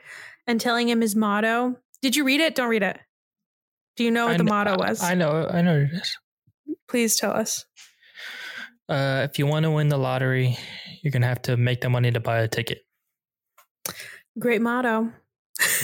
[0.46, 1.76] and telling him his motto.
[2.00, 2.54] Did you read it?
[2.54, 2.98] Don't read it.
[3.96, 5.02] Do you know what I the motto was?
[5.02, 6.16] I know, I know what it is.
[6.88, 7.64] Please tell us.
[8.88, 10.58] Uh, if you want to win the lottery,
[11.02, 12.78] you're gonna have to make the money to buy a ticket.
[14.38, 15.12] Great motto.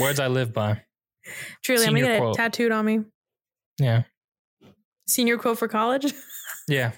[0.01, 0.83] Words I live by.
[1.63, 2.35] Truly, I'm gonna get quote.
[2.35, 3.01] it tattooed on me.
[3.79, 4.03] Yeah,
[5.07, 6.13] Senior quote for college.
[6.69, 6.93] yeah.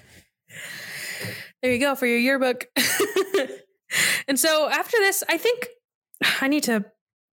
[1.61, 2.65] There you go for your yearbook.
[4.27, 5.67] and so after this, I think
[6.41, 6.85] I need to.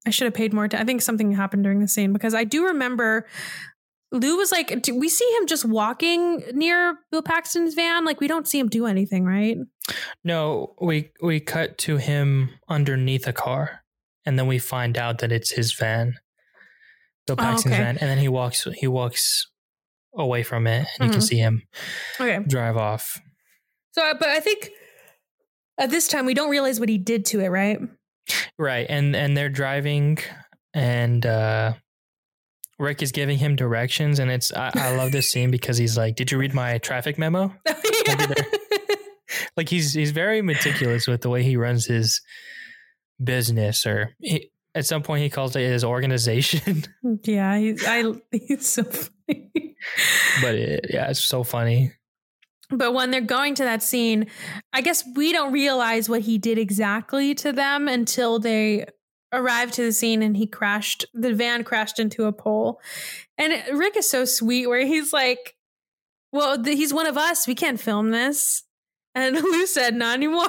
[0.06, 0.64] I should have paid more.
[0.64, 0.82] attention.
[0.82, 3.26] I think something happened during the scene because I do remember
[4.12, 8.04] Lou was like, we see him just walking near Bill Paxton's van?
[8.04, 9.58] Like we don't see him do anything, right?
[10.24, 13.82] No, we we cut to him underneath a car,
[14.26, 16.18] and then we find out that it's his van,
[17.26, 17.82] Bill Oh, Paxton's okay.
[17.82, 19.46] van, and then he walks he walks
[20.16, 21.28] away from it, and you can Mhm.
[21.28, 21.62] see him
[22.20, 22.38] Okay.
[22.46, 23.20] drive off.
[23.92, 24.70] So, uh, but I think
[25.78, 27.78] at this time we don't realize what he did to it, right?
[28.58, 30.18] Right, and and they're driving,
[30.74, 31.74] and uh,
[32.78, 36.16] Rick is giving him directions, and it's I, I love this scene because he's like,
[36.16, 37.54] "Did you read my traffic memo?"
[39.56, 42.20] Like he's he's very meticulous with the way he runs his
[43.22, 46.84] business, or he, at some point he calls it his organization.
[47.24, 49.76] yeah, he's I he's so funny.
[50.42, 51.92] but it, yeah, it's so funny.
[52.70, 54.26] But when they're going to that scene,
[54.72, 58.84] I guess we don't realize what he did exactly to them until they
[59.32, 62.80] arrived to the scene and he crashed, the van crashed into a pole.
[63.38, 65.56] And Rick is so sweet where he's like,
[66.32, 67.46] well, th- he's one of us.
[67.46, 68.62] We can't film this.
[69.18, 70.48] And Lou said, not anymore.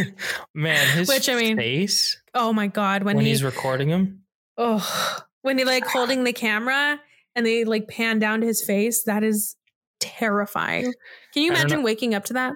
[0.54, 3.04] Man, his Which, I mean, face Oh my God.
[3.04, 4.22] When, when, he, he's recording him.
[4.56, 7.00] oh, when he like holding the camera
[7.36, 9.54] and they like pan down to his face, that is
[10.00, 10.92] terrifying.
[11.32, 12.54] Can you imagine waking up to that?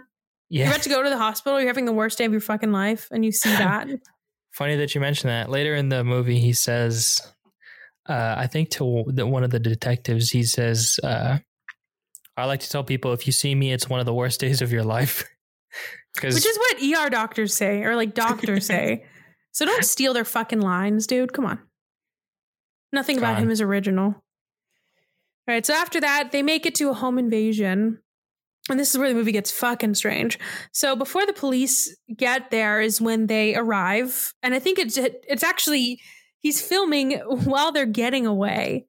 [0.49, 1.61] You're about to go to the hospital.
[1.61, 3.89] You're having the worst day of your fucking life, and you see that.
[4.51, 5.49] funny that you mentioned that.
[5.49, 7.23] Later in the movie, he says,
[8.07, 11.39] uh, I think to one of the detectives, he says, uh,
[12.37, 14.61] "I like to tell people if you see me, it's one of the worst days
[14.61, 15.25] of your life."
[16.21, 19.05] Which is what ER doctors say, or like doctors say.
[19.55, 21.35] So don't steal their fucking lines, dude.
[21.35, 21.59] Come on.
[22.91, 24.07] Nothing about him is original.
[24.07, 24.23] All
[25.47, 25.67] right.
[25.67, 27.99] So after that, they make it to a home invasion.
[28.71, 30.39] And this is where the movie gets fucking strange.
[30.73, 35.43] So before the police get there is when they arrive, and I think it's it's
[35.43, 36.01] actually
[36.39, 37.13] he's filming
[37.45, 38.87] while they're getting away.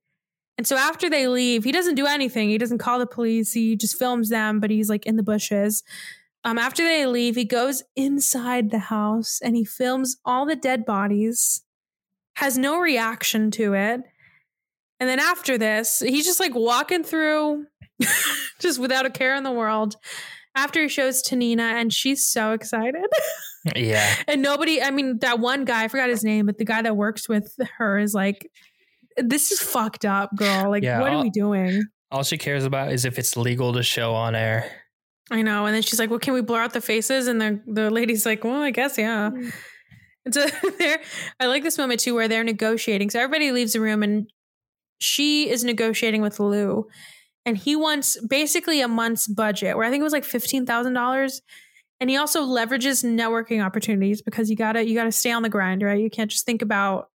[0.57, 2.49] And so after they leave, he doesn't do anything.
[2.49, 3.51] He doesn't call the police.
[3.51, 5.83] He just films them, but he's like in the bushes.
[6.45, 10.85] Um, after they leave, he goes inside the house and he films all the dead
[10.85, 11.63] bodies.
[12.35, 14.01] Has no reaction to it.
[14.99, 17.65] And then after this, he's just like walking through,
[18.59, 19.95] just without a care in the world.
[20.55, 23.05] After he shows to Nina, and she's so excited.
[23.75, 26.81] yeah, and nobody, I mean, that one guy, I forgot his name, but the guy
[26.83, 28.47] that works with her is like,
[29.17, 30.69] this is fucked up, girl.
[30.69, 31.83] Like, Yeah, what are we doing?
[32.11, 34.71] all she cares about is if it's legal to show on air.
[35.31, 35.65] I know.
[35.65, 37.27] And then she's like, well, can we blur out the faces?
[37.27, 39.29] And the, the lady's like, well, I guess, yeah.
[39.29, 39.53] Mm.
[40.25, 40.47] And so
[40.79, 41.01] they're,
[41.39, 43.09] I like this moment too where they're negotiating.
[43.09, 44.29] So everybody leaves the room and
[44.99, 46.87] she is negotiating with Lou.
[47.45, 51.41] And he wants basically a month's budget, where I think it was like $15,000.
[51.99, 55.81] And he also leverages networking opportunities because you gotta you gotta stay on the grind,
[55.81, 55.99] right?
[55.99, 57.09] You can't just think about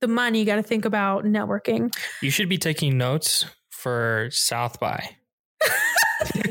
[0.00, 1.94] the money, you gotta think about networking.
[2.22, 5.16] You should be taking notes for South by.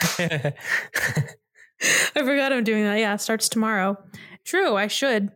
[0.02, 0.54] I
[2.14, 2.98] forgot I'm doing that.
[2.98, 3.96] Yeah, starts tomorrow.
[4.44, 5.30] True, I should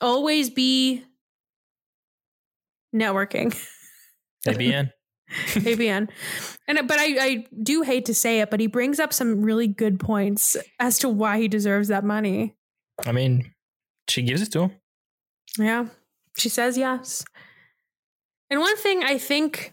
[0.00, 1.04] always be
[2.94, 3.56] networking.
[4.46, 4.90] ABN.
[5.30, 6.10] ABN.
[6.66, 9.66] And but I, I do hate to say it, but he brings up some really
[9.68, 12.56] good points as to why he deserves that money.
[13.06, 13.52] I mean,
[14.08, 14.72] she gives it to him.
[15.58, 15.86] Yeah.
[16.36, 17.24] She says yes.
[18.50, 19.72] And one thing I think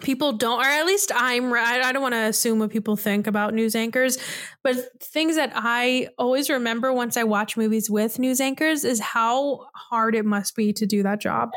[0.00, 3.26] people don't, or at least I'm, I I don't want to assume what people think
[3.26, 4.18] about news anchors,
[4.62, 9.66] but things that I always remember once I watch movies with news anchors is how
[9.74, 11.50] hard it must be to do that job.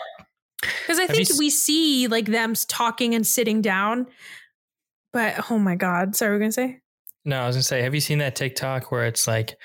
[0.61, 4.07] Because I Have think s- we see like them talking and sitting down,
[5.13, 6.15] but oh my God.
[6.15, 6.81] Sorry, we're going to say?
[7.25, 9.57] No, I was gonna say, have you seen that TikTok where it's like,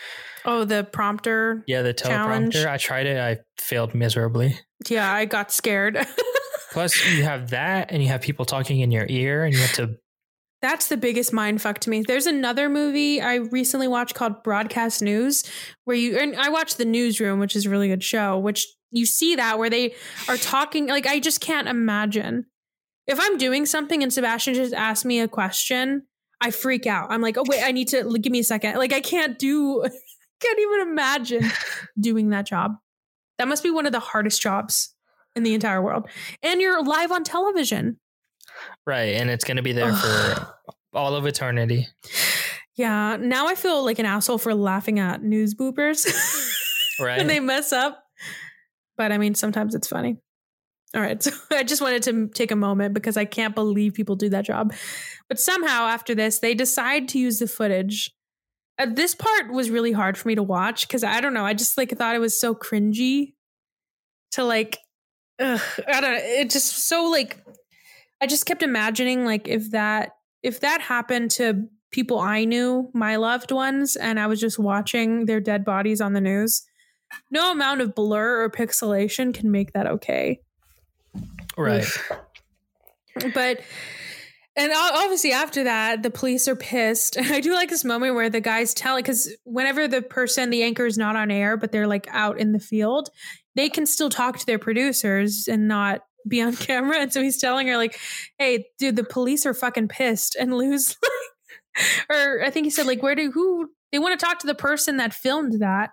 [0.45, 1.63] Oh, the prompter.
[1.67, 2.55] yeah, the Challenge.
[2.55, 2.67] teleprompter?
[2.69, 4.59] I tried it, I failed miserably.
[4.89, 5.97] Yeah, I got scared.
[6.75, 9.75] Plus, you have that, and you have people talking in your ear, and you have
[9.75, 9.97] to.
[10.61, 12.03] That's the biggest mind fuck to me.
[12.03, 15.45] There's another movie I recently watched called Broadcast News,
[15.85, 18.41] where you and I watched The Newsroom, which is a really good show.
[18.41, 19.95] Which you see that where they
[20.29, 20.89] are talking.
[20.89, 22.47] Like I just can't imagine
[23.07, 26.03] if I'm doing something and Sebastian just asks me a question.
[26.41, 27.07] I freak out.
[27.13, 28.79] I'm like, oh wait, I need to like, give me a second.
[28.79, 29.85] Like I can't do.
[30.41, 31.45] Can't even imagine
[31.99, 32.73] doing that job.
[33.39, 34.94] That must be one of the hardest jobs
[35.37, 36.09] in the entire world.
[36.43, 37.99] And you're live on television.
[38.87, 40.55] Right, and it's gonna be there for
[40.93, 41.89] all of eternity.
[42.77, 46.07] Yeah, now I feel like an asshole for laughing at news boopers
[47.01, 47.19] Right.
[47.19, 48.03] when they mess up.
[48.97, 50.19] But I mean, sometimes it's funny.
[50.95, 54.15] All right, so I just wanted to take a moment because I can't believe people
[54.17, 54.73] do that job.
[55.29, 58.13] But somehow after this, they decide to use the footage.
[58.79, 61.45] Uh, this part was really hard for me to watch because I don't know.
[61.45, 63.35] I just like thought it was so cringy
[64.33, 64.79] to like.
[65.41, 66.19] Ugh, I don't know.
[66.21, 67.39] It just so like.
[68.21, 70.13] I just kept imagining like if that
[70.43, 75.27] if that happened to people I knew, my loved ones, and I was just watching
[75.27, 76.65] their dead bodies on the news,
[77.31, 80.41] no amount of blur or pixelation can make that okay.
[81.57, 81.87] right.
[83.33, 83.61] But
[84.57, 87.17] and obviously after that, the police are pissed.
[87.17, 90.51] And I do like this moment where the guys tell it because whenever the person,
[90.51, 93.11] the anchor is not on air, but they're like out in the field,
[93.57, 96.99] they can still talk to their producers and not be on camera.
[96.99, 97.99] And so he's telling her like,
[98.39, 100.97] "Hey, dude, the police are fucking pissed." And Lou's
[101.79, 104.47] like, or I think he said like, "Where do who they want to talk to
[104.47, 105.91] the person that filmed that?"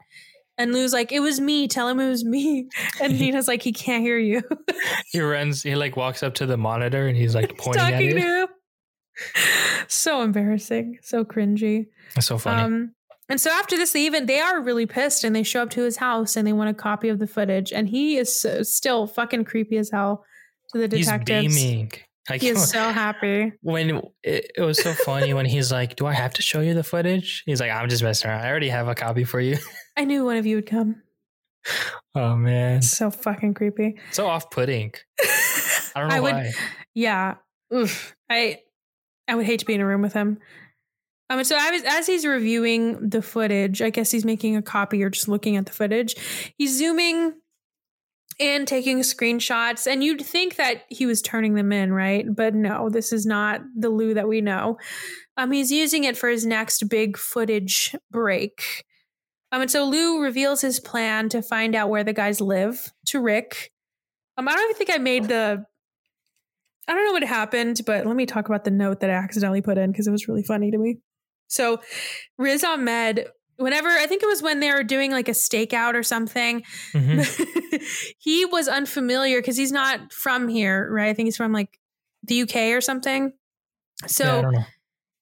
[0.58, 1.68] And Lou's like, "It was me.
[1.68, 2.70] Tell him it was me."
[3.02, 4.42] And Nina's like, "He can't hear you."
[5.12, 5.64] He runs.
[5.64, 8.14] He like walks up to the monitor, and he's like pointing at it.
[8.14, 8.48] to him.
[9.88, 11.88] So embarrassing, so cringy.
[12.16, 12.62] It's so funny.
[12.62, 12.96] Um,
[13.32, 15.82] and so after this, they even they are really pissed, and they show up to
[15.84, 19.08] his house and they want a copy of the footage, and he is so, still
[19.08, 20.24] fucking creepy as hell
[20.74, 21.56] to the detectives.
[21.56, 21.92] he's beaming.
[22.30, 23.52] Like He is so happy.
[23.62, 26.76] when it, it was so funny when he's like, "Do I have to show you
[26.76, 28.46] the footage?" He's like, "I'm just messing around.
[28.46, 29.58] I already have a copy for you."
[29.98, 31.02] I knew one of you would come.
[32.16, 33.98] oh man, So fucking creepy.
[34.12, 34.94] so off-putting.
[35.96, 36.54] I don't know I would-
[36.94, 37.36] Yeah.
[37.74, 38.16] Oof.
[38.30, 38.60] I
[39.28, 40.40] I would hate to be in a room with him.
[41.32, 45.10] Um, so was, as he's reviewing the footage, I guess he's making a copy or
[45.10, 46.14] just looking at the footage.
[46.58, 47.36] He's zooming
[48.38, 52.26] and taking screenshots, and you'd think that he was turning them in, right?
[52.30, 54.78] But no, this is not the Lou that we know.
[55.38, 58.84] Um, he's using it for his next big footage break.
[59.54, 63.22] Um, and so Lou reveals his plan to find out where the guys live to
[63.22, 63.72] Rick.
[64.36, 65.66] Um, I don't even think I made the
[66.90, 69.62] I don't know what happened, but let me talk about the note that I accidentally
[69.62, 70.98] put in because it was really funny to me.
[71.52, 71.82] So,
[72.38, 73.28] Riz Ahmed,
[73.58, 78.16] whenever I think it was when they were doing like a stakeout or something, Mhm.
[78.20, 81.10] he was unfamiliar because he's not from here, right?
[81.10, 81.78] I think he's from like
[82.24, 83.34] the UK or something.
[84.08, 84.66] So, yeah, I don't know.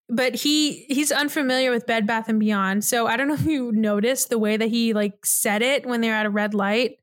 [0.07, 2.83] but he he's unfamiliar with Bed Bath and Beyond.
[2.85, 6.01] So I don't know if you noticed the way that he like said it when
[6.01, 6.97] they're at a red light.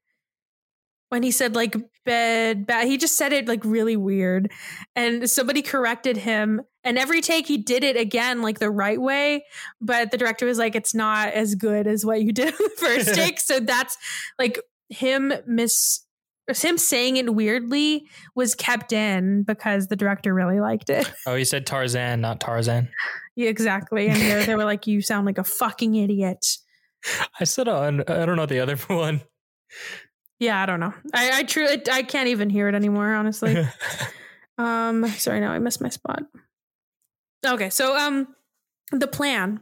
[1.09, 1.74] When he said like
[2.07, 4.50] bed bath, he just said it like really weird.
[4.94, 6.62] And somebody corrected him.
[6.84, 9.44] And every take he did it again like the right way.
[9.80, 12.70] But the director was like, it's not as good as what you did on the
[12.78, 13.38] first take.
[13.38, 13.98] So that's
[14.38, 16.07] like him miss
[16.54, 21.11] him saying it weirdly was kept in because the director really liked it.
[21.26, 22.88] Oh, he said Tarzan, not Tarzan.
[23.38, 24.09] Yeah, exactly.
[24.09, 26.57] And they they were like, "You sound like a fucking idiot."
[27.38, 28.00] I said on.
[28.09, 29.20] I don't know the other one.
[30.39, 30.93] Yeah, I don't know.
[31.14, 33.14] I I truly I can't even hear it anymore.
[33.14, 33.66] Honestly.
[34.59, 36.22] um, sorry, now I missed my spot.
[37.47, 38.28] Okay, so um,
[38.93, 39.61] the plan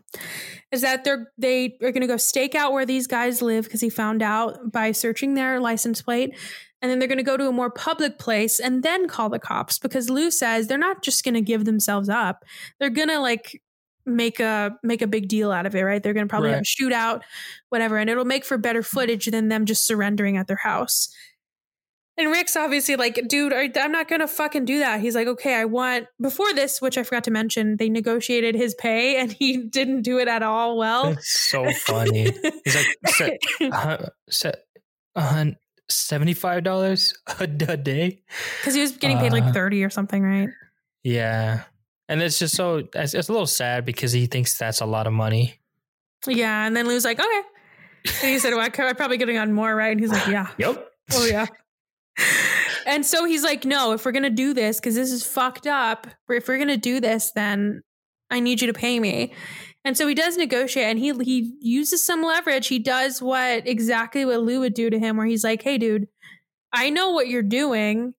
[0.72, 3.81] is that they're they are going to go stake out where these guys live because
[3.81, 6.37] he found out by searching their license plate.
[6.83, 9.39] And then they're going to go to a more public place and then call the
[9.39, 12.45] cops because Lou says they're not just going to give themselves up.
[12.79, 13.62] They're going to like
[14.07, 16.02] make a make a big deal out of it, right?
[16.02, 17.22] They're going to probably have a shootout,
[17.70, 21.09] whatever, and it'll make for better footage than them just surrendering at their house.
[22.16, 25.00] And Rick's obviously like, dude, I- I'm not gonna fucking do that.
[25.00, 28.72] He's like, okay, I want before this, which I forgot to mention, they negotiated his
[28.76, 31.11] pay and he didn't do it at all well.
[31.11, 32.30] That's so funny.
[32.64, 33.38] He's like, set,
[33.72, 34.64] uh, set,
[35.16, 35.46] uh,
[35.88, 38.22] seventy-five dollars a day.
[38.61, 40.50] Because he was getting paid like Uh, 30 or something, right?
[41.02, 41.64] Yeah.
[42.09, 45.07] And it's just so it's, it's a little sad because he thinks that's a lot
[45.07, 45.61] of money.
[46.26, 47.42] Yeah, and then Lou's like, okay.
[48.22, 49.90] And he said, well, I could- I'm probably getting on more, right?
[49.92, 50.48] And he's like, yeah.
[50.59, 50.86] Yep.
[51.12, 51.46] Oh yeah.
[52.86, 56.07] and so he's like, no, if we're gonna do this, because this is fucked up.
[56.28, 57.82] If we're gonna do this, then
[58.30, 59.32] I need you to pay me.
[59.86, 62.68] And so he does negotiate, and he he uses some leverage.
[62.68, 66.09] He does what exactly what Lou would do to him, where he's like, hey, dude,
[66.72, 68.14] I know what you're doing.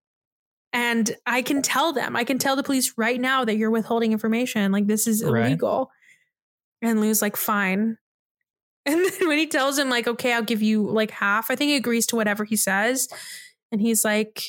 [0.75, 4.11] And I can tell them, I can tell the police right now that you're withholding
[4.11, 4.73] information.
[4.73, 5.45] Like, this is Right.
[5.47, 5.89] illegal.
[6.81, 7.97] And Lou's like, fine.
[8.87, 11.69] And then when he tells him, like, okay, I'll give you like half, I think
[11.69, 13.07] he agrees to whatever he says.
[13.71, 14.43] And he's like,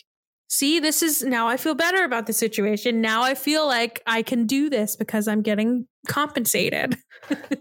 [0.49, 3.01] see, this is now I feel better about the situation.
[3.01, 6.97] Now I feel like I can do this because I'm getting compensated.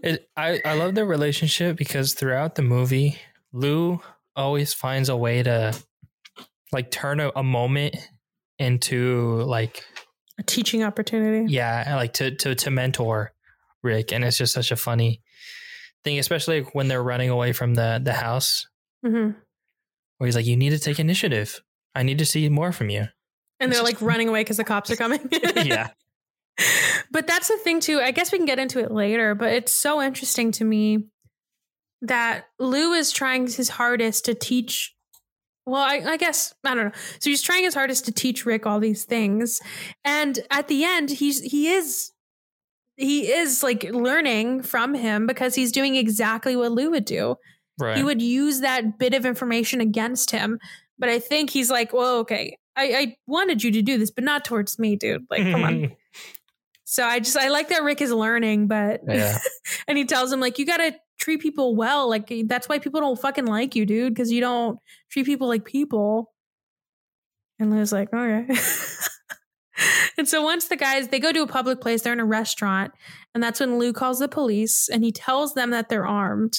[0.02, 3.18] It, I, I love their relationship because throughout the movie,
[3.52, 4.00] Lou
[4.36, 5.74] always finds a way to
[6.72, 7.96] like turn a, a moment
[8.58, 9.84] into like
[10.38, 11.52] A teaching opportunity.
[11.52, 13.32] yeah, like to to to mentor
[13.82, 15.22] Rick, and it's just such a funny
[16.04, 18.66] thing, especially when they're running away from the the house,
[19.04, 19.30] hmm
[20.18, 21.60] where he's like, "You need to take initiative.
[21.94, 23.06] I need to see more from you."
[23.60, 25.20] And they're like running away because the cops are coming.
[25.56, 25.90] yeah,
[27.10, 28.00] but that's the thing too.
[28.00, 31.04] I guess we can get into it later, but it's so interesting to me
[32.02, 34.94] that Lou is trying his hardest to teach.
[35.66, 36.92] Well, I, I guess I don't know.
[37.18, 39.60] So he's trying his hardest to teach Rick all these things,
[40.04, 42.12] and at the end, he's he is
[42.96, 47.36] he is like learning from him because he's doing exactly what Lou would do.
[47.78, 47.96] right.
[47.96, 50.58] He would use that bit of information against him.
[50.98, 54.24] But I think he's like, well, okay, I, I wanted you to do this, but
[54.24, 55.26] not towards me, dude.
[55.30, 55.96] Like, come on.
[56.88, 59.38] So I just I like that Rick is learning, but yeah,
[59.88, 62.08] and he tells him like you got to treat people well.
[62.08, 64.78] Like that's why people don't fucking like you, dude, because you don't
[65.10, 66.32] treat people like people.
[67.58, 68.46] And Lou's like, okay.
[70.18, 72.92] and so once the guys they go to a public place, they're in a restaurant,
[73.34, 76.54] and that's when Lou calls the police and he tells them that they're armed.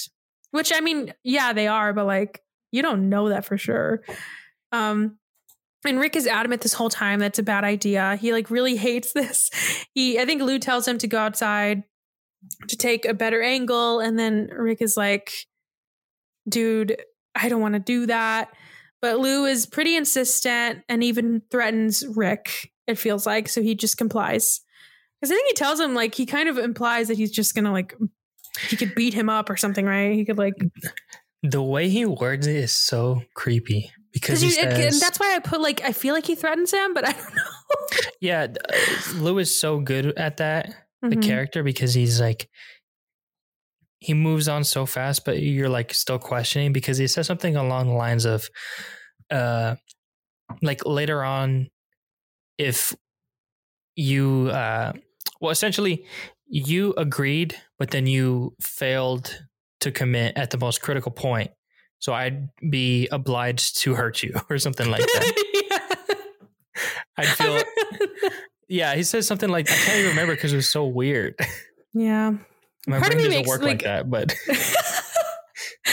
[0.50, 2.42] Which I mean, yeah, they are, but like
[2.72, 4.02] you don't know that for sure.
[4.72, 5.18] Um,
[5.86, 8.16] and Rick is adamant this whole time that's a bad idea.
[8.16, 9.50] He like really hates this.
[9.94, 11.84] He I think Lou tells him to go outside
[12.68, 15.32] to take a better angle and then Rick is like
[16.48, 16.96] dude,
[17.34, 18.52] I don't want to do that.
[19.00, 23.96] But Lou is pretty insistent and even threatens Rick, it feels like, so he just
[23.96, 24.60] complies.
[25.22, 27.64] Cuz I think he tells him like he kind of implies that he's just going
[27.64, 27.94] to like
[28.68, 30.14] he could beat him up or something, right?
[30.14, 30.54] He could like
[31.42, 35.38] the way he words it is so creepy because because he says, that's why I
[35.38, 38.08] put like I feel like he threatens him, but I don't know.
[38.20, 41.22] "Yeah, uh, Lou is so good at that." The Mhm.
[41.22, 42.48] character because he's like
[44.00, 47.88] he moves on so fast but you're like still questioning because he says something along
[47.88, 48.48] the lines of
[49.30, 49.74] uh
[50.62, 51.68] like later on
[52.58, 52.94] if
[53.96, 54.92] you uh
[55.40, 56.04] well essentially
[56.46, 59.44] you agreed but then you failed
[59.80, 61.50] to commit at the most critical point.
[62.00, 66.16] So i'd be obliged to hurt you or something like that.
[67.16, 67.62] I'd feel
[68.68, 71.34] yeah he says something like i can't even remember because it was so weird
[71.94, 72.32] yeah.
[72.86, 74.34] my Part of brain me doesn't makes, work like, like- that but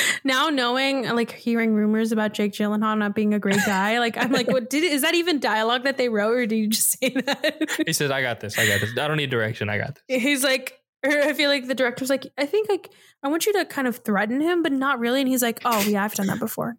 [0.24, 4.32] now knowing like hearing rumors about Jake Gyllenhaal not being a great guy, like I'm
[4.32, 7.10] like, what did is that even dialogue that they wrote, or did you just say
[7.10, 7.84] that?
[7.86, 10.22] he says i got this i got this i don't need direction i got this
[10.22, 12.92] He's like, I feel like the director's like, I think like
[13.24, 15.22] I want you to kind of threaten him, but not really.
[15.22, 16.78] And he's like, Oh yeah, I've done that before.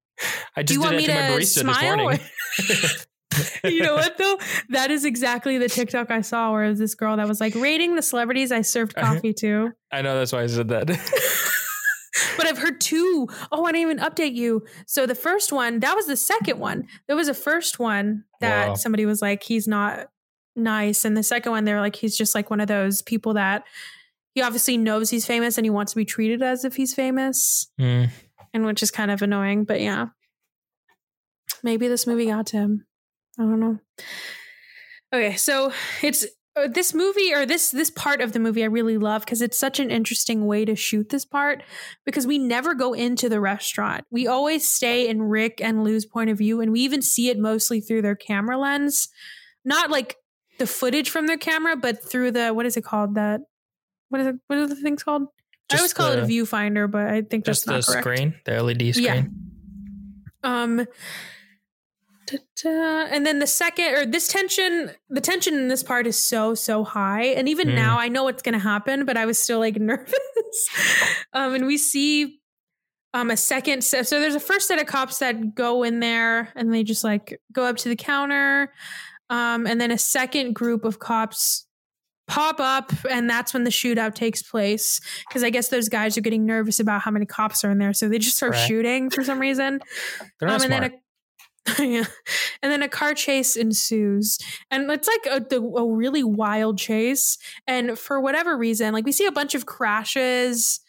[0.56, 2.18] i Do just you want did me to my to smile?
[3.64, 4.38] you know what though?
[4.70, 7.54] That is exactly the TikTok I saw where it was this girl that was like
[7.54, 9.70] rating the celebrities I served coffee to.
[9.90, 10.86] i know that's why i said that
[12.36, 13.28] but I've heard two.
[13.50, 14.62] Oh, I didn't even update you.
[14.86, 16.86] So the first one, that was the second one.
[17.06, 18.74] There was a first one that Wow.
[18.74, 20.08] somebody was like, he's not
[20.54, 21.04] nice.
[21.06, 23.64] And the second one, they were like, he's just like one of those people that
[24.34, 27.70] he obviously knows he's famous and he wants to be treated as if he's famous.
[27.80, 28.10] Mm.
[28.52, 29.64] And which is kind of annoying.
[29.64, 30.06] But yeah.
[31.62, 32.86] Maybe this movie got to him.
[33.38, 33.78] I don't know.
[35.14, 35.72] Okay, so
[36.02, 39.40] it's uh, this movie or this this part of the movie I really love because
[39.40, 41.62] it's such an interesting way to shoot this part
[42.04, 44.04] because we never go into the restaurant.
[44.10, 47.38] We always stay in Rick and Lou's point of view and we even see it
[47.38, 49.08] mostly through their camera lens.
[49.64, 50.16] Not like
[50.58, 53.14] the footage from their camera, but through the what is it called?
[53.14, 53.40] That
[54.10, 55.28] what is it what are the things called?
[55.70, 58.02] I always call it a viewfinder, but I think just the correct.
[58.02, 59.24] screen the led screen Yeah.
[60.44, 60.86] Um.
[62.64, 66.84] And then the second or this tension the tension in this part is so so
[66.84, 67.74] high and even Mm.
[67.74, 70.68] now i know what's going to happen but i was still like nervous
[71.32, 72.40] um and we see
[73.14, 76.50] um a second set so there's a first set of cops that go in there
[76.56, 78.72] and they just like go up to the counter
[79.30, 81.66] Um, and then a second group of cops
[82.28, 85.00] pop up, and that's when the shootout takes place.
[85.26, 87.94] Because I guess those guys are getting nervous about how many cops are in there,
[87.94, 88.66] so they just start Right.
[88.68, 89.80] shooting for some reason.
[90.38, 90.82] They're not Um, and smart.
[90.82, 91.01] then a
[91.78, 92.04] yeah.
[92.62, 94.38] And then a car chase ensues.
[94.70, 97.38] And it's like a, the- a really wild chase.
[97.66, 100.80] And for whatever reason, like we see a bunch of crashes.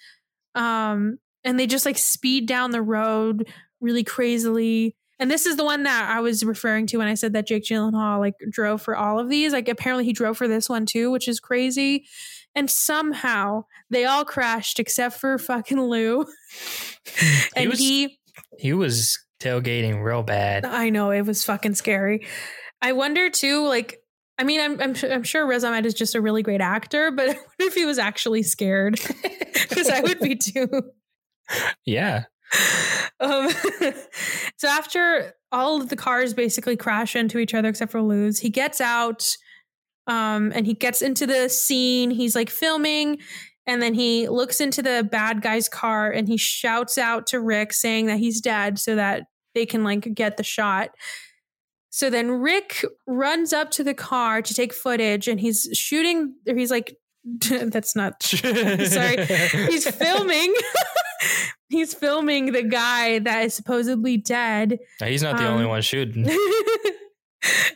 [0.55, 3.47] Um, and they just like speed down the road
[3.81, 4.95] really crazily.
[5.19, 7.63] And this is the one that I was referring to when I said that Jake
[7.63, 9.53] Gyllenhaal like drove for all of these.
[9.53, 12.05] Like apparently he drove for this one too, which is crazy.
[12.55, 16.25] And somehow they all crashed except for fucking Lou.
[17.05, 18.19] he and was he
[18.57, 20.65] he was tailgating real bad.
[20.65, 22.25] I know it was fucking scary.
[22.81, 23.99] I wonder too, like,
[24.37, 27.23] I mean, I'm I'm, I'm sure Riz Ahmed is just a really great actor, but
[27.29, 28.99] I wonder if he was actually scared
[29.53, 30.67] because I would be too.
[31.85, 32.25] Yeah.
[33.19, 33.49] Um,
[34.57, 38.49] so after all of the cars basically crash into each other except for Lou's, he
[38.49, 39.35] gets out,
[40.07, 42.11] um, and he gets into the scene.
[42.11, 43.19] He's like filming.
[43.65, 47.71] And then he looks into the bad guy's car and he shouts out to Rick
[47.71, 49.23] saying that he's dead so that
[49.53, 50.89] they can like get the shot.
[51.89, 56.55] So then Rick runs up to the car to take footage and he's shooting, or
[56.55, 56.95] he's like,
[57.49, 59.25] that's not Sorry.
[59.25, 60.53] he's filming.
[61.69, 64.79] he's filming the guy that is supposedly dead.
[65.03, 66.27] He's not the only Um, one shooting.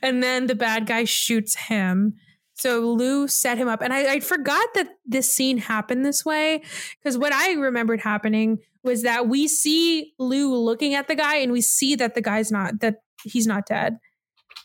[0.01, 2.15] and then the bad guy shoots him.
[2.55, 3.81] So Lou set him up.
[3.83, 6.63] And I, I forgot that this scene happened this way
[6.97, 8.57] because what I remembered happening
[8.87, 12.51] was that we see Lou looking at the guy and we see that the guy's
[12.51, 13.97] not, that he's not dead.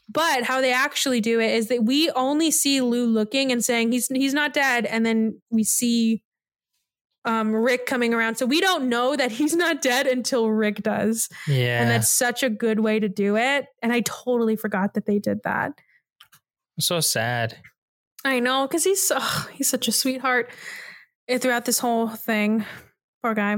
[0.09, 3.93] But how they actually do it is that we only see Lou looking and saying
[3.93, 6.23] he's he's not dead, and then we see
[7.25, 8.37] um, Rick coming around.
[8.37, 11.29] So we don't know that he's not dead until Rick does.
[11.47, 11.81] Yeah.
[11.81, 13.67] And that's such a good way to do it.
[13.83, 15.73] And I totally forgot that they did that.
[16.79, 17.59] so sad.
[18.25, 19.19] I know, because he's so,
[19.53, 20.51] he's such a sweetheart
[21.41, 22.65] throughout this whole thing.
[23.23, 23.57] Poor guy.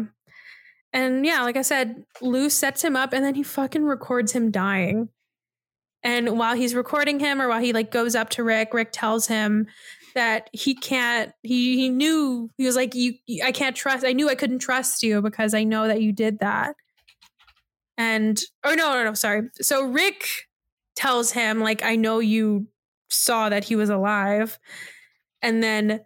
[0.95, 4.53] And yeah, like I said, Lou sets him up and then he fucking records him
[4.53, 5.09] dying.
[6.05, 9.26] And while he's recording him or while he like goes up to Rick, Rick tells
[9.26, 9.66] him
[10.14, 14.28] that he can't he he knew he was like you I can't trust I knew
[14.28, 16.76] I couldn't trust you because I know that you did that.
[17.99, 19.49] And oh no no no sorry.
[19.61, 20.24] So Rick
[20.95, 22.68] tells him like I know you
[23.11, 24.61] saw that he was alive.
[25.42, 26.05] And then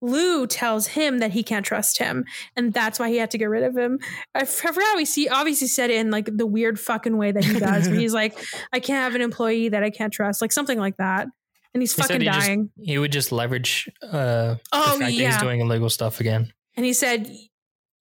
[0.00, 2.24] Lou tells him that he can't trust him,
[2.56, 3.98] and that's why he had to get rid of him.
[4.34, 7.58] I forgot we see obviously said it in like the weird fucking way that he
[7.58, 8.38] does, where he's like,
[8.72, 11.26] "I can't have an employee that I can't trust," like something like that,
[11.74, 12.70] and he's He fucking he just- dying.
[12.80, 15.32] He would just leverage uh, Oh, the fact that yeah.
[15.32, 16.52] he's doing illegal stuff again.
[16.76, 17.28] and he said,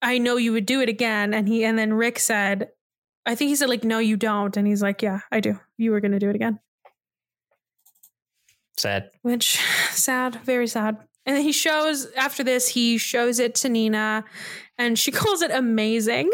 [0.03, 2.69] "I know you would do it again," and he and then Rick said,
[3.25, 5.59] "I think he said like, no, you don't," and he's like, "Yeah, I do.
[5.77, 6.59] You were going to do it again."
[8.77, 9.09] Sad.
[9.23, 9.57] which
[9.91, 10.97] sad, very sad.
[11.27, 14.23] And then he shows after this, he shows it to Nina,
[14.77, 16.31] and she calls it amazing.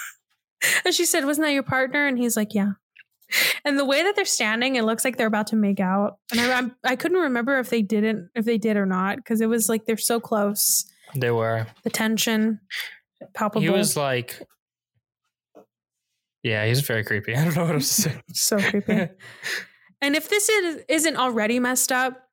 [0.84, 2.72] and she said, "Wasn't that your partner?" And he's like, "Yeah."
[3.64, 6.18] And the way that they're standing, it looks like they're about to make out.
[6.30, 9.40] And I, I'm, I couldn't remember if they didn't, if they did or not, because
[9.40, 10.86] it was like they're so close.
[11.14, 11.66] They were.
[11.82, 12.60] The tension,
[13.34, 13.62] palpable.
[13.62, 14.40] He was like,
[16.42, 17.34] yeah, he's very creepy.
[17.36, 18.22] I don't know what I'm saying.
[18.32, 19.08] so creepy.
[20.00, 22.25] And if this is, isn't already messed up,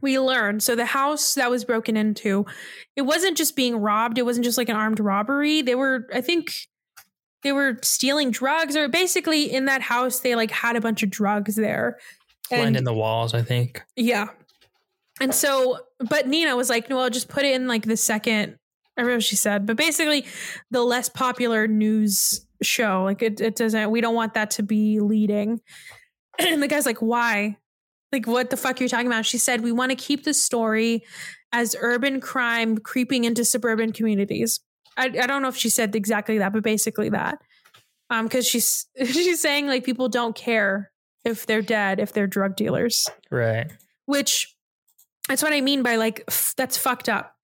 [0.00, 0.60] we learn.
[0.60, 2.46] So the house that was broken into,
[2.96, 4.18] it wasn't just being robbed.
[4.18, 5.62] It wasn't just like an armed robbery.
[5.62, 6.52] They were, I think,
[7.42, 11.10] they were stealing drugs, or basically in that house they like had a bunch of
[11.10, 11.98] drugs there.
[12.48, 13.82] Blend And in the walls, I think.
[13.96, 14.28] yeah,
[15.20, 18.58] and so, but Nina was like, "No, I'll just put it in like the second."
[18.96, 20.24] I don't know what she said, but basically,
[20.70, 23.04] the less popular news show.
[23.04, 23.90] Like it, it doesn't.
[23.90, 25.60] We don't want that to be leading.
[26.38, 27.56] And the guy's like, "Why?
[28.16, 30.32] Like, what the fuck are you talking about?" She said, "We want to keep the
[30.34, 31.04] story
[31.52, 34.60] as urban crime creeping into suburban communities."
[34.96, 37.38] I, I don't know if she said exactly that, but basically that.
[38.08, 40.90] Um, because she's she's saying like people don't care
[41.24, 43.66] if they're dead if they're drug dealers Right.
[44.04, 44.54] which
[45.28, 47.34] that's what I mean by like f- that's fucked up.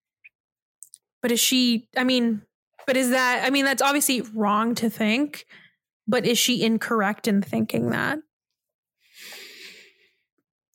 [1.21, 1.89] But is she?
[1.97, 2.43] I mean,
[2.87, 3.43] but is that?
[3.45, 5.45] I mean, that's obviously wrong to think.
[6.09, 8.19] But is she incorrect in thinking that?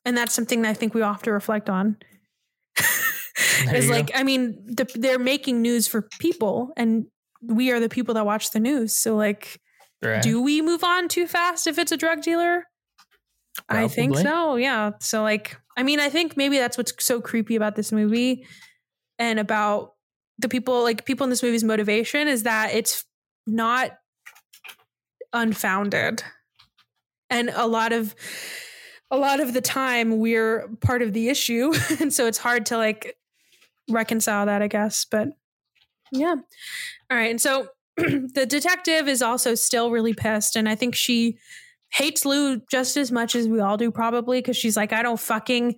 [0.08, 1.98] And that's something that I think we all have to reflect on.
[2.80, 3.96] is you go.
[3.96, 7.06] like, I mean, the, they're making news for people, and
[7.42, 8.98] we are the people that watch the news.
[8.98, 9.60] So, like,
[10.02, 10.22] Right.
[10.22, 12.66] do we move on too fast if it's a drug dealer?
[13.68, 14.56] I think so.
[14.56, 14.92] Yeah.
[15.00, 18.46] So like, I mean, I think maybe that's what's so creepy about this movie
[19.18, 19.94] and about
[20.38, 23.04] the people like people in this movie's motivation is that it's
[23.48, 23.98] not
[25.34, 26.24] unfounded.
[27.30, 28.16] And a lot of
[29.10, 31.74] a lot of the time we're part of the issue.
[32.00, 33.18] and so it's hard to like
[33.90, 35.06] reconcile that, I guess.
[35.10, 35.30] But
[36.12, 36.36] yeah.
[37.10, 37.32] All right.
[37.32, 40.56] And so the detective is also still really pissed.
[40.56, 41.38] And I think she
[41.90, 45.20] hates Lou just as much as we all do, probably, because she's like, I don't
[45.20, 45.76] fucking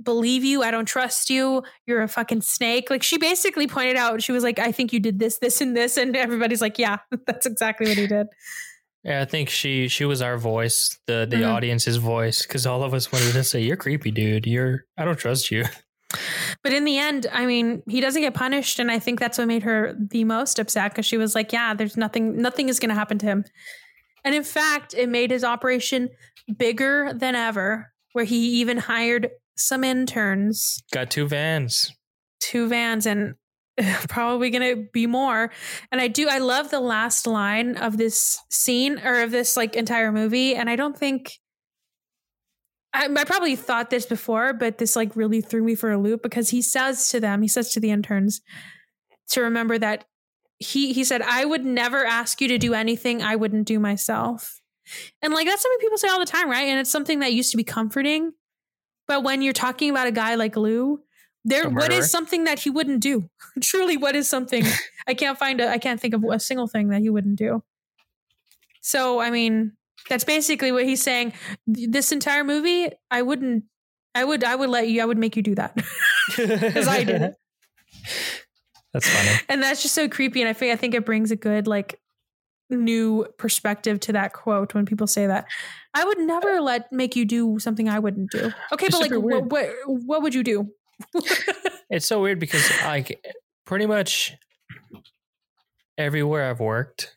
[0.00, 0.62] believe you.
[0.62, 1.62] I don't trust you.
[1.86, 2.88] You're a fucking snake.
[2.88, 5.76] Like she basically pointed out, she was like, I think you did this, this, and
[5.76, 5.96] this.
[5.96, 8.26] And everybody's like, yeah, that's exactly what he did.
[9.04, 11.48] Yeah, I think she she was our voice, the the Mhm.
[11.52, 14.46] audience's voice, because all of us wanted to say, "You're creepy, dude.
[14.46, 15.64] You're I don't trust you."
[16.62, 19.48] But in the end, I mean, he doesn't get punished, and I think that's what
[19.48, 22.90] made her the most upset because she was like, "Yeah, there's nothing, nothing is going
[22.90, 23.44] to happen to him."
[24.24, 26.10] And in fact, it made his operation
[26.58, 31.90] bigger than ever, where he even hired some interns, Got two vans.
[32.40, 33.34] two vans, and
[34.08, 35.50] probably going to be more.
[35.90, 39.76] And I do, I love the last line of this scene or of this like
[39.76, 41.38] entire movie, and I don't think.
[42.94, 46.22] I, I probably thought this before, but this like really threw me for a loop
[46.22, 48.42] because he says to them, he says to the interns
[49.30, 50.04] to remember that
[50.58, 54.60] he he said, I would never ask you to do anything I wouldn't do myself.
[55.22, 56.68] And like that's something people say all the time, right?
[56.68, 58.32] And it's something that used to be comforting.
[59.08, 61.00] But when you're talking about a guy like Lou,
[61.44, 63.28] there what is something that he wouldn't do?
[63.62, 64.64] Truly, what is something
[65.06, 67.62] I can't find a I can't think of a single thing that he wouldn't do.
[68.80, 69.72] So I mean,
[70.08, 71.32] that's basically what he's saying.
[71.66, 73.64] This entire movie, I wouldn't
[74.14, 75.76] I would I would let you I would make you do that.
[76.36, 77.34] Because I did it.
[78.92, 79.40] That's funny.
[79.48, 81.98] and that's just so creepy and I think I think it brings a good like
[82.70, 85.46] new perspective to that quote when people say that.
[85.94, 88.52] I would never let make you do something I wouldn't do.
[88.72, 90.68] Okay, It's but like what, what what would you do?
[91.90, 93.22] It's so weird because like
[93.66, 94.32] pretty much
[95.98, 97.14] everywhere I've worked,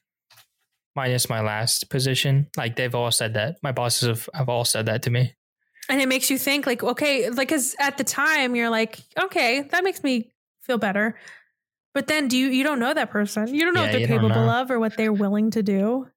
[0.96, 3.56] minus my last position, like they've all said that.
[3.64, 5.34] My bosses have, have all said that to me.
[5.90, 9.62] and it makes you think like okay like because at the time you're like okay
[9.70, 10.32] that makes me
[10.64, 11.16] feel better
[11.94, 14.08] but then do you you don't know that person you don't know Yeah, what they're
[14.08, 16.08] capable of or what they're willing to do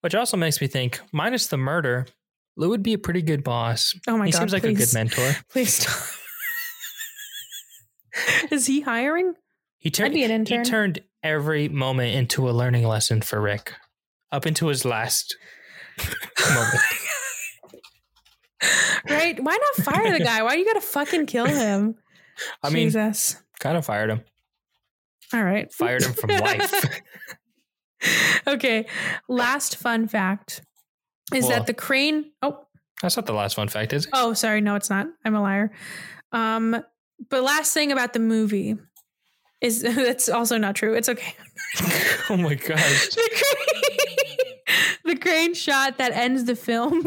[0.00, 2.06] Which also makes me think, minus the murder,
[2.56, 3.94] Lou would be a pretty good boss.
[4.08, 5.36] oh my he god seems like please, a good mentor.
[5.48, 6.02] please stop
[8.50, 9.34] is he hiring
[9.78, 13.72] He turned an he turned every moment into a learning lesson for Rick,
[14.30, 15.36] up into his last
[16.54, 16.80] moment.
[19.10, 21.94] right why not fire the guy why you gotta fucking kill him
[22.62, 24.22] I mean, jesus kind of fired him.
[25.32, 27.00] all right Fired him from life.
[28.46, 28.86] okay
[29.28, 30.62] last fun fact
[31.32, 32.66] is Well- that the crane oh
[33.02, 34.10] That's not the last fun fact, is it?
[34.14, 35.06] Oh, sorry, no, it's not.
[35.24, 35.70] I'm a liar.
[36.32, 36.82] Um,
[37.30, 38.76] but last thing about the movie
[39.60, 40.94] is that's also not true.
[40.94, 41.34] It's okay.
[42.30, 43.08] oh my gosh.
[43.08, 47.06] the, crane, the crane shot that ends the film.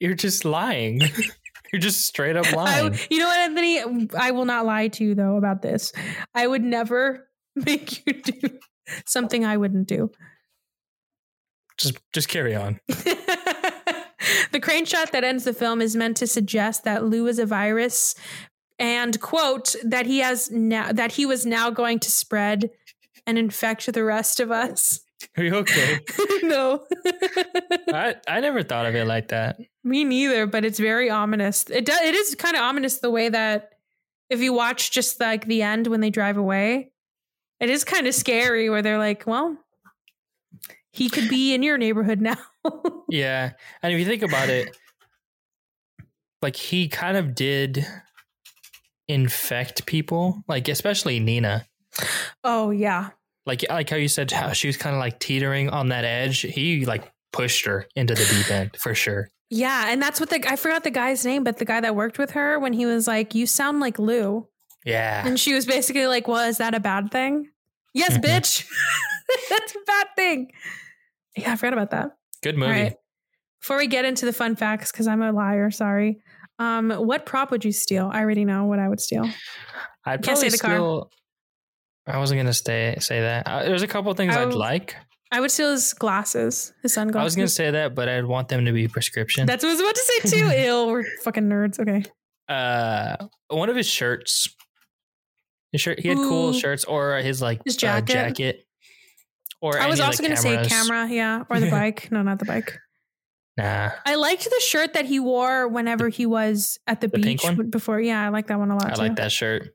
[0.00, 1.00] You're just lying.
[1.72, 2.92] You're just straight up lying.
[2.92, 4.08] I, you know what, Anthony?
[4.18, 5.92] I will not lie to you though about this.
[6.34, 8.58] I would never make you do
[9.06, 10.10] something I wouldn't do.
[11.78, 12.80] just just carry on.
[14.54, 17.44] The crane shot that ends the film is meant to suggest that Lou is a
[17.44, 18.14] virus
[18.78, 22.70] and quote that he has now that he was now going to spread
[23.26, 25.00] and infect the rest of us.
[25.36, 25.98] Are you okay?
[26.44, 26.86] no.
[27.92, 29.58] I, I never thought of it like that.
[29.82, 31.68] Me neither, but it's very ominous.
[31.68, 33.70] It does it is kind of ominous the way that
[34.30, 36.92] if you watch just like the end when they drive away,
[37.58, 39.56] it is kind of scary where they're like, well,
[40.92, 42.36] he could be in your neighborhood now.
[43.08, 43.52] Yeah.
[43.82, 44.76] And if you think about it,
[46.42, 47.86] like he kind of did
[49.08, 51.66] infect people, like especially Nina.
[52.42, 53.10] oh yeah.
[53.46, 56.40] Like like how you said how she was kind of like teetering on that edge.
[56.40, 59.28] He like pushed her into the deep end for sure.
[59.50, 62.18] Yeah, and that's what the I forgot the guy's name, but the guy that worked
[62.18, 64.48] with her when he was like, "You sound like Lou,"
[64.84, 65.24] Yeah.
[65.26, 67.50] and she was basically like, "Well, is that a bad thing?"
[67.92, 68.22] Yes, Mhm.
[68.24, 68.66] bitch.
[69.50, 70.50] that's a bad thing.
[71.36, 72.16] Yeah, I forgot about that.
[72.44, 72.70] Good movie.
[72.70, 72.94] right.
[73.60, 76.18] Before we get into the fun facts, because I'm a liar, sorry.
[76.58, 78.10] Um, what prop would you steal?
[78.12, 79.28] I already know what I would steal.
[80.04, 81.04] I'd probably say the car.
[82.06, 83.46] I wasn't gonna stay say that.
[83.48, 84.94] Uh, there's a couple of things I I'd would- like.
[85.32, 87.20] I would steal his glasses, his sunglasses.
[87.20, 89.46] I was gonna say that, but I'd want them to be prescription.
[89.46, 90.50] That's what I was about to say too.
[90.54, 91.80] Ill, we're fucking nerds.
[91.80, 92.04] Okay.
[92.48, 93.16] uh,
[93.48, 94.54] one of his shirts.
[95.72, 95.98] His shirt.
[95.98, 98.64] He had cool shirts, or his like His uh, jacket.
[99.64, 102.12] Or I was also going to say camera, yeah, or the bike.
[102.12, 102.76] No, not the bike.
[103.56, 107.46] Nah, I liked the shirt that he wore whenever he was at the, The beach
[107.70, 107.98] before.
[107.98, 108.90] Yeah, I like that one a lot.
[108.90, 109.00] I too.
[109.00, 109.74] like that shirt.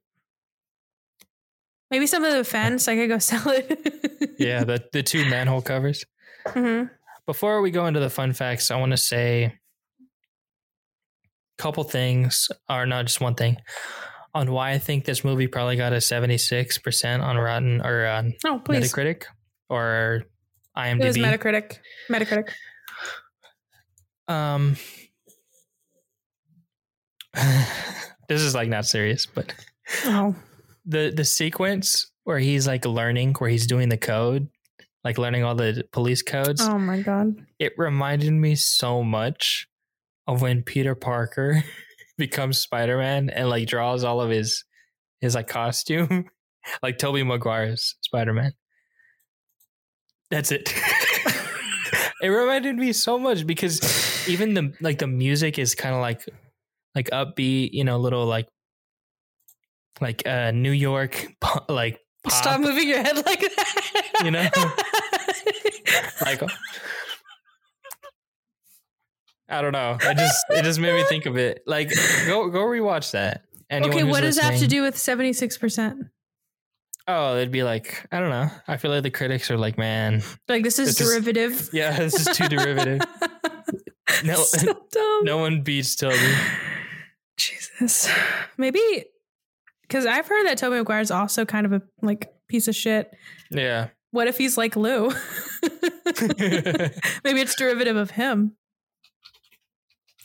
[1.90, 4.36] Maybe some of the fence, I could go sell it.
[4.38, 6.06] Yeah, the the two manhole covers.
[6.46, 6.84] hmm
[7.26, 9.54] before we go into the fun facts, I want to say a
[11.60, 13.58] couple things, or not just one thing,
[14.36, 18.60] on why I think this movie probably got a 76% on Rotten or on Oh,
[18.64, 18.92] please.
[18.92, 19.26] Metacritic
[19.70, 20.24] or
[20.76, 21.02] I am.
[21.02, 21.78] It was Metacritic.
[22.10, 22.50] Metacritic.
[24.28, 24.76] um,
[28.28, 29.54] this is like not serious, but
[30.06, 30.36] Oh.
[30.86, 34.48] the the sequence where he's like learning, where he's doing the code,
[35.04, 36.62] like learning all the police codes.
[36.62, 37.36] Oh my god.
[37.60, 39.68] it reminded me so much
[40.28, 41.64] of when Peter Parker
[42.18, 44.64] becomes Spider-Man and like draws all of his
[45.22, 46.26] his like costume
[46.84, 48.54] like Tobey Maguire's Spider-Man.
[50.30, 50.74] That's it.
[52.22, 56.24] it reminded me so much because even the like the music is kind of like
[56.96, 58.48] like upbeat, you know, little like
[60.02, 61.28] like uh New York
[61.70, 64.06] like pop, Stop moving your head like that.
[64.24, 64.50] You know?
[66.22, 66.44] like
[69.48, 69.98] I don't know.
[70.02, 71.62] I just it just made me think of it.
[71.66, 71.90] Like
[72.28, 73.44] go go rewatch that.
[73.70, 76.10] Anyone okay, what does that have to do with 76%?
[77.12, 78.50] Oh, it'd be like I don't know.
[78.68, 81.70] I feel like the critics are like, man, Like this is This is- derivative.
[81.74, 83.02] yeah, this is too derivative.
[84.26, 84.74] No, so
[85.24, 86.18] no one beats Tobey.
[87.38, 88.10] Jesus.
[88.58, 89.06] Maybe
[89.84, 93.12] because I've heard that Tobey Maguire is also kind of a like piece of shit.
[93.52, 93.90] Yeah.
[94.12, 95.10] What if he's like Lou?
[96.22, 98.56] Maybe it's derivative of him.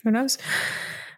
[0.02, 0.38] Who knows?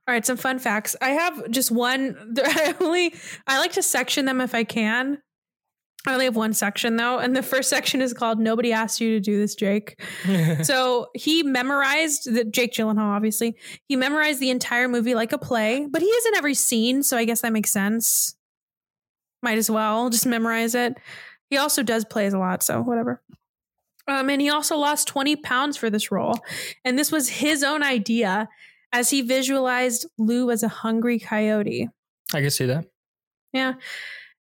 [0.08, 0.96] All right, some fun facts.
[1.00, 2.34] I have just one.
[2.44, 3.14] I only
[3.46, 5.18] I like to section them if I can.
[6.06, 9.10] I only have one section though, and the first section is called "Nobody asked you
[9.10, 10.00] to do this, Jake."
[10.62, 13.56] so he memorized the Jake Gyllenhaal, obviously.
[13.88, 17.16] He memorized the entire movie like a play, but he is in every scene, so
[17.16, 18.36] I guess that makes sense.
[19.42, 20.94] Might as well just memorize it.
[21.50, 23.22] He also does plays a lot, so whatever.
[24.08, 26.38] Um, and he also lost 20 pounds for this role.
[26.84, 28.48] And this was his own idea
[28.92, 31.88] as he visualized Lou as a hungry coyote.
[32.32, 32.86] I can see that.
[33.52, 33.74] Yeah.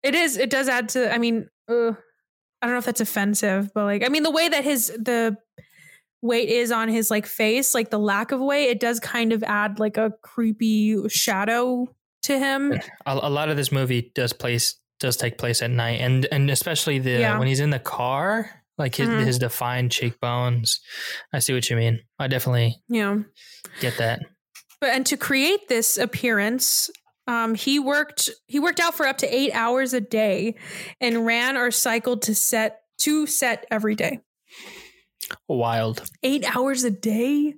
[0.04, 0.38] It is.
[0.38, 1.92] It does add to, I mean, uh,
[2.62, 5.38] I don't know if that's offensive, but like, I mean, the way that his, the
[6.22, 9.44] weight is on his like face, like the lack of weight, it does kind of
[9.44, 11.88] add like a creepy shadow
[12.24, 12.74] to him.
[13.06, 16.50] A, a lot of this movie does place does take place at night, and and
[16.50, 17.38] especially the Yeah.
[17.38, 19.26] when he's in the car, like his Mhm.
[19.26, 20.80] his defined cheekbones.
[21.34, 22.00] I see what you mean.
[22.18, 23.18] I definitely Yeah.
[23.82, 24.22] get that.
[24.82, 26.90] But and to create this appearance,
[27.28, 30.56] um, he worked he worked out for up to eight hours a day
[31.02, 34.20] and ran or cycled to set to set every day.
[35.48, 36.08] Wild.
[36.24, 37.56] Eight hours a day.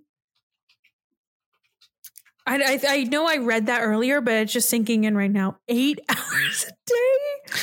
[2.46, 5.58] I, I I know I read that earlier, but it's just sinking in right now.
[5.68, 7.54] Eight hours a day.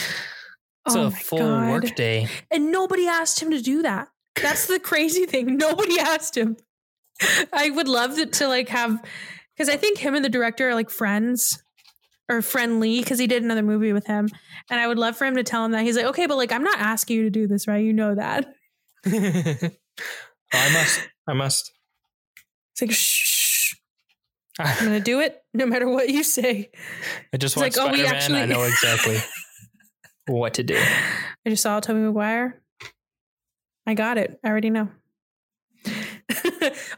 [0.87, 1.71] It's Oh a full God.
[1.71, 2.29] work day.
[2.51, 4.09] and nobody asked him to do that.
[4.37, 5.57] That's the crazy thing.
[5.57, 6.57] Nobody asked him.
[7.53, 9.01] I would love to, to like have
[9.57, 11.63] because I think him and the director are like friends
[12.35, 14.29] or friendly because he did another movie with him,
[14.71, 16.53] and I would love for him to tell him that he's like, okay, but like
[16.53, 17.85] I'm not asking you to do this, right?
[17.85, 18.47] You know that.
[19.07, 19.11] Oh,
[20.53, 21.09] I must.
[21.29, 21.73] I must.
[22.73, 23.75] It's like shh.
[24.59, 26.71] I'm gonna do it no matter what you say.
[27.33, 28.15] I just watched like, oh, Spider Man.
[28.15, 29.19] I actually- know exactly
[30.27, 30.77] what to do.
[30.77, 32.61] I just saw Tobey Maguire.
[33.87, 34.39] I got it.
[34.43, 34.89] I already know.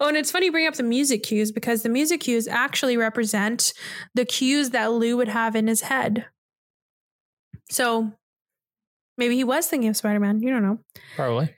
[0.01, 2.97] Oh, and it's funny you bring up the music cues because the music cues actually
[2.97, 3.73] represent
[4.14, 6.27] the cues that Lou would have in his head.
[7.70, 8.12] So
[9.18, 10.40] maybe he was thinking of Spider Man.
[10.40, 10.78] You don't know.
[11.16, 11.55] Probably.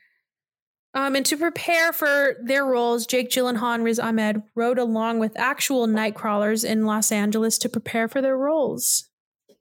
[0.94, 5.38] Um, and to prepare for their roles, Jake Gyllenhaal and Riz Ahmed rode along with
[5.38, 9.08] actual night crawlers in Los Angeles to prepare for their roles.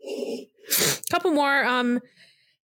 [0.03, 0.47] A
[1.11, 1.65] couple more.
[1.65, 1.99] Um,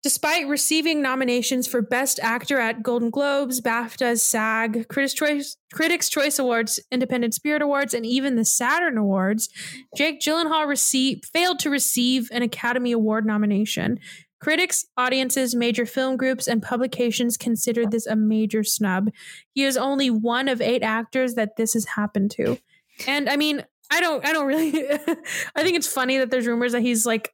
[0.03, 6.38] despite receiving nominations for Best Actor at Golden Globes, BAFTAs, SAG, Critics' Choice, Critics' Choice
[6.38, 9.49] Awards, Independent Spirit Awards, and even the Saturn Awards,
[9.95, 13.97] Jake Gyllenhaal received failed to receive an Academy Award nomination.
[14.41, 19.09] Critics, audiences, major film groups, and publications considered this a major snub.
[19.53, 22.59] He is only one of eight actors that this has happened to.
[23.07, 24.69] And I mean, I don't I don't really
[25.55, 27.34] I think it's funny that there's rumors that he's like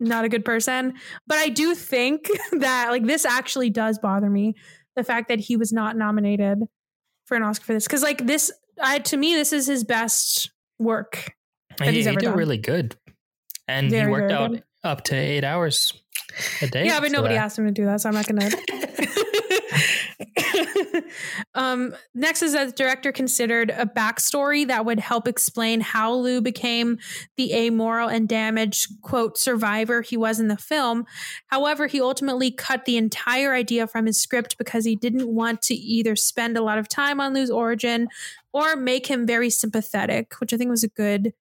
[0.00, 0.94] not a good person,
[1.26, 4.54] but I do think that like this actually does bother me
[4.96, 6.58] the fact that he was not nominated
[7.26, 8.50] for an Oscar for this cuz like this
[8.80, 11.32] I to me this is his best work.
[11.82, 12.36] He, he's he did done.
[12.36, 12.96] really good,
[13.68, 14.64] and Very, he worked out good.
[14.82, 15.92] up to eight hours
[16.60, 16.86] a day.
[16.86, 17.44] Yeah, but nobody that.
[17.44, 18.50] asked him to do that, so I'm not gonna.
[21.54, 26.40] Um, next is that the director considered a backstory that would help explain how Lou
[26.40, 26.98] became
[27.36, 31.06] the amoral and damaged, quote, survivor he was in the film.
[31.46, 35.74] However, he ultimately cut the entire idea from his script because he didn't want to
[35.74, 38.08] either spend a lot of time on Lou's origin
[38.52, 41.32] or make him very sympathetic, which I think was a good.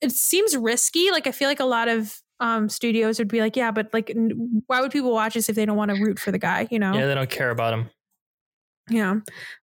[0.00, 1.10] It seems risky.
[1.10, 4.12] Like, I feel like a lot of um, studios would be like, yeah, but like,
[4.66, 6.68] why would people watch this if they don't want to root for the guy?
[6.70, 6.94] You know?
[6.94, 7.90] Yeah, they don't care about him.
[8.88, 9.16] Yeah.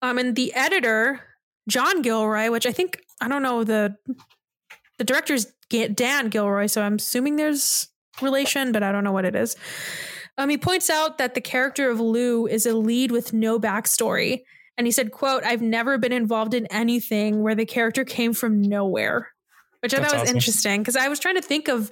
[0.01, 1.21] Um, and the editor,
[1.67, 3.95] John Gilroy, which I think I don't know the
[4.97, 7.87] the director's Dan Gilroy, so I'm assuming there's
[8.21, 9.55] relation, but I don't know what it is.
[10.37, 14.41] Um, he points out that the character of Lou is a lead with no backstory.
[14.77, 18.61] And he said, quote, I've never been involved in anything where the character came from
[18.61, 19.29] nowhere.
[19.81, 20.37] Which I That's thought was awesome.
[20.37, 21.89] interesting because I was trying to think of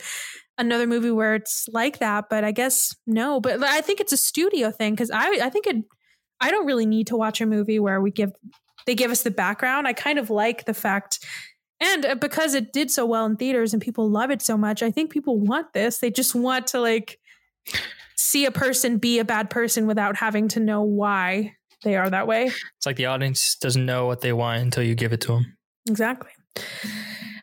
[0.57, 3.39] another movie where it's like that, but I guess no.
[3.39, 5.77] But I think it's a studio thing because I I think it
[6.41, 8.32] I don't really need to watch a movie where we give
[8.86, 9.88] they give us the background.
[9.88, 11.26] I kind of like the fact
[11.82, 14.84] and uh, because it did so well in theaters and people love it so much,
[14.84, 15.99] I think people want this.
[15.99, 17.20] They just want to like
[18.16, 22.28] see a person be a bad person without having to know why they are that
[22.28, 22.45] way.
[22.45, 25.57] It's like the audience doesn't know what they want until you give it to them.
[25.90, 26.32] Exactly.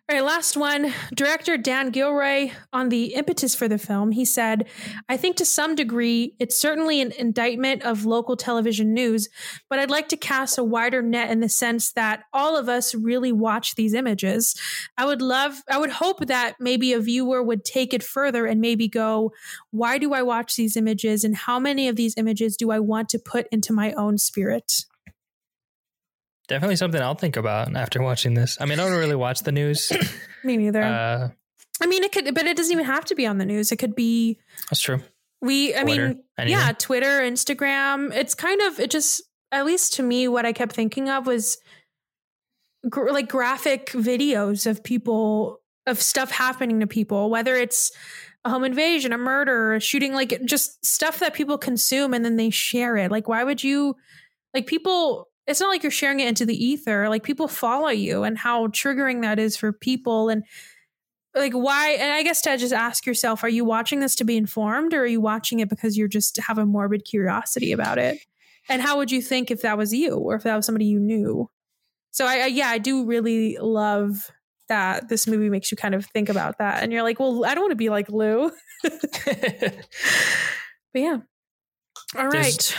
[0.09, 0.95] All right, last one.
[1.13, 4.69] Director Dan Gilroy on the impetus for the film, he said,
[5.09, 9.29] I think to some degree it's certainly an indictment of local television news,
[9.69, 12.95] but I'd like to cast a wider net in the sense that all of us
[12.95, 14.55] really watch these images.
[14.97, 18.61] I would love, I would hope that maybe a viewer would take it further and
[18.61, 19.33] maybe go,
[19.73, 23.09] why do I watch these images and how many of these images do I want
[23.09, 24.85] to put into my own spirit?
[26.49, 28.57] Definitely something I'll think about after watching this.
[28.61, 29.91] I mean, I don't really watch the news.
[30.45, 30.83] Me neither.
[30.83, 31.29] Uh,
[31.81, 33.73] I mean, it could, but it doesn't even have to be on the news.
[33.73, 34.39] It could be
[34.71, 35.01] that's true.
[35.43, 36.59] We, I Twitter, mean, anything.
[36.59, 38.15] yeah, Twitter, Instagram.
[38.15, 41.59] It's kind of, it just, at least to me, what I kept thinking of was
[42.89, 47.93] gr- like graphic videos of people, of stuff happening to people, whether it's
[48.45, 52.37] a home invasion, a murder, a shooting, like just stuff that people consume and then
[52.37, 53.11] they share it.
[53.11, 53.95] Like, why would you,
[54.55, 57.09] like, people, it's not like you're sharing it into the ether.
[57.09, 60.29] Like, people follow you and how triggering that is for people.
[60.29, 60.43] And,
[61.35, 64.39] like why and i guess to just ask yourself are you watching this to be
[64.39, 68.17] informed or are you watching it because you're just have a morbid curiosity about it
[68.71, 70.99] and how would you think if that was you or if that was somebody you
[70.99, 71.47] knew
[72.11, 74.31] so i, I yeah i do really love
[74.71, 77.55] that this movie makes you kind of think about that and you're like well i
[77.55, 78.51] don't want to be like lou
[78.83, 79.85] but
[80.95, 81.19] yeah
[82.17, 82.33] All right.
[82.33, 82.75] There's-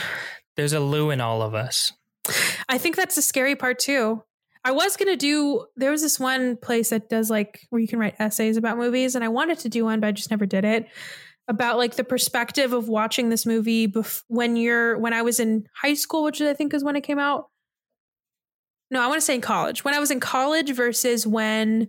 [0.56, 1.92] There's a Lou in all of us.
[2.68, 4.22] I think that's the scary part too.
[4.64, 5.66] I was gonna do.
[5.76, 9.14] There was this one place that does like where you can write essays about movies,
[9.14, 10.86] and I wanted to do one, but I just never did it.
[11.46, 15.66] About like the perspective of watching this movie bef- when you're when I was in
[15.74, 17.48] high school, which I think is when it came out.
[18.90, 19.84] No, I want to say in college.
[19.84, 21.88] When I was in college versus when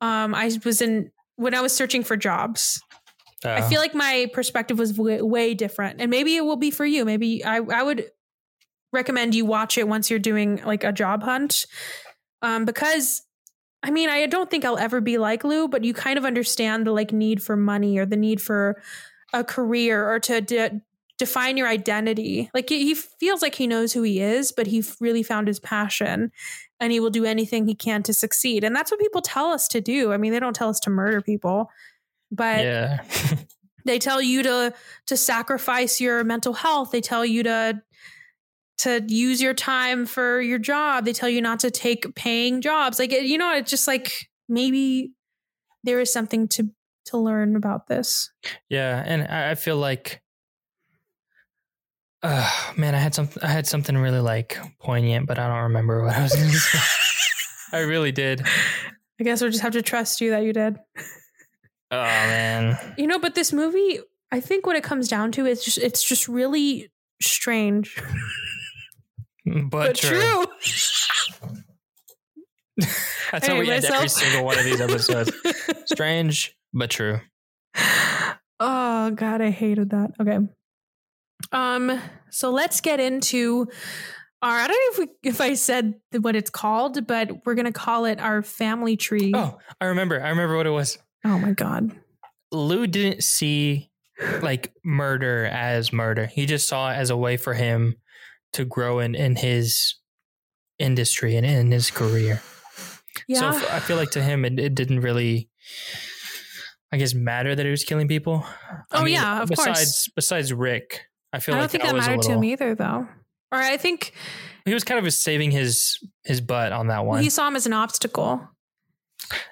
[0.00, 2.80] um I was in when I was searching for jobs.
[3.44, 6.70] I Uh, feel like my perspective was way, way different, and maybe it will be
[6.70, 7.04] for you.
[7.04, 8.10] Maybe I I would
[8.92, 11.66] recommend you watch it once you're doing like a job hunt,
[12.42, 13.22] um, because
[13.82, 16.86] I mean I don't think I'll ever be like Lou, but you kind of understand
[16.86, 18.80] the like need for money or the need for
[19.32, 20.80] a career or to de-
[21.20, 22.50] define your identity.
[22.54, 26.32] Like he, feels like he knows who he is, but he really found his passion,
[26.80, 28.64] and he will do anything he can to succeed.
[28.64, 30.12] And that's what people tell us to do.
[30.12, 31.70] I mean, they don't tell us to murder people,
[32.30, 33.04] but yeah.
[33.84, 34.74] they tell you to
[35.06, 37.80] to sacrifice your mental health they tell you to
[38.80, 41.04] to use your time for your job.
[41.04, 42.98] They tell you not to take paying jobs.
[42.98, 44.12] Like you know it's just like
[44.48, 45.12] maybe
[45.84, 46.70] there is something to
[47.06, 48.30] to learn about this.
[48.68, 50.22] Yeah, and I feel like,
[52.22, 56.04] uh, man, I had some, I had something really like poignant, but I don't remember
[56.04, 56.78] what I was going to say.
[57.72, 58.42] I really did.
[59.20, 60.76] i guess we'll just have to trust you that you did.
[61.92, 63.98] Oh man, you know but this movie
[64.30, 66.88] i think what it comes down to is just it's just really
[67.20, 68.00] strange
[69.46, 70.44] but, true.
[73.32, 75.32] That's how Hey, we end every single one of these episodes.
[75.86, 77.20] Strange, but true.
[78.58, 80.38] oh god i hated that okay
[81.52, 82.00] um
[82.30, 83.66] so let's get into
[84.42, 87.70] our i don't know if we if i said what it's called but we're gonna
[87.72, 90.20] call it our family tree Oh, I remember.
[90.20, 90.98] I remember what it was.
[91.24, 91.92] oh my god
[92.50, 93.90] Lou didn't see
[94.42, 96.26] like murder as murder.
[96.26, 97.94] He just saw it as a way for him
[98.52, 99.94] to grow in in his
[100.78, 102.42] industry and in his career.
[103.28, 105.48] yeah So I feel like to him, it, it didn't really,
[106.92, 108.44] I guess, matter that he was killing people.
[108.90, 110.08] I Oh, yeah, of besides, course.
[110.16, 111.02] Besides Rick,
[111.32, 113.06] I feel i don't like think that, that mattered to him either though
[113.52, 114.12] Or I think
[114.64, 117.22] He was kind of saving his his butt on that one.
[117.22, 118.48] he saw him as an obstacle.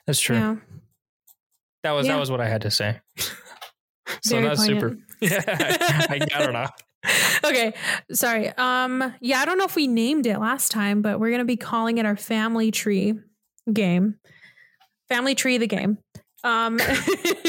[0.06, 0.36] That's true.
[0.36, 0.56] Yeah.
[1.84, 2.14] That was Yeah.
[2.14, 3.00] that was what I had to say.
[4.24, 4.88] so Very that's super.
[4.88, 5.04] poignant.
[5.20, 6.66] Yeah, I, I don't know.
[7.44, 7.74] okay
[8.12, 8.48] sorry.
[8.56, 11.56] Um yeah i don't know if we named it last time but we're gonna be
[11.56, 13.14] calling it our family tree
[13.72, 14.16] game.
[15.08, 15.98] Family tree the game.
[16.44, 16.78] Um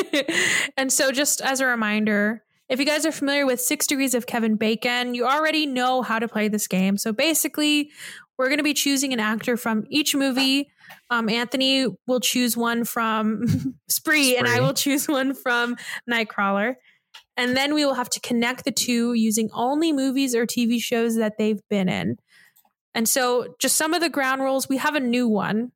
[0.78, 4.28] and so just as a reminder if you guys are familiar with six degrees of
[4.28, 6.98] kevin bacon you already know how to play this game.
[6.98, 7.92] So basically
[8.38, 10.72] we're going to be choosing an actor from each movie.
[11.10, 15.76] Um, anthony will choose one from spree, and i will choose one from
[16.10, 16.76] nightcrawler
[17.40, 21.16] and then we will have to connect the two using only movies or TV shows
[21.16, 22.18] that they've been in.
[22.94, 25.72] And so, just some of the ground rules, we have a new one.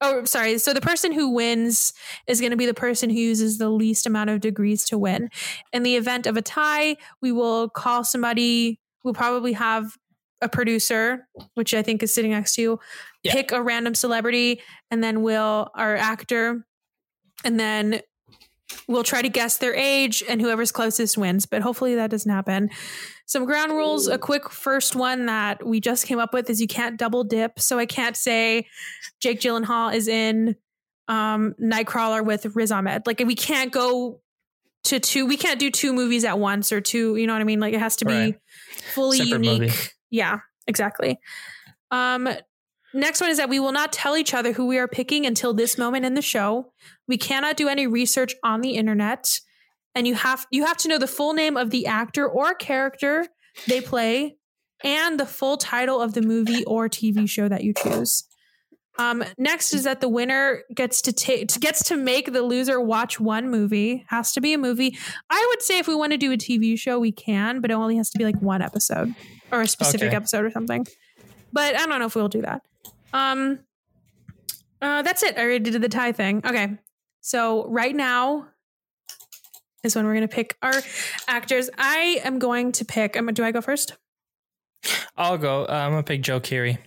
[0.00, 0.58] Oh, sorry.
[0.58, 1.92] So, the person who wins
[2.28, 5.28] is going to be the person who uses the least amount of degrees to win.
[5.72, 9.96] In the event of a tie, we will call somebody, we'll probably have
[10.40, 12.80] a producer, which I think is sitting next to you,
[13.24, 13.32] Yeah.
[13.32, 14.60] pick a random celebrity,
[14.90, 16.64] and then we'll, our actor,
[17.44, 18.02] and then
[18.88, 22.70] we'll try to guess their age and whoever's closest wins but hopefully that doesn't happen.
[23.26, 24.08] Some ground rules.
[24.08, 27.58] A quick first one that we just came up with is you can't double dip.
[27.60, 28.66] So i can't say
[29.20, 30.56] jake gyllenhaal is in
[31.08, 33.06] um nightcrawler with riz ahmed.
[33.06, 34.20] Like we can't go
[34.84, 37.44] to two we can't do two movies at once or two you know what i
[37.44, 37.60] mean?
[37.60, 38.38] Like it has to be Right.
[38.92, 39.60] fully Separate unique.
[39.62, 39.74] Movie.
[40.10, 41.18] yeah exactly.
[41.90, 42.28] Um
[42.94, 45.54] next one is that we will not tell each other who we are picking until
[45.54, 46.72] this moment in the show
[47.08, 49.40] we cannot do any research on the internet
[49.94, 53.26] and you have you have to know the full name of the actor or character
[53.68, 54.36] they play
[54.84, 58.24] and the full title of the movie or TV show that you choose.
[58.98, 63.20] Um, next is that the winner gets to take gets to make the loser watch
[63.20, 64.04] one movie.
[64.08, 64.96] Has to be a movie.
[65.30, 67.74] I would say if we want to do a TV show, we can, but it
[67.74, 69.14] only has to be like one episode
[69.50, 70.16] or a specific Okay.
[70.16, 70.84] episode or something.
[71.52, 72.62] But I don't know if we'll do that.
[73.12, 73.60] Um,
[74.80, 75.36] uh, that's it.
[75.38, 76.42] I already did the tie thing.
[76.44, 76.78] Okay,
[77.20, 78.48] so right now
[79.84, 80.74] is when we're going to pick our
[81.28, 81.70] actors.
[81.78, 83.16] I am going to pick.
[83.16, 83.96] Um, do I go first?
[85.16, 85.64] I'll go.
[85.64, 86.78] Uh, I'm gonna pick Joe Keery.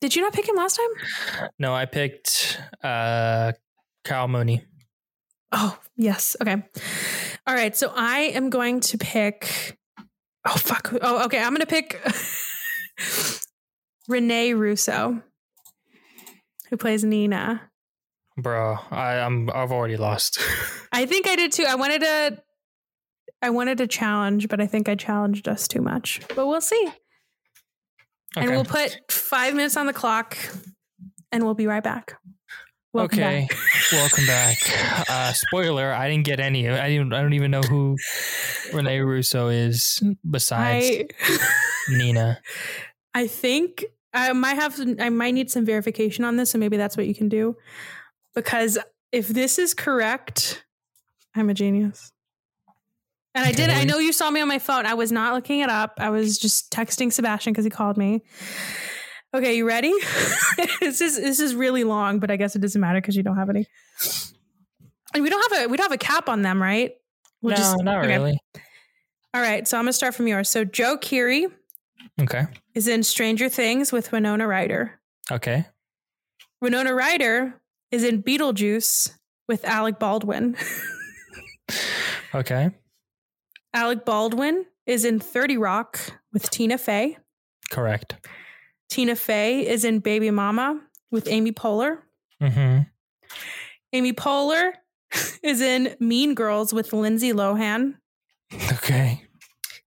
[0.00, 1.50] Did you not pick him last time?
[1.58, 3.52] No, I picked uh,
[4.04, 4.64] Kyle Mooney.
[5.50, 6.36] Oh, yes.
[6.42, 6.62] Okay.
[7.46, 7.76] All right.
[7.76, 9.78] So I am going to pick.
[10.46, 10.92] Oh, fuck.
[11.00, 11.38] Oh, okay.
[11.38, 12.02] I'm going to pick
[14.08, 15.22] Rene Russo,
[16.68, 17.70] who plays Nina.
[18.36, 20.38] Bro, I, I'm I've already lost.
[20.92, 21.64] I think I did too.
[21.68, 22.42] I wanted to.
[23.40, 26.20] I wanted to challenge, but I think I challenged us too much.
[26.34, 26.88] But we'll see.
[28.36, 30.36] And we'll put five minutes on the clock,
[31.30, 32.18] and we'll be right back.
[32.92, 33.58] Welcome okay, back.
[33.92, 34.56] welcome back.
[35.08, 36.68] Uh, spoiler: I didn't get any.
[36.68, 37.12] I didn't.
[37.12, 37.96] I don't even know who
[38.72, 41.06] Rene Russo is besides I,
[41.88, 42.40] Nina.
[43.14, 46.96] I think I might have I might need some verification on this, so maybe that's
[46.96, 47.56] what you can do.
[48.34, 48.78] Because
[49.12, 50.64] if this is correct,
[51.34, 52.12] I'm a genius.
[53.34, 53.68] And I did.
[53.68, 54.86] I know you saw me on my phone.
[54.86, 55.94] I was not looking it up.
[55.98, 58.22] I was just texting Sebastian because he called me.
[59.34, 59.92] Okay, you ready?
[60.80, 63.36] this is this is really long, but I guess it doesn't matter because you don't
[63.36, 63.66] have any.
[65.12, 66.92] And we don't have a we don't have a cap on them, right?
[67.42, 68.08] We'll no, just- not okay.
[68.08, 68.38] really.
[69.34, 70.48] All right, so I'm gonna start from yours.
[70.48, 71.50] So Joe Keery
[72.20, 72.46] Okay.
[72.74, 75.00] is in Stranger Things with Winona Ryder.
[75.30, 75.64] Okay.
[76.60, 77.60] Winona Ryder
[77.90, 79.16] is in Beetlejuice
[79.48, 80.56] with Alec Baldwin.
[82.34, 82.70] Okay.
[83.72, 86.00] Alec Baldwin is in 30 Rock
[86.32, 87.16] with Tina Fey.
[87.70, 88.16] Correct.
[88.90, 90.80] Tina Fey is in Baby Mama
[91.12, 91.98] with Amy Poehler.
[92.42, 92.82] Mm-hmm.
[93.92, 94.72] Amy Poehler
[95.42, 97.94] is in Mean Girls with Lindsay Lohan.
[98.72, 99.22] Okay.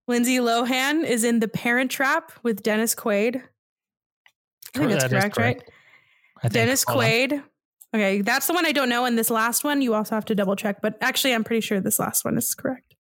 [0.07, 3.41] Lindsay Lohan is in The Parent Trap with Dennis Quaid.
[4.75, 5.61] I think that's That is correct, right?
[6.51, 6.85] Dennis.
[6.85, 7.43] Quaid.
[7.95, 9.05] Okay, that's the one I don't know.
[9.05, 10.81] And this last one, you also have to double check.
[10.81, 12.95] But actually, I'm pretty sure this last one is correct.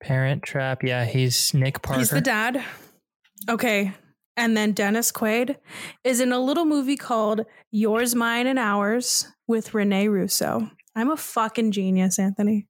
[0.00, 0.82] Parent Trap.
[0.82, 2.00] Yeah, he's Nick Parker.
[2.00, 2.62] He's the dad.
[3.48, 3.92] Okay.
[4.36, 5.56] And then Dennis Quaid
[6.02, 10.70] is in a little movie called Yours, Mine, and Ours with Rene Russo.
[10.96, 12.66] I'm a fucking genius, Anthony.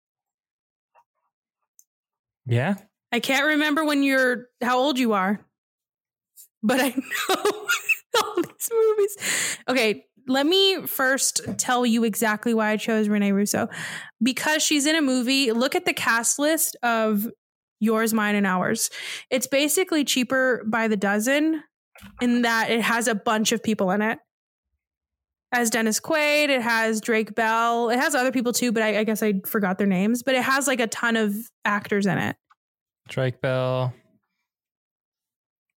[2.46, 2.74] Yeah.
[3.12, 5.40] I can't remember when you're how old you are,
[6.62, 6.88] but I
[7.28, 7.66] know
[8.22, 9.58] all these movies.
[9.68, 13.68] Okay, let me first tell you exactly why I chose Rene Russo.
[14.22, 17.28] Because she's in a movie, look at the cast list of
[17.80, 18.90] Yours, Mine, and Ours.
[19.30, 21.62] It's basically cheaper by the dozen
[22.20, 24.18] in that it has a bunch of people in it.
[25.54, 29.04] As Dennis Quaid, it has Drake Bell, it has other people too, but I, I
[29.04, 30.24] guess I forgot their names.
[30.24, 31.32] But it has like a ton of
[31.64, 32.34] actors in it.
[33.08, 33.94] Drake Bell.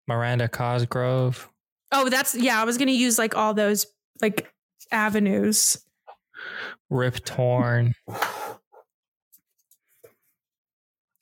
[0.08, 1.50] Miranda Cosgrove.
[1.92, 2.62] Oh, that's yeah.
[2.62, 3.86] I was gonna use like all those
[4.22, 4.50] like
[4.92, 5.78] avenues.
[6.90, 7.96] Rip Torn.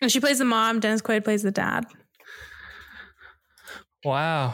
[0.01, 0.79] And she plays the mom.
[0.79, 1.85] Dennis Quaid plays the dad.
[4.03, 4.53] Wow.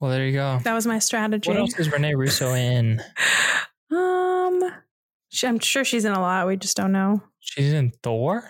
[0.00, 0.60] Well, there you go.
[0.62, 1.48] That was my strategy.
[1.48, 3.02] What else is Rene Russo in?
[3.88, 4.60] Um,
[5.28, 6.48] she, I'm sure she's in a lot.
[6.48, 7.22] We just don't know.
[7.38, 8.42] She's in Thor.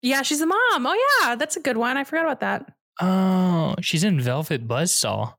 [0.00, 0.86] Yeah, she's the mom.
[0.86, 1.96] Oh yeah, that's a good one.
[1.96, 2.72] I forgot about that.
[3.00, 5.34] Oh, she's in Velvet Buzzsaw.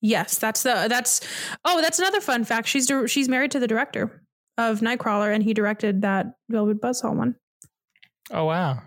[0.00, 1.20] Yes, that's the that's.
[1.64, 2.68] Oh, that's another fun fact.
[2.68, 4.22] She's she's married to the director
[4.58, 7.36] of Nightcrawler, and he directed that Velvet Buzzsaw one.
[8.30, 8.82] Oh wow,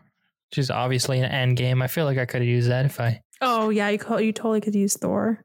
[0.53, 1.81] she's obviously an end game.
[1.81, 3.21] I feel like I could have used that if I.
[3.41, 5.43] Oh yeah, you call, you totally could use Thor.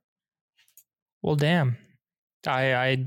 [1.23, 1.77] Well, damn.
[2.47, 3.06] I I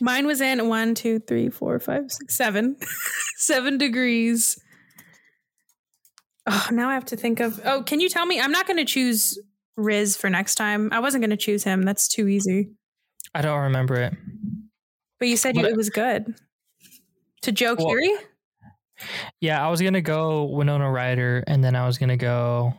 [0.00, 2.76] Mine was in one, two, three, four, five, six, seven,
[3.36, 4.58] seven degrees.
[6.46, 7.60] Oh, now I have to think of.
[7.64, 8.40] Oh, can you tell me?
[8.40, 9.38] I'm not going to choose
[9.76, 10.90] Riz for next time.
[10.92, 11.82] I wasn't going to choose him.
[11.82, 12.70] That's too easy.
[13.34, 14.14] I don't remember it.
[15.18, 16.34] But you said What- it was good.
[17.42, 18.14] To Joe Well- Curie?
[19.40, 22.74] Yeah, I was gonna go Winona Ryder, and then I was gonna go.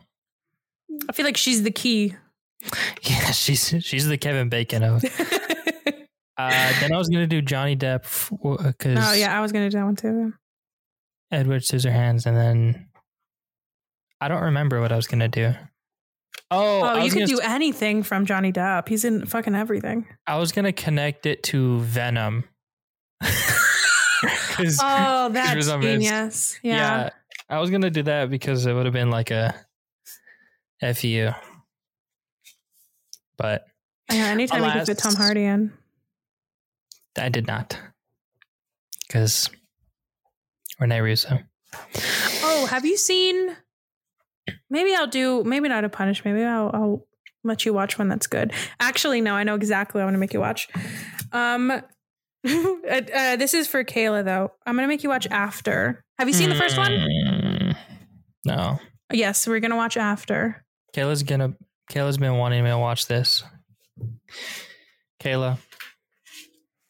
[1.08, 2.14] I feel like she's the key.
[3.02, 5.02] Yeah, she's she's the Kevin Bacon of.
[6.38, 8.02] Uh, then I was gonna do Johnny Depp
[8.62, 10.34] because oh yeah, I was going to do that one too.
[11.32, 12.88] Edward Scissorhands, and then
[14.20, 15.54] I don't remember what I was gonna do.
[16.50, 18.86] Oh, Oh, you could gonna do anything from Johnny Depp.
[18.86, 20.06] He's in fucking everything.
[20.26, 22.44] I was gonna connect it to Venom.
[24.58, 26.04] Oh, that's was on Vince.
[26.04, 26.60] genius.
[26.62, 26.74] yeah.
[26.76, 27.10] Yeah.
[27.48, 29.54] I was gonna do that because it would have been like a
[30.80, 31.30] fu.
[33.36, 33.64] But
[34.10, 35.72] anytime you could fit Tom Hardy in.
[37.18, 37.78] I did not
[39.06, 39.48] because
[40.80, 41.38] Rene Russo.
[42.42, 43.56] Oh, have you seen?
[44.70, 45.42] Maybe I'll do.
[45.44, 46.24] Maybe not a punish.
[46.24, 47.06] Maybe I'll, I'll
[47.44, 48.52] let you watch one that's good.
[48.80, 49.34] Actually, no.
[49.34, 50.68] I know exactly what I want to make you watch.
[51.32, 51.80] Um, uh,
[52.46, 54.52] uh, this is for Kayla though.
[54.66, 56.04] I'm going to make you watch After.
[56.18, 56.92] Have you seen the first one?
[56.92, 57.76] Mm,
[58.44, 58.78] No,
[59.12, 60.64] Yes, we're going to watch After.
[60.96, 61.54] Kayla's gonna.
[61.90, 63.44] Kayla's been wanting me to watch this.
[65.22, 65.58] Kayla,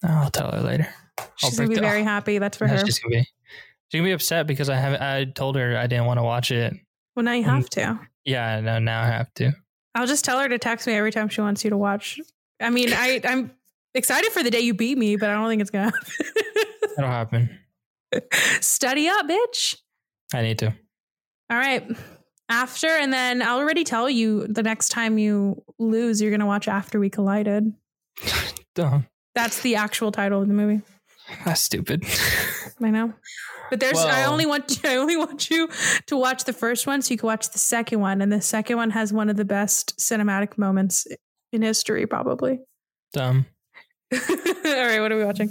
[0.04, 0.88] I'll tell her later.
[1.18, 2.38] I'll She's going to be the- very happy.
[2.38, 2.86] That's for Yeah, her.
[2.86, 3.28] She's gonna be.
[3.88, 5.02] She's gonna be upset because I haven't.
[5.02, 6.74] I told her I didn't want to watch it.
[7.14, 7.56] Well, now you Mm.
[7.56, 8.00] have to.
[8.24, 9.52] Yeah, no, now I have to.
[9.94, 12.18] I'll just tell her to text me every time she wants you to watch.
[12.60, 13.50] I mean, I I'm
[13.94, 16.26] excited for the day you beat me, but I don't think it's gonna happen.
[16.96, 17.58] That'll happen.
[18.60, 19.76] Study up, bitch.
[20.34, 20.66] I need to.
[21.50, 21.86] All right.
[22.48, 26.68] After, and then I'll already tell you the next time you lose, you're gonna watch
[26.68, 27.73] After We Collided.
[28.74, 29.06] Dumb.
[29.35, 30.82] That's the actual title of the movie.
[31.44, 32.05] That's stupid.
[32.82, 33.12] I know.
[33.68, 35.68] But there's I only want I only want you
[36.06, 38.23] to watch the first one so you can watch the second one.
[38.23, 41.06] And the second one has one of the best cinematic moments
[41.52, 42.60] in history, probably.
[43.12, 43.47] Dumb.
[44.12, 44.20] All
[44.64, 45.51] right, what are we watching?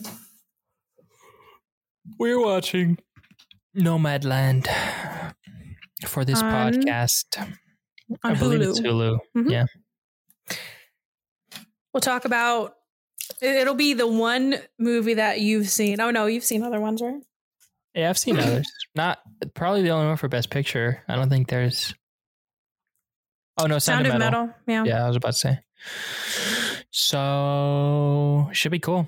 [2.17, 2.97] We're watching
[3.75, 4.67] Nomadland
[6.07, 7.25] for this On- podcast.
[7.39, 7.57] On
[8.23, 9.19] I believe it's Hulu.
[9.35, 9.45] Hulu.
[9.45, 9.51] Mhm.
[9.51, 9.65] Yeah.
[11.93, 12.75] We'll talk about
[13.41, 15.99] it- it'll be the one movie that you've seen.
[15.99, 17.21] Oh no, you've seen other ones, right?
[17.93, 18.69] Yeah, I've seen others.
[18.95, 19.19] Not
[19.53, 21.01] probably the only one for Best Picture.
[21.07, 21.93] I don't think there's.
[23.57, 24.53] Oh no, Sound, of Metal.
[24.67, 24.83] Yeah.
[24.85, 25.59] Yeah, I was about to say.
[26.91, 29.07] So should be cool.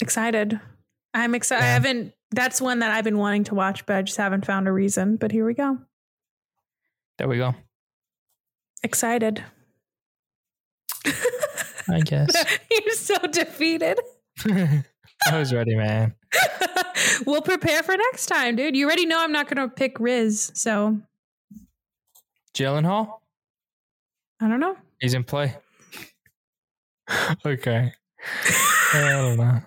[0.00, 0.60] Excited.
[1.14, 1.64] I'm excited.
[1.64, 4.68] I haven't that's one that I've been wanting to watch, but I just haven't found
[4.68, 5.16] a reason.
[5.16, 5.78] But here we go.
[7.18, 7.54] There we go.
[8.82, 9.42] Excited.
[11.88, 12.30] I guess.
[12.70, 13.98] You're so defeated.
[14.46, 16.14] I was ready, man.
[17.24, 18.76] we'll prepare for next time, dude.
[18.76, 21.00] You already know I'm not gonna pick Riz, so
[22.54, 23.20] Gyllenhaal?
[24.40, 24.76] I don't know.
[25.00, 25.56] He's in play.
[27.46, 27.92] okay.
[28.92, 29.60] I don't know.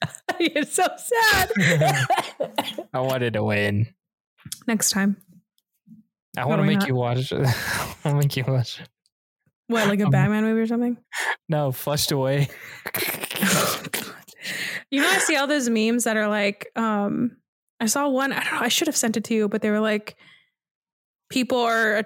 [0.40, 1.50] You're so sad.
[2.94, 3.86] I wanted to win.
[4.66, 5.16] next time.
[6.36, 6.88] I want to make not.
[6.88, 7.32] you watch.
[7.32, 7.38] I
[8.04, 8.80] want to make you watch.
[9.68, 10.96] What, like a Um, Batman movie or something?
[11.48, 12.48] No, flushed away.
[14.90, 17.36] You know, I see all those memes that are like, um,
[17.80, 19.70] I saw one, I don't know, I should have sent it to you, but they
[19.70, 20.16] were like,
[21.28, 22.04] people are,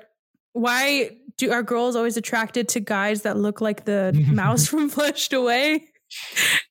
[0.55, 5.35] why do are girls always attracted to guys that look like the mouse from Flushed
[5.35, 5.90] Away?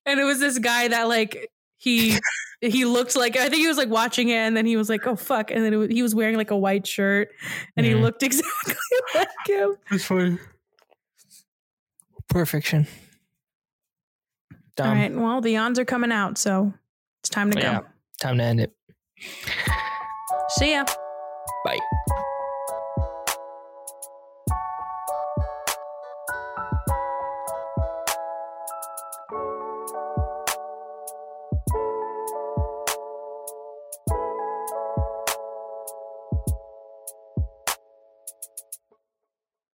[0.06, 2.18] And it was this guy that like, he,
[2.62, 5.08] he looked like, I think he was like watching it and then he was like,
[5.08, 5.50] oh fuck.
[5.52, 7.30] And then it was, he was wearing like a white shirt
[7.78, 8.02] and he Mhm.
[8.02, 8.76] looked exactly
[9.16, 9.76] like him.
[9.90, 10.38] That's funny.
[12.28, 12.86] Perfection.
[14.52, 14.98] all Dumb.
[14.98, 15.14] right.
[15.16, 16.38] Well, the yawns are coming out.
[16.38, 16.74] So
[17.22, 17.86] it's time to go.
[18.22, 18.74] Time to end it.
[20.50, 20.84] See ya.
[21.66, 21.80] Bye.